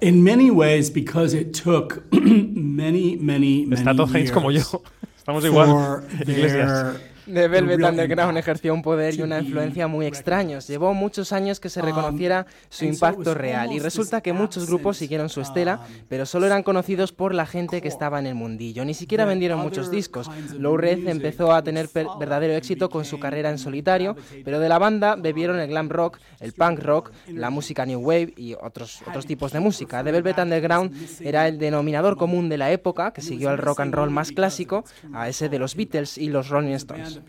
[0.00, 4.82] in many ways because it took many, many, many Está Haynes como yo.
[5.16, 6.02] Estamos igual.
[6.24, 7.00] Their
[7.32, 10.66] The Velvet Underground ejerció un poder y una influencia muy extraños.
[10.66, 15.28] Llevó muchos años que se reconociera su impacto real y resulta que muchos grupos siguieron
[15.28, 18.84] su estela, pero solo eran conocidos por la gente que estaba en el mundillo.
[18.84, 20.30] Ni siquiera vendieron muchos discos.
[20.58, 21.88] Low Red empezó a tener
[22.18, 26.18] verdadero éxito con su carrera en solitario, pero de la banda bebieron el glam rock,
[26.40, 30.02] el punk rock, la música new wave y otros, otros tipos de música.
[30.02, 33.94] The Velvet Underground era el denominador común de la época que siguió al rock and
[33.94, 37.19] roll más clásico, a ese de los Beatles y los Rolling Stones.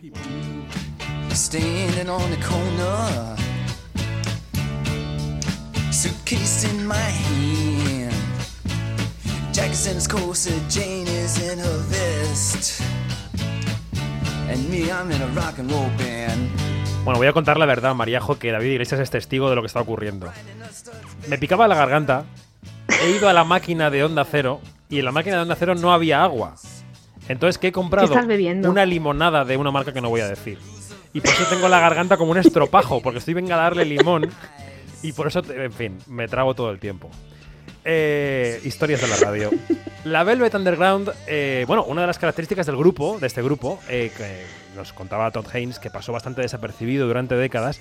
[1.33, 3.35] Standing on the corner,
[5.91, 8.13] suitcase in my hand.
[9.53, 12.81] Jane is in her vest.
[14.49, 16.49] And me, I'm in a rock and roll band.
[17.03, 19.67] Bueno, voy a contar la verdad, Mariajo, que David Iglesias es testigo de lo que
[19.67, 20.31] está ocurriendo.
[21.27, 22.25] Me picaba la garganta,
[23.03, 25.75] he ido a la máquina de Onda Cero y en la máquina de Onda Cero
[25.75, 26.55] no había agua.
[27.27, 30.57] Entonces, que he comprado una limonada de una marca que no voy a decir.
[31.13, 34.29] Y por eso tengo la garganta como un estropajo, porque estoy venga a darle limón.
[35.03, 37.09] Y por eso, en fin, me trago todo el tiempo.
[37.83, 39.49] Eh, historias de la radio.
[40.03, 44.11] La Velvet Underground, eh, bueno, una de las características del grupo, de este grupo, eh,
[44.15, 44.45] que
[44.75, 47.79] nos contaba Todd Haynes, que pasó bastante desapercibido durante décadas,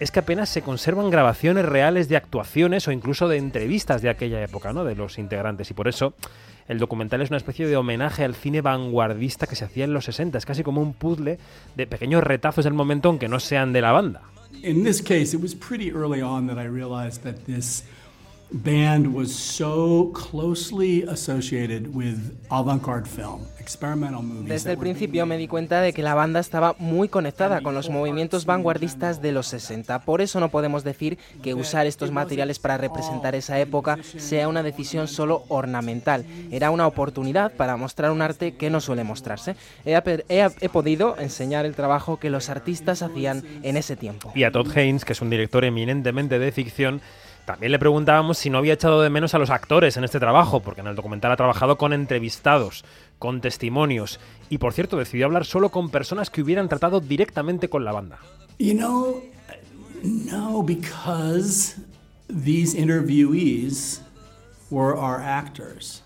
[0.00, 4.42] es que apenas se conservan grabaciones reales de actuaciones o incluso de entrevistas de aquella
[4.42, 4.84] época, ¿no?
[4.84, 5.70] De los integrantes.
[5.70, 6.14] Y por eso
[6.68, 10.06] el documental es una especie de homenaje al cine vanguardista que se hacía en los
[10.06, 10.38] 60.
[10.38, 11.38] Es casi como un puzzle
[11.76, 14.22] de pequeños retazos del momento aunque no sean de la banda.
[14.62, 15.54] In this case, it was
[15.94, 17.84] early on that I realized that this
[18.50, 22.16] band was so closely associated with
[22.50, 23.46] avant-garde film.
[24.44, 27.90] Desde el principio me di cuenta de que la banda estaba muy conectada con los
[27.90, 30.04] movimientos vanguardistas de los 60.
[30.04, 34.62] Por eso no podemos decir que usar estos materiales para representar esa época sea una
[34.62, 36.24] decisión solo ornamental.
[36.52, 39.56] Era una oportunidad para mostrar un arte que no suele mostrarse.
[39.84, 44.30] He, he podido enseñar el trabajo que los artistas hacían en ese tiempo.
[44.36, 47.00] Y a Todd Haynes, que es un director eminentemente de ficción,
[47.46, 50.60] también le preguntábamos si no había echado de menos a los actores en este trabajo,
[50.60, 52.84] porque en el documental ha trabajado con entrevistados,
[53.20, 54.18] con testimonios,
[54.50, 58.18] y por cierto decidió hablar solo con personas que hubieran tratado directamente con la banda.
[58.58, 59.22] You know,
[60.02, 61.76] no, because
[62.28, 64.02] these interviewees
[64.70, 66.02] were our actors.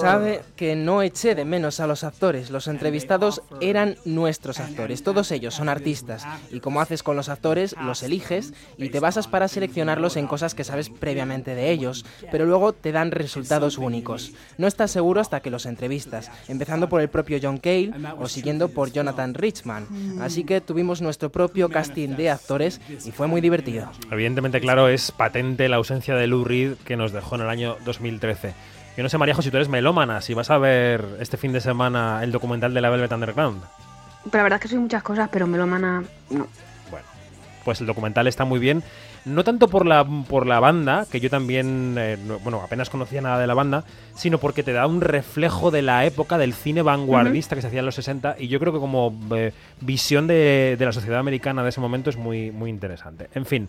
[0.00, 2.50] Sabe que no eché de menos a los actores.
[2.50, 5.02] Los entrevistados eran nuestros actores.
[5.02, 6.26] Todos ellos son artistas.
[6.50, 10.54] Y como haces con los actores, los eliges y te basas para seleccionarlos en cosas
[10.54, 14.32] que sabes previamente de ellos, pero luego te dan resultados únicos.
[14.56, 18.68] No estás seguro hasta que los entrevistas, empezando por el propio John Cale o siguiendo
[18.68, 20.20] por Jonathan Richman.
[20.20, 23.90] Así que tuvimos nuestro propio casting de actores y fue muy divertido.
[24.10, 27.76] Evidentemente, claro, es patente la ausencia de Lou Reed que nos dejó en el año
[27.84, 28.54] 2013.
[28.96, 31.60] Yo no sé, María si tú eres melómana, si vas a ver este fin de
[31.60, 33.62] semana el documental de la Velvet Underground.
[34.24, 36.46] Pero la verdad es que soy muchas cosas, pero melómana no.
[36.90, 37.06] Bueno,
[37.64, 38.82] pues el documental está muy bien.
[39.24, 43.38] No tanto por la, por la banda, que yo también, eh, bueno, apenas conocía nada
[43.38, 43.84] de la banda,
[44.14, 47.80] sino porque te da un reflejo de la época del cine vanguardista que se hacía
[47.80, 51.62] en los 60 y yo creo que como eh, visión de, de, la sociedad americana
[51.62, 53.28] de ese momento es muy, muy interesante.
[53.34, 53.68] En fin,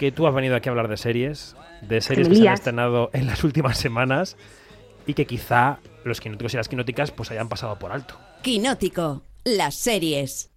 [0.00, 3.10] que tú has venido aquí a hablar de series, de series que se han estrenado
[3.12, 4.38] en las últimas semanas
[5.06, 8.18] y que quizá los quinóticos y las quinóticas pues hayan pasado por alto.
[8.40, 10.50] Quinótico, las series.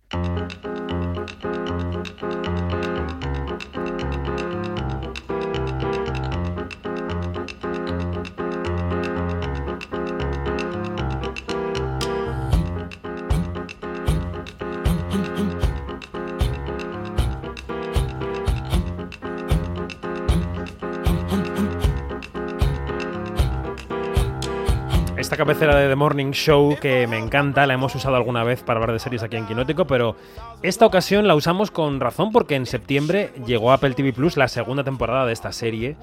[25.33, 28.79] Esta cabecera de The Morning Show que me encanta, la hemos usado alguna vez para
[28.79, 30.15] hablar de series aquí en Quinótico, pero
[30.61, 34.83] esta ocasión la usamos con razón porque en septiembre llegó Apple TV Plus la segunda
[34.83, 35.97] temporada de esta serie,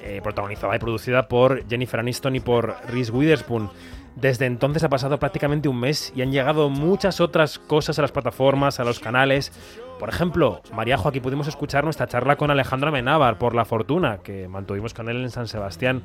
[0.00, 3.68] eh, protagonizada y producida por Jennifer Aniston y por Reese Witherspoon.
[4.16, 8.12] Desde entonces ha pasado prácticamente un mes y han llegado muchas otras cosas a las
[8.12, 9.52] plataformas, a los canales.
[9.98, 14.48] Por ejemplo, Mariajo, aquí pudimos escuchar nuestra charla con Alejandro Amenábar por La Fortuna, que
[14.48, 16.02] mantuvimos con él en San Sebastián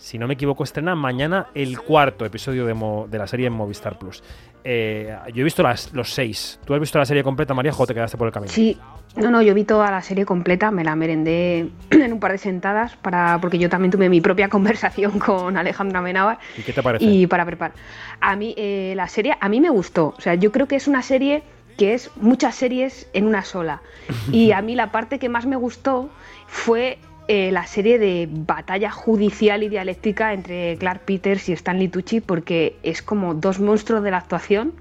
[0.00, 4.22] si no me equivoco, estrena mañana el cuarto episodio de, la serie en Movistar Plus.
[4.64, 6.58] Eh, yo he visto las, los seis.
[6.64, 8.50] ¿Tú has visto la serie completa, María, o te quedaste por el camino?
[8.50, 8.78] Sí,
[9.16, 12.38] no, no, yo vi toda la serie completa, me la merendé en un par de
[12.38, 16.38] sentadas, para, porque yo también tuve mi propia conversación con Alejandra Amenábar.
[16.56, 17.04] ¿Y qué te parece?
[17.04, 17.76] Y para preparar.
[18.20, 20.14] A mí, eh, la serie, a mí me gustó.
[20.16, 21.42] O sea, yo creo que es una serie
[21.76, 23.82] que es muchas series en una sola.
[24.32, 26.08] Y a mí la parte que más me gustó
[26.46, 26.98] fue
[27.32, 32.74] eh, la serie de batalla judicial y dialéctica entre Clark Peters y Stanley Tucci porque
[32.82, 34.72] es como dos monstruos de la actuación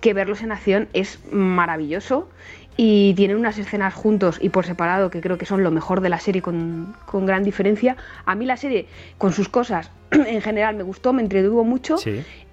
[0.00, 2.28] que verlos en acción es maravilloso
[2.76, 6.10] y tienen unas escenas juntos y por separado que creo que son lo mejor de
[6.10, 7.96] la serie con, con gran diferencia.
[8.24, 8.86] A mí la serie,
[9.18, 11.96] con sus cosas, en general me gustó, me entretuvo mucho.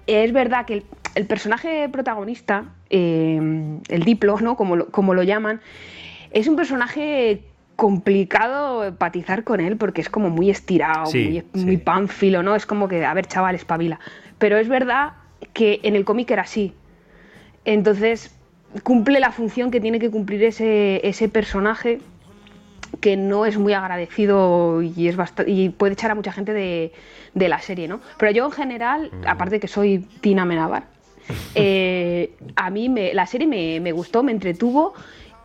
[0.08, 0.84] Es verdad que el,
[1.14, 4.56] el personaje protagonista, eh, el Diplo, ¿no?
[4.56, 5.60] como, lo, como lo llaman,
[6.32, 7.44] es un personaje
[7.76, 12.56] complicado empatizar con él porque es como muy estirado, muy, muy pánfilo, ¿no?
[12.56, 14.00] Es como que, a ver, chaval, espabila.
[14.38, 15.12] Pero es verdad
[15.52, 16.72] que en el cómic era así.
[17.64, 18.34] Entonces,
[18.82, 22.00] cumple la función que tiene que cumplir ese, ese personaje
[23.00, 25.16] que no es muy agradecido y, es
[25.46, 26.92] y puede echar a mucha gente de,
[27.34, 28.00] de, la serie, ¿no?
[28.18, 30.84] Pero yo en general, aparte que soy Tina Menabar,
[31.54, 34.94] eh, a mí me, la serie me, me, gustó, me entretuvo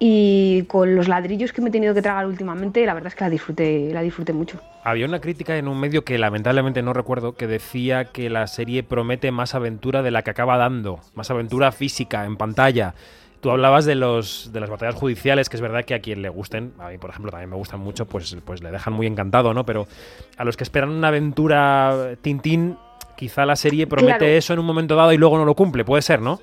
[0.03, 3.23] y con los ladrillos que me he tenido que tragar últimamente, la verdad es que
[3.23, 4.59] la disfruté, la disfruté mucho.
[4.83, 8.81] Había una crítica en un medio que lamentablemente no recuerdo, que decía que la serie
[8.81, 12.95] promete más aventura de la que acaba dando, más aventura física en pantalla.
[13.41, 16.29] Tú hablabas de los de las batallas judiciales, que es verdad que a quien le
[16.29, 19.53] gusten, a mí por ejemplo también me gustan mucho, pues, pues le dejan muy encantado,
[19.53, 19.67] ¿no?
[19.67, 19.87] Pero
[20.35, 22.75] a los que esperan una aventura Tintín,
[23.15, 26.01] quizá la serie promete eso en un momento dado y luego no lo cumple, puede
[26.01, 26.39] ser, ¿no?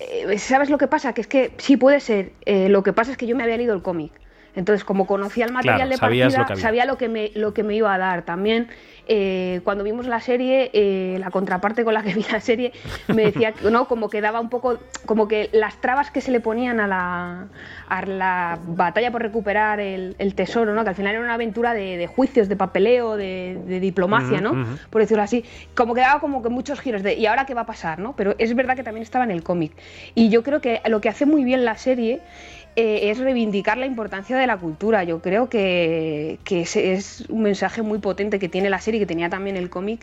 [0.00, 1.12] Eh, ¿Sabes lo que pasa?
[1.12, 2.32] Que es que sí puede ser.
[2.46, 4.12] Eh, lo que pasa es que yo me había leído el cómic.
[4.56, 7.92] Entonces, como conocía el material de partida, sabía lo que me, lo que me iba
[7.92, 8.24] a dar.
[8.24, 8.68] También
[9.06, 12.72] eh, cuando vimos la serie, eh, la contraparte con la que vi la serie
[13.08, 16.30] me decía que no, como que daba un poco, como que las trabas que se
[16.30, 17.46] le ponían a la,
[17.88, 20.82] a la batalla por recuperar el, tesoro, ¿no?
[20.82, 24.66] que al final era una aventura de, juicios, de papeleo, de, diplomacia, ¿no?
[24.90, 25.44] por decirlo así,
[25.74, 27.98] como que daba como que muchos giros de ¿y ahora qué va a pasar?
[27.98, 28.16] ¿no?
[28.16, 29.72] Pero es verdad que también estaba en el cómic.
[30.14, 32.20] Y yo creo que lo que hace muy bien la serie
[32.76, 35.04] eh, es reivindicar la importancia de la cultura.
[35.04, 39.30] Yo creo que, que es, un mensaje muy potente que tiene la serie, que tenía
[39.30, 40.00] también el cómic.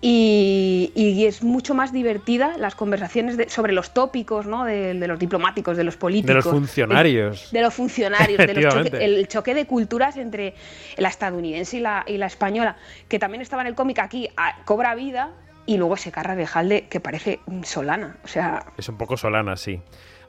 [0.00, 4.64] Y, es mucho más divertida las conversaciones sobre los tópicos, ¿no?
[4.64, 6.28] De, los diplomáticos, de los políticos.
[6.28, 7.50] De los funcionarios.
[7.50, 10.54] De, los funcionarios, el choque de culturas entre
[10.96, 12.76] la estadounidense y la, y la española,
[13.08, 14.28] que también estaba en el cómic aquí,
[14.64, 15.32] cobra vida
[15.66, 18.16] y luego ese carra de Jalde que parece Solana.
[18.24, 19.80] O sea, es un poco Solana, sí.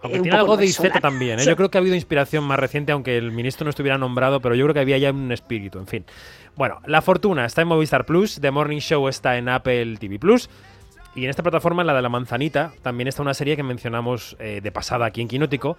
[0.02, 1.40] Aunque tiene algo de Iceta también.
[1.40, 1.46] ¿eh?
[1.46, 4.56] Yo creo que ha habido inspiración más reciente, aunque el ministro no estuviera nombrado, pero
[4.56, 6.06] yo creo que había ya un espíritu, en fin.
[6.56, 10.50] Bueno, La Fortuna está en Movistar Plus, The Morning Show está en Apple TV Plus.
[11.16, 14.62] Y en esta plataforma, la de la manzanita, también está una serie que mencionamos eh,
[14.62, 15.78] de pasada aquí en Quinótico.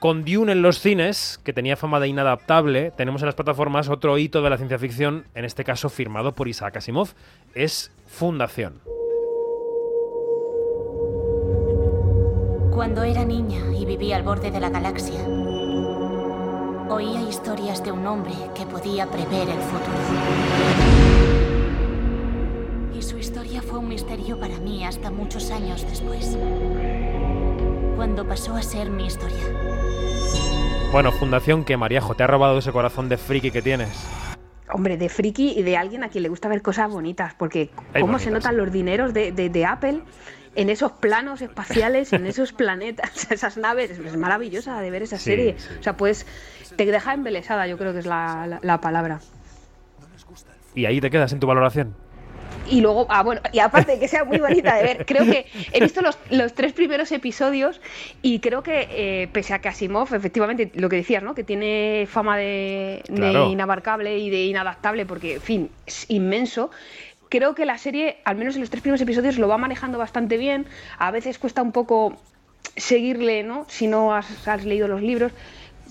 [0.00, 4.18] Con Dune en los cines, que tenía fama de inadaptable, tenemos en las plataformas otro
[4.18, 7.10] hito de la ciencia ficción, en este caso firmado por Isaac Asimov.
[7.54, 8.80] Es Fundación.
[12.74, 15.20] Cuando era niña y vivía al borde de la galaxia,
[16.88, 19.96] oía historias de un hombre que podía prever el futuro.
[22.92, 26.36] Y su historia fue un misterio para mí hasta muchos años después,
[27.94, 29.44] cuando pasó a ser mi historia.
[30.90, 34.04] Bueno, Fundación, que Maríajo, te ha robado ese corazón de friki que tienes.
[34.72, 37.70] Hombre, de friki y de alguien a quien le gusta ver cosas bonitas, porque
[38.00, 40.02] cómo se notan los dineros de, de Apple
[40.56, 43.90] en esos planos espaciales, en esos planetas, esas naves.
[43.90, 45.56] Es maravillosa de ver esa serie.
[45.78, 46.26] O sea, pues
[46.76, 49.20] te deja embelesada, yo creo que es la, palabra.
[50.74, 51.94] Y ahí te quedas en tu valoración
[52.68, 55.46] y luego, ah, bueno, y aparte de que sea muy bonita de ver, creo que
[55.72, 57.80] he visto los, tres primeros episodios
[58.22, 61.34] y creo que, eh, pese a que Asimov, efectivamente, lo que decías, ¿no?
[61.34, 66.70] Que tiene fama de, de, inabarcable y de inadaptable, porque, en fin, es inmenso
[67.34, 70.36] creo que la serie, al menos en los tres primeros episodios, lo va manejando bastante
[70.36, 70.66] bien.
[70.98, 72.16] A veces cuesta un poco
[72.76, 73.66] seguirle, ¿no?
[73.68, 75.32] Si no has, leído los libros.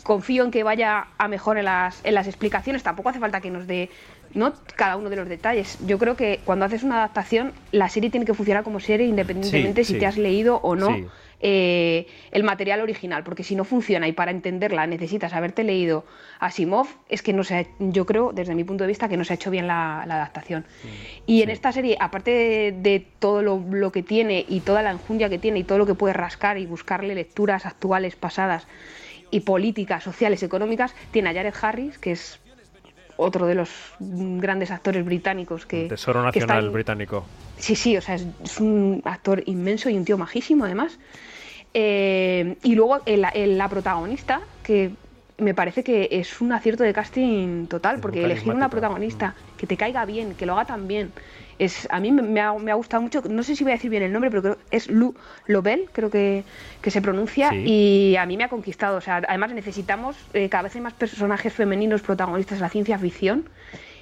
[0.04, 2.82] Confío en que vaya a mejor en las, en las explicaciones.
[2.82, 3.90] Tampoco hace falta que nos dé
[4.34, 4.54] ¿no?
[4.78, 5.78] cada uno de los detalles.
[5.86, 9.84] Yo creo que cuando haces una adaptación, la serie tiene que funcionar como serie independientemente
[9.84, 10.96] si te has leído o no
[11.46, 16.06] eh, el material original, porque si no funciona y para entenderla necesitas haberte leído
[16.40, 19.34] Asimov, es que no se yo creo, desde mi punto de vista, que no se
[19.34, 20.62] ha hecho bien la, adaptación.
[20.62, 20.88] Mm,
[21.28, 22.32] y en esta serie, aparte
[22.72, 25.96] de, todo lo, que tiene y toda la enjundia que tiene y todo lo que
[25.96, 28.66] puede rascar y buscarle lecturas actuales, pasadas
[29.30, 32.40] y políticas, sociales, económicas, tiene a Jared Harris, que es
[33.18, 35.90] otro de los grandes actores británicos que...
[35.90, 37.26] Tesoro Nacional británico.
[37.58, 41.00] Sí, sí, o sea, es, un actor inmenso y un tío majísimo además.
[41.74, 44.92] Eh, y luego la protagonista, que
[45.38, 49.78] me parece que es un acierto de casting total, porque elegir una protagonista que te
[49.78, 51.12] caiga bien, que lo haga tan bien,
[51.60, 54.12] es a mí me ha, gustado mucho, no sé si voy a decir bien el
[54.12, 55.16] nombre, pero creo es Lu
[55.48, 56.44] Lobel, creo que,
[56.86, 58.98] se pronuncia, y a mí me ha conquistado.
[58.98, 62.98] O sea, además necesitamos, eh, cada vez hay más personajes femeninos protagonistas de la ciencia
[62.98, 63.50] ficción,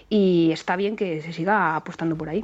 [0.09, 2.43] y está bien que se siga apostando por ahí.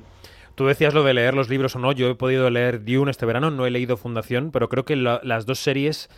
[0.57, 1.91] Tú decías lo de leer los libros o no.
[1.91, 5.45] Yo he podido leer Dune este verano, no he leído Fundación, pero creo que las
[5.45, 6.09] dos series,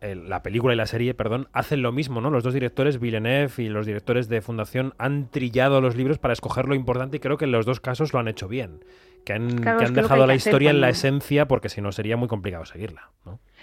[0.00, 2.28] la película y la serie, perdón, hacen lo mismo, ¿no?
[2.30, 6.66] Los dos directores, Villeneuve y los directores de Fundación, han trillado los libros para escoger
[6.66, 8.84] lo importante y creo que en los dos casos lo han hecho bien.
[9.24, 9.48] Que han,
[9.94, 13.10] dejado la historia en la esencia porque si no sería muy complicado seguirla,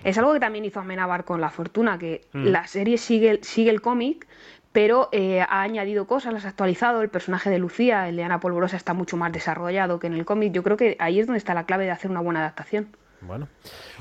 [0.06, 2.46] Es algo que también hizo Amenábar con La Fortuna, que mm.
[2.46, 4.28] la serie sigue, sigue el cómic,
[4.72, 7.02] pero eh, ha añadido cosas, las ha actualizado.
[7.02, 10.26] El personaje de Lucía, el de Ana Polvorosa, está mucho más desarrollado que en el
[10.26, 10.54] cómic.
[10.54, 12.88] Yo creo que ahí es donde está la clave de hacer una buena adaptación.
[13.22, 13.48] Bueno,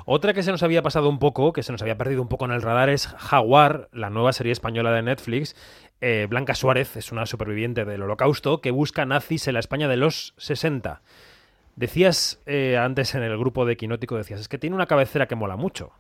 [0.07, 2.47] otra que se nos había pasado un poco, que se nos había perdido un poco
[2.47, 5.55] en el radar, es Jaguar, la nueva serie española de Netflix.
[6.01, 9.99] Eh, Blanca Suárez es una superviviente del Holocausto que busca nazis en la España de
[9.99, 11.03] los 60.
[11.77, 15.35] Decías eh, antes en el grupo de Quinótico, decías, es que tiene una cabecera que
[15.35, 15.93] mola mucho.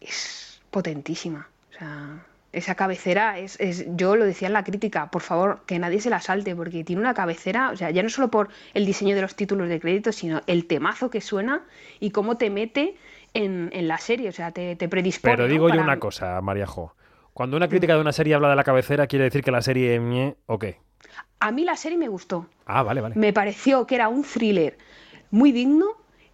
[0.00, 1.48] Es potentísima.
[1.70, 3.58] O sea, esa cabecera es,
[3.96, 7.00] yo lo decía en la crítica, por favor, que nadie se la salte, porque tiene
[7.00, 10.12] una cabecera, o sea, ya no solo por el diseño de los títulos de crédito,
[10.12, 11.62] sino el temazo que suena
[11.98, 12.96] y cómo te mete
[13.34, 15.34] en, la serie, o sea, te, te predispone.
[15.34, 16.94] Pero digo yo una cosa, Mariajo.
[17.32, 19.96] Cuando una crítica de una serie habla de la cabecera, ¿quiere decir que la serie
[19.96, 20.78] es o qué?
[21.40, 22.46] A mí la serie me gustó.
[22.66, 23.14] Ah, vale, vale.
[23.16, 24.76] Me pareció que era un thriller
[25.30, 25.86] muy digno,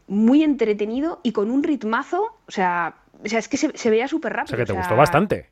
[0.09, 4.33] muy entretenido y con un ritmazo, o sea, o sea es que se, veía súper
[4.33, 4.55] rápido.
[4.55, 5.51] O sea, que te gustó bastante.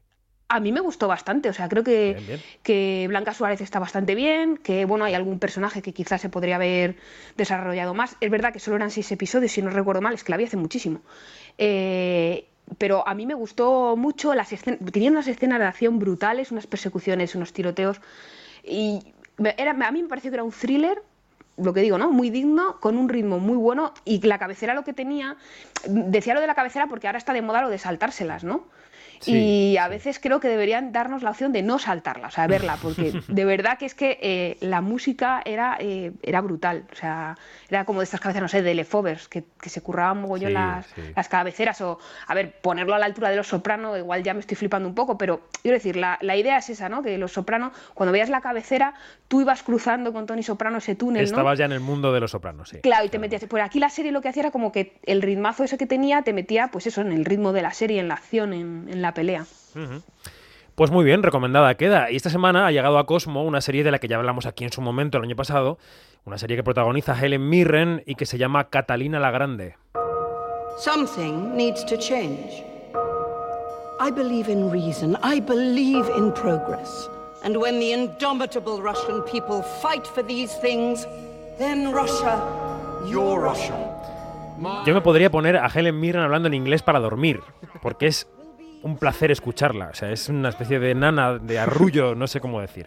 [0.48, 4.58] A mí me gustó bastante, o sea, creo que, que Blanca Suárez está bastante bien,
[4.58, 6.96] que bueno, hay algún personaje que quizás se podría haber
[7.36, 8.16] desarrollado más.
[8.20, 10.44] Es verdad que solo eran seis episodios, si no recuerdo mal, es que la vi
[10.44, 11.00] hace muchísimo.
[11.58, 12.46] Eh,
[12.78, 14.50] pero a mí me gustó mucho, las
[14.92, 18.00] tenían unas escenas de acción brutales, unas persecuciones, unos tiroteos,
[18.62, 19.14] y
[19.56, 21.02] era, a mí me pareció que era un thriller
[21.58, 22.10] lo que digo, ¿no?
[22.10, 25.36] Muy digno, con un ritmo muy bueno y la cabecera lo que tenía,
[25.86, 28.66] decía lo de la cabecera porque ahora está de moda lo de saltárselas, ¿no?
[29.24, 32.78] Y a veces creo que deberían darnos la opción de no saltarla, o sea, verla,
[32.80, 37.36] porque de verdad que es que eh, la música era, eh, era brutal, o sea,
[37.68, 40.86] era como de estas cabeceras, no sé, de Lefovers, que, que se curraban mogollón las,
[41.14, 44.40] las, cabeceras, o, a ver, ponerlo a la altura de los soprano, igual ya me
[44.40, 47.02] estoy flipando un poco, pero quiero decir, la, la idea es esa, ¿no?
[47.02, 48.94] Que los soprano, cuando veías la cabecera,
[49.28, 52.30] tú ibas cruzando con Tony Soprano ese túnel, Estabas ya en el mundo de los
[52.30, 52.78] sopranos, sí.
[52.78, 55.22] Claro, y te metías, por aquí la serie lo que hacía era como que el
[55.22, 58.08] ritmazo ese que tenía te metía, pues eso, en el ritmo de la serie, en
[58.08, 59.46] la acción, en, en la pelea.
[60.74, 62.10] Pues muy bien, recomendada queda.
[62.10, 64.64] Y esta semana ha llegado a Cosmo una serie de la que ya hablamos aquí
[64.64, 65.78] en su momento el año pasado,
[66.24, 69.76] una serie que protagoniza Helen Mirren y que se llama Catalina la Grande.
[70.78, 72.62] Something needs to change.
[73.98, 75.16] I believe in reason.
[75.22, 77.08] I believe in progress.
[77.42, 81.06] And when the indomitable Russian people fight for these things,
[81.58, 82.38] then Russia,
[83.08, 83.74] your Russia.
[84.84, 87.40] Yo me podría poner a Helen Mirren hablando en inglés para dormir,
[87.82, 88.26] porque es
[88.86, 89.88] un placer escucharla.
[89.88, 92.86] O sea, es una especie de nana, de arrullo, no sé cómo decir.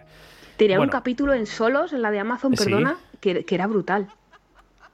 [0.57, 4.07] Tenía un capítulo en solos, en la de Amazon, perdona, que, era brutal.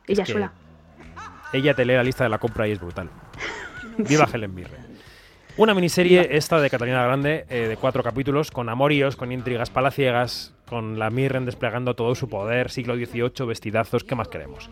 [0.07, 0.51] Ella sola.
[1.53, 3.09] Ella te lee la lista de la compra y es brutal.
[3.97, 4.85] Viva Helen Mirren.
[5.57, 10.53] Una miniserie esta de Catalina Grande, eh, de cuatro capítulos, con amoríos, con intrigas palaciegas,
[10.67, 14.69] con la Mirren desplegando todo su poder, siglo XVIII, vestidazos, ¿qué más queremos?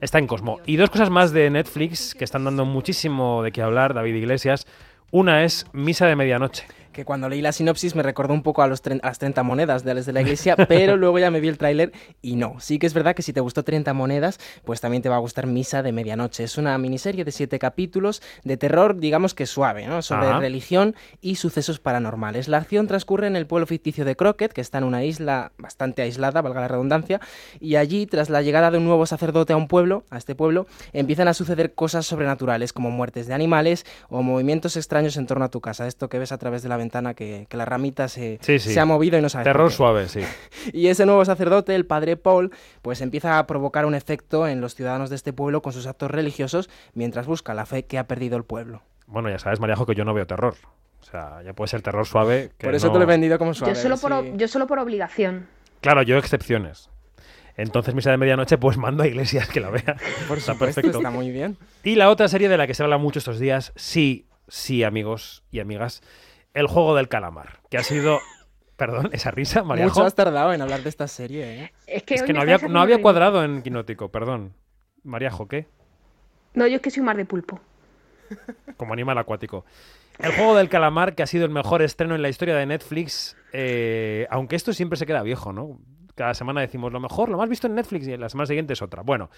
[0.00, 0.58] Está en Cosmo.
[0.66, 4.66] Y dos cosas más de Netflix que están dando muchísimo de qué hablar, David Iglesias.
[5.10, 6.64] Una es Misa de Medianoche
[6.94, 9.90] que cuando leí la sinopsis me recordó un poco a, los las 30 monedas de
[9.90, 11.92] Alex de la Iglesia, pero luego ya me vi el tráiler
[12.22, 12.56] y no.
[12.60, 15.18] Sí que es verdad que si te gustó 30 monedas, pues también te va a
[15.18, 16.44] gustar Misa de Medianoche.
[16.44, 20.00] Es una miniserie de 7 capítulos de terror, digamos que suave, ¿no?
[20.00, 22.48] Sobre religión y sucesos paranormales.
[22.48, 26.02] La acción transcurre en el pueblo ficticio de Crockett, que está en una isla bastante
[26.02, 27.20] aislada, valga la redundancia,
[27.60, 30.66] y allí, tras la llegada de un nuevo sacerdote a un pueblo, a este pueblo,
[30.92, 35.48] empiezan a suceder cosas sobrenaturales, como muertes de animales o movimientos extraños en torno a
[35.48, 35.86] tu casa.
[35.86, 39.18] Esto que ves a través de la ventana que, la ramita se, se, ha movido
[39.18, 39.44] y no sabe.
[39.44, 40.20] Terror suave, sí.
[40.72, 42.52] y ese nuevo sacerdote, el padre Paul,
[42.82, 46.10] pues empieza a provocar un efecto en los ciudadanos de este pueblo con sus actos
[46.10, 48.82] religiosos mientras busca la fe que ha perdido el pueblo.
[49.06, 50.54] Bueno, ya sabes, Mariajo, que yo no veo terror.
[51.00, 52.50] O sea, ya puede ser terror suave.
[52.58, 53.74] por eso te lo he vendido como suave.
[53.74, 55.46] Yo solo, por, yo solo por obligación.
[55.80, 56.88] Claro, yo excepciones.
[57.56, 59.96] Entonces, Misa de Medianoche, pues mando a Iglesias que la vea.
[60.28, 60.90] Por está perfecto.
[60.90, 61.56] Está muy bien.
[61.84, 65.44] Y la otra serie de la que se habla mucho estos días, sí, sí, amigos
[65.50, 66.02] y amigas,
[66.54, 68.20] el juego del calamar, que ha sido...
[68.76, 69.84] Perdón, esa risa, María.
[69.84, 71.72] Mucho has tardado en hablar de esta serie, ¿eh?
[71.86, 74.52] Es que, no, había, no había cuadrado en Quinótico, perdón.
[75.04, 75.68] Mariajo, ¿qué?
[76.54, 77.60] No, yo es que soy mar de pulpo.
[78.76, 79.64] Como animal acuático.
[80.18, 83.36] El juego del calamar, que ha sido el mejor estreno en la historia de Netflix,
[83.52, 85.78] eh, aunque esto siempre se queda viejo, ¿no?
[86.15, 88.81] Cada semana decimos lo mejor, lo más visto en Netflix y la semana siguiente es
[88.81, 89.03] otra.
[89.03, 89.29] Bueno,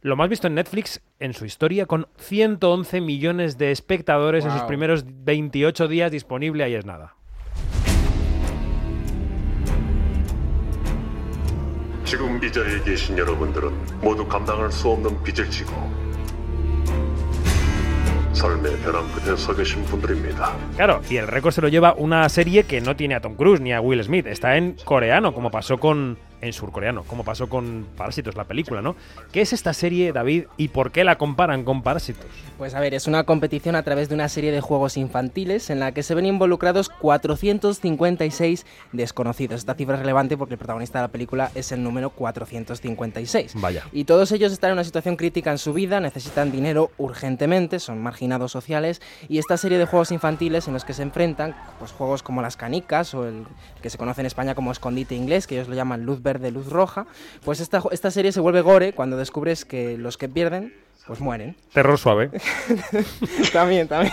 [0.00, 4.62] lo más visto en Netflix en su historia, con 111 millones de espectadores en sus
[4.62, 7.14] primeros 28 días disponible, ahí es nada.
[12.12, 15.72] 지금 이 자리에 계신 여러분들은 모두 감당할 수 없는 빚을 지고
[20.75, 23.61] Claro, y el récord se lo lleva una serie que no tiene a Tom Cruise
[23.61, 27.87] ni a Will Smith, está en coreano, como pasó con en surcoreano, como pasó con
[27.97, 28.95] Parásitos, la película, ¿no?
[29.31, 32.25] ¿Qué es esta serie, David, y por qué la comparan con Parásitos?
[32.57, 35.79] Pues a ver, es una competición a través de una serie de juegos infantiles en
[35.79, 39.59] la que se ven involucrados 456 desconocidos.
[39.59, 43.53] Esta cifra es relevante porque el protagonista de la película es el número 456.
[43.55, 43.83] Vaya.
[43.91, 48.01] Y todos ellos están en una situación crítica en su vida, necesitan dinero urgentemente, son
[48.01, 52.23] marginados sociales, y esta serie de juegos infantiles en los que se enfrentan, pues juegos
[52.23, 53.45] como las canicas o el
[53.81, 56.67] que se conoce en España como escondite inglés, que ellos lo llaman luz verde, luz
[56.69, 57.05] roja,
[57.45, 60.73] pues esta, esta serie se vuelve gore cuando descubres que los que pierden
[61.07, 61.55] pues mueren.
[61.73, 62.29] Terror suave.
[63.53, 64.11] también, también.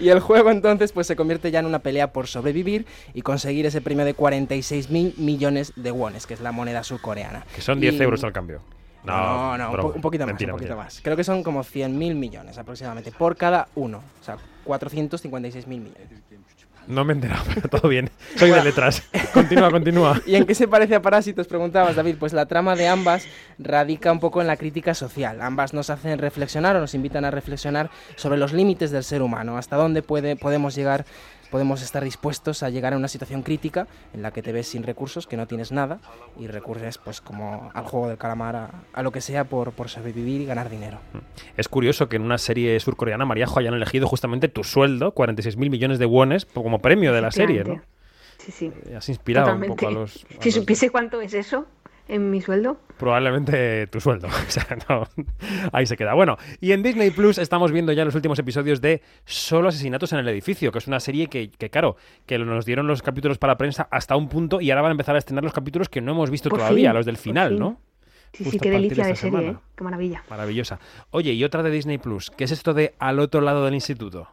[0.00, 3.66] y el juego entonces pues se convierte ya en una pelea por sobrevivir y conseguir
[3.66, 7.44] ese premio de 46 mil millones de wones, que es la moneda surcoreana.
[7.54, 8.62] Que son 10 Y- euros al cambio.
[9.04, 9.88] No, no, un, broma.
[9.90, 10.84] po- un poquito Mentira, más, un poquito mentira.
[10.96, 11.00] más.
[11.02, 13.98] Creo que son como 100 mil millones aproximadamente por cada uno.
[14.22, 16.08] O sea, 456 mil millones.
[16.86, 18.10] No me he enterado, pero todo bien.
[18.36, 19.02] Soy de letras.
[19.32, 20.20] Continúa, continúa.
[20.26, 21.46] ¿Y en qué se parece a Parásitos?
[21.46, 22.16] Preguntabas, David.
[22.18, 23.26] Pues la trama de ambas
[23.58, 25.40] radica un poco en la crítica social.
[25.40, 29.56] Ambas nos hacen reflexionar o nos invitan a reflexionar sobre los límites del ser humano,
[29.56, 31.04] hasta dónde puede, podemos llegar,
[31.50, 34.82] podemos estar dispuestos a llegar a una situación crítica en la que te ves sin
[34.82, 36.00] recursos, que no tienes nada,
[36.38, 39.88] y recurres pues como al juego del calamar, a, a lo que sea por, por
[39.88, 40.98] sobrevivir y ganar dinero.
[41.56, 45.98] Es curioso que en una serie surcoreana, Mariajo, hayan elegido justamente tu sueldo, 46.000 millones
[45.98, 47.80] de wones, como premio de la serie, ¿no?
[48.38, 48.72] Sí, sí.
[48.94, 49.70] Has inspirado Totalmente.
[49.72, 50.24] un poco a los...
[50.24, 51.66] a Si los- supiese cuánto es eso
[52.08, 52.78] en mi sueldo.
[52.98, 54.28] Probablemente tu sueldo.
[54.46, 55.08] O sea, no,
[55.72, 56.14] ahí se queda.
[56.14, 60.18] Bueno, y en Disney Plus estamos viendo ya los últimos episodios de Solo asesinatos en
[60.20, 63.56] el edificio, que es una serie que, que, claro, que nos dieron los capítulos para
[63.56, 66.12] prensa hasta un punto y ahora van a empezar a estrenar los capítulos que no
[66.12, 67.58] hemos visto Por todavía, fin, los del final, fin.
[67.58, 67.80] ¿no?
[68.32, 69.50] Sí, Justo sí, qué delicia de esta serie.
[69.50, 69.56] ¿eh?
[69.76, 70.24] Qué maravilla.
[70.28, 70.80] Maravillosa.
[71.10, 74.28] Oye, y otra de Disney Plus, ¿qué es esto de Al otro lado del instituto?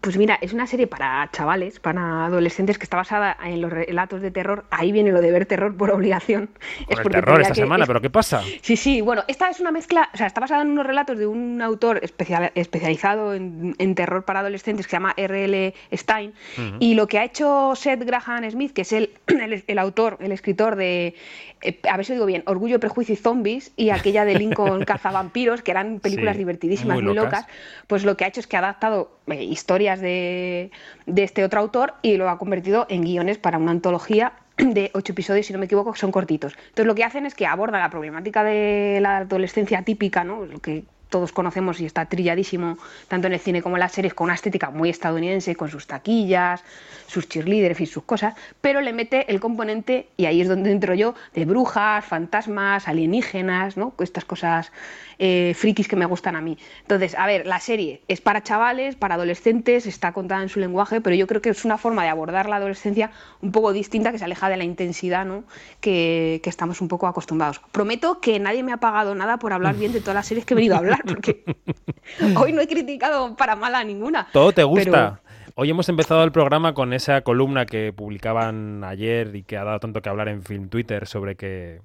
[0.00, 4.20] Pues mira, es una serie para chavales, para adolescentes, que está basada en los relatos
[4.22, 4.64] de terror.
[4.70, 6.46] Ahí viene lo de ver terror por obligación.
[6.86, 8.42] Con el porque terror esta que- semana, es- pero ¿qué pasa?
[8.62, 11.26] Sí, sí, bueno, esta es una mezcla, o sea, está basada en unos relatos de
[11.26, 15.74] un autor especial- especializado en, en terror para adolescentes que se llama R.L.
[15.92, 16.32] Stein.
[16.78, 20.32] Y lo que ha hecho Seth Graham Smith, que es el, el, el autor, el
[20.32, 21.14] escritor de,
[21.62, 25.62] eh, a ver si digo bien, Orgullo, Prejuicio y Zombies, y aquella de Lincoln Cazavampiros,
[25.62, 27.46] que eran películas Sí, divertidísimas, muy locas,
[27.88, 30.70] pues lo que ha hecho es que ha adaptado eh, historias de,
[31.16, 35.46] este otro autor y lo ha convertido en guiones para una antología de ocho episodios,
[35.46, 36.54] si no me equivoco, son cortitos.
[36.58, 40.46] Entonces lo que hacen es que aborda la problemática de la adolescencia típica, ¿no?
[40.46, 44.14] Lo que todos conocemos y está trilladísimo tanto en el cine como en las series
[44.14, 46.64] con una estética muy estadounidense, con sus taquillas,
[47.06, 50.94] sus cheerleaders y sus cosas, pero le mete el componente, y ahí es donde entro
[50.94, 53.94] yo, de brujas, fantasmas, alienígenas, ¿no?
[54.00, 54.72] Estas cosas
[55.18, 56.58] eh, frikis que me gustan a mí.
[56.82, 61.00] Entonces, a ver, la serie es para chavales, para adolescentes, está contada en su lenguaje,
[61.00, 63.10] pero yo creo que es una forma de abordar la adolescencia
[63.40, 65.44] un poco distinta, que se aleja de la intensidad ¿no?
[65.80, 67.60] que, que estamos un poco acostumbrados.
[67.72, 70.54] Prometo que nadie me ha pagado nada por hablar bien de todas las series que
[70.54, 71.44] he venido a hablar, porque
[72.36, 74.28] hoy no he criticado para mal a ninguna.
[74.32, 75.18] Todo te pero- gusta.
[75.54, 79.80] Hoy hemos empezado el programa con esa columna que publicaban ayer y que ha dado
[79.80, 81.82] tanto que hablar en Film Twitter sobre que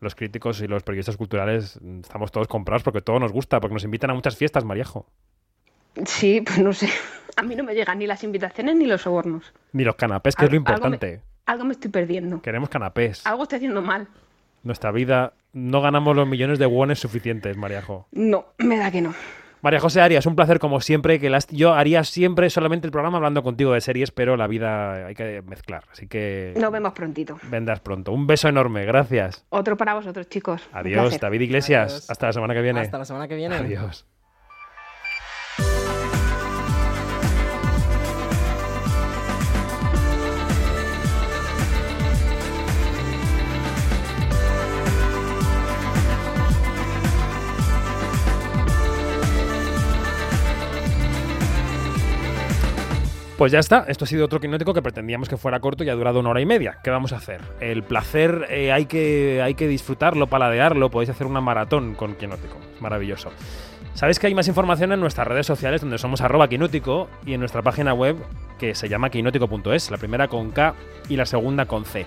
[0.00, 3.74] los críticos y los periodistas culturales mm, estamos todos comprados porque todo nos gusta, porque
[3.74, 5.06] nos invitan a muchas fiestas, Mariajo.
[6.06, 6.88] Sí, pues no sé.
[7.36, 9.52] A mí no me llegan ni las invitaciones ni los sobornos.
[9.72, 11.22] Ni los canapés, que es lo Algo- algo me- importante.
[11.46, 12.42] Algo me estoy perdiendo.
[12.42, 13.26] Queremos canapés.
[13.26, 14.08] Algo estoy haciendo mal.
[14.62, 18.06] Nuestra vida no ganamos los millones de wones suficientes, Mariajo.
[18.12, 19.14] No, me da que no.
[19.62, 21.18] María José Arias, un placer como siempre.
[21.20, 25.06] que las- Yo haría siempre solamente el programa hablando contigo de series, pero la vida
[25.06, 25.84] hay que mezclar.
[25.92, 27.38] Así que Nos vemos prontito.
[27.50, 28.12] vendrás pronto.
[28.12, 29.44] Un beso enorme, gracias.
[29.50, 30.62] Otro para vosotros, chicos.
[30.72, 31.18] Adiós.
[31.20, 31.92] David Iglesias.
[31.92, 32.10] Adiós.
[32.10, 32.80] Hasta la semana que viene.
[32.80, 33.54] Hasta la semana que viene.
[33.56, 34.06] Adiós.
[53.40, 55.94] Pues ya está, esto ha sido otro quinótico que pretendíamos que fuera corto y ha
[55.94, 56.76] durado una hora y media.
[56.84, 57.40] ¿Qué vamos a hacer?
[57.58, 62.58] El placer eh, hay, que, hay que disfrutarlo, paladearlo, podéis hacer una maratón con quinótico.
[62.80, 63.30] Maravilloso.
[63.94, 67.40] Sabéis que hay más información en nuestras redes sociales donde somos arroba quinótico y en
[67.40, 68.18] nuestra página web
[68.58, 70.74] que se llama quinótico.es, la primera con K
[71.08, 72.04] y la segunda con C.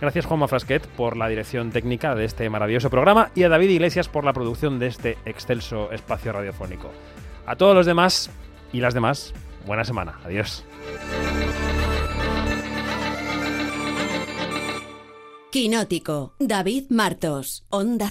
[0.00, 4.08] Gracias Juanma Frasquet por la dirección técnica de este maravilloso programa y a David Iglesias
[4.08, 6.90] por la producción de este excelso espacio radiofónico.
[7.44, 8.30] A todos los demás
[8.72, 9.34] y las demás,
[9.66, 10.18] buena semana.
[10.24, 10.64] Adiós.
[15.50, 18.06] Quinótico, David Martos, Onda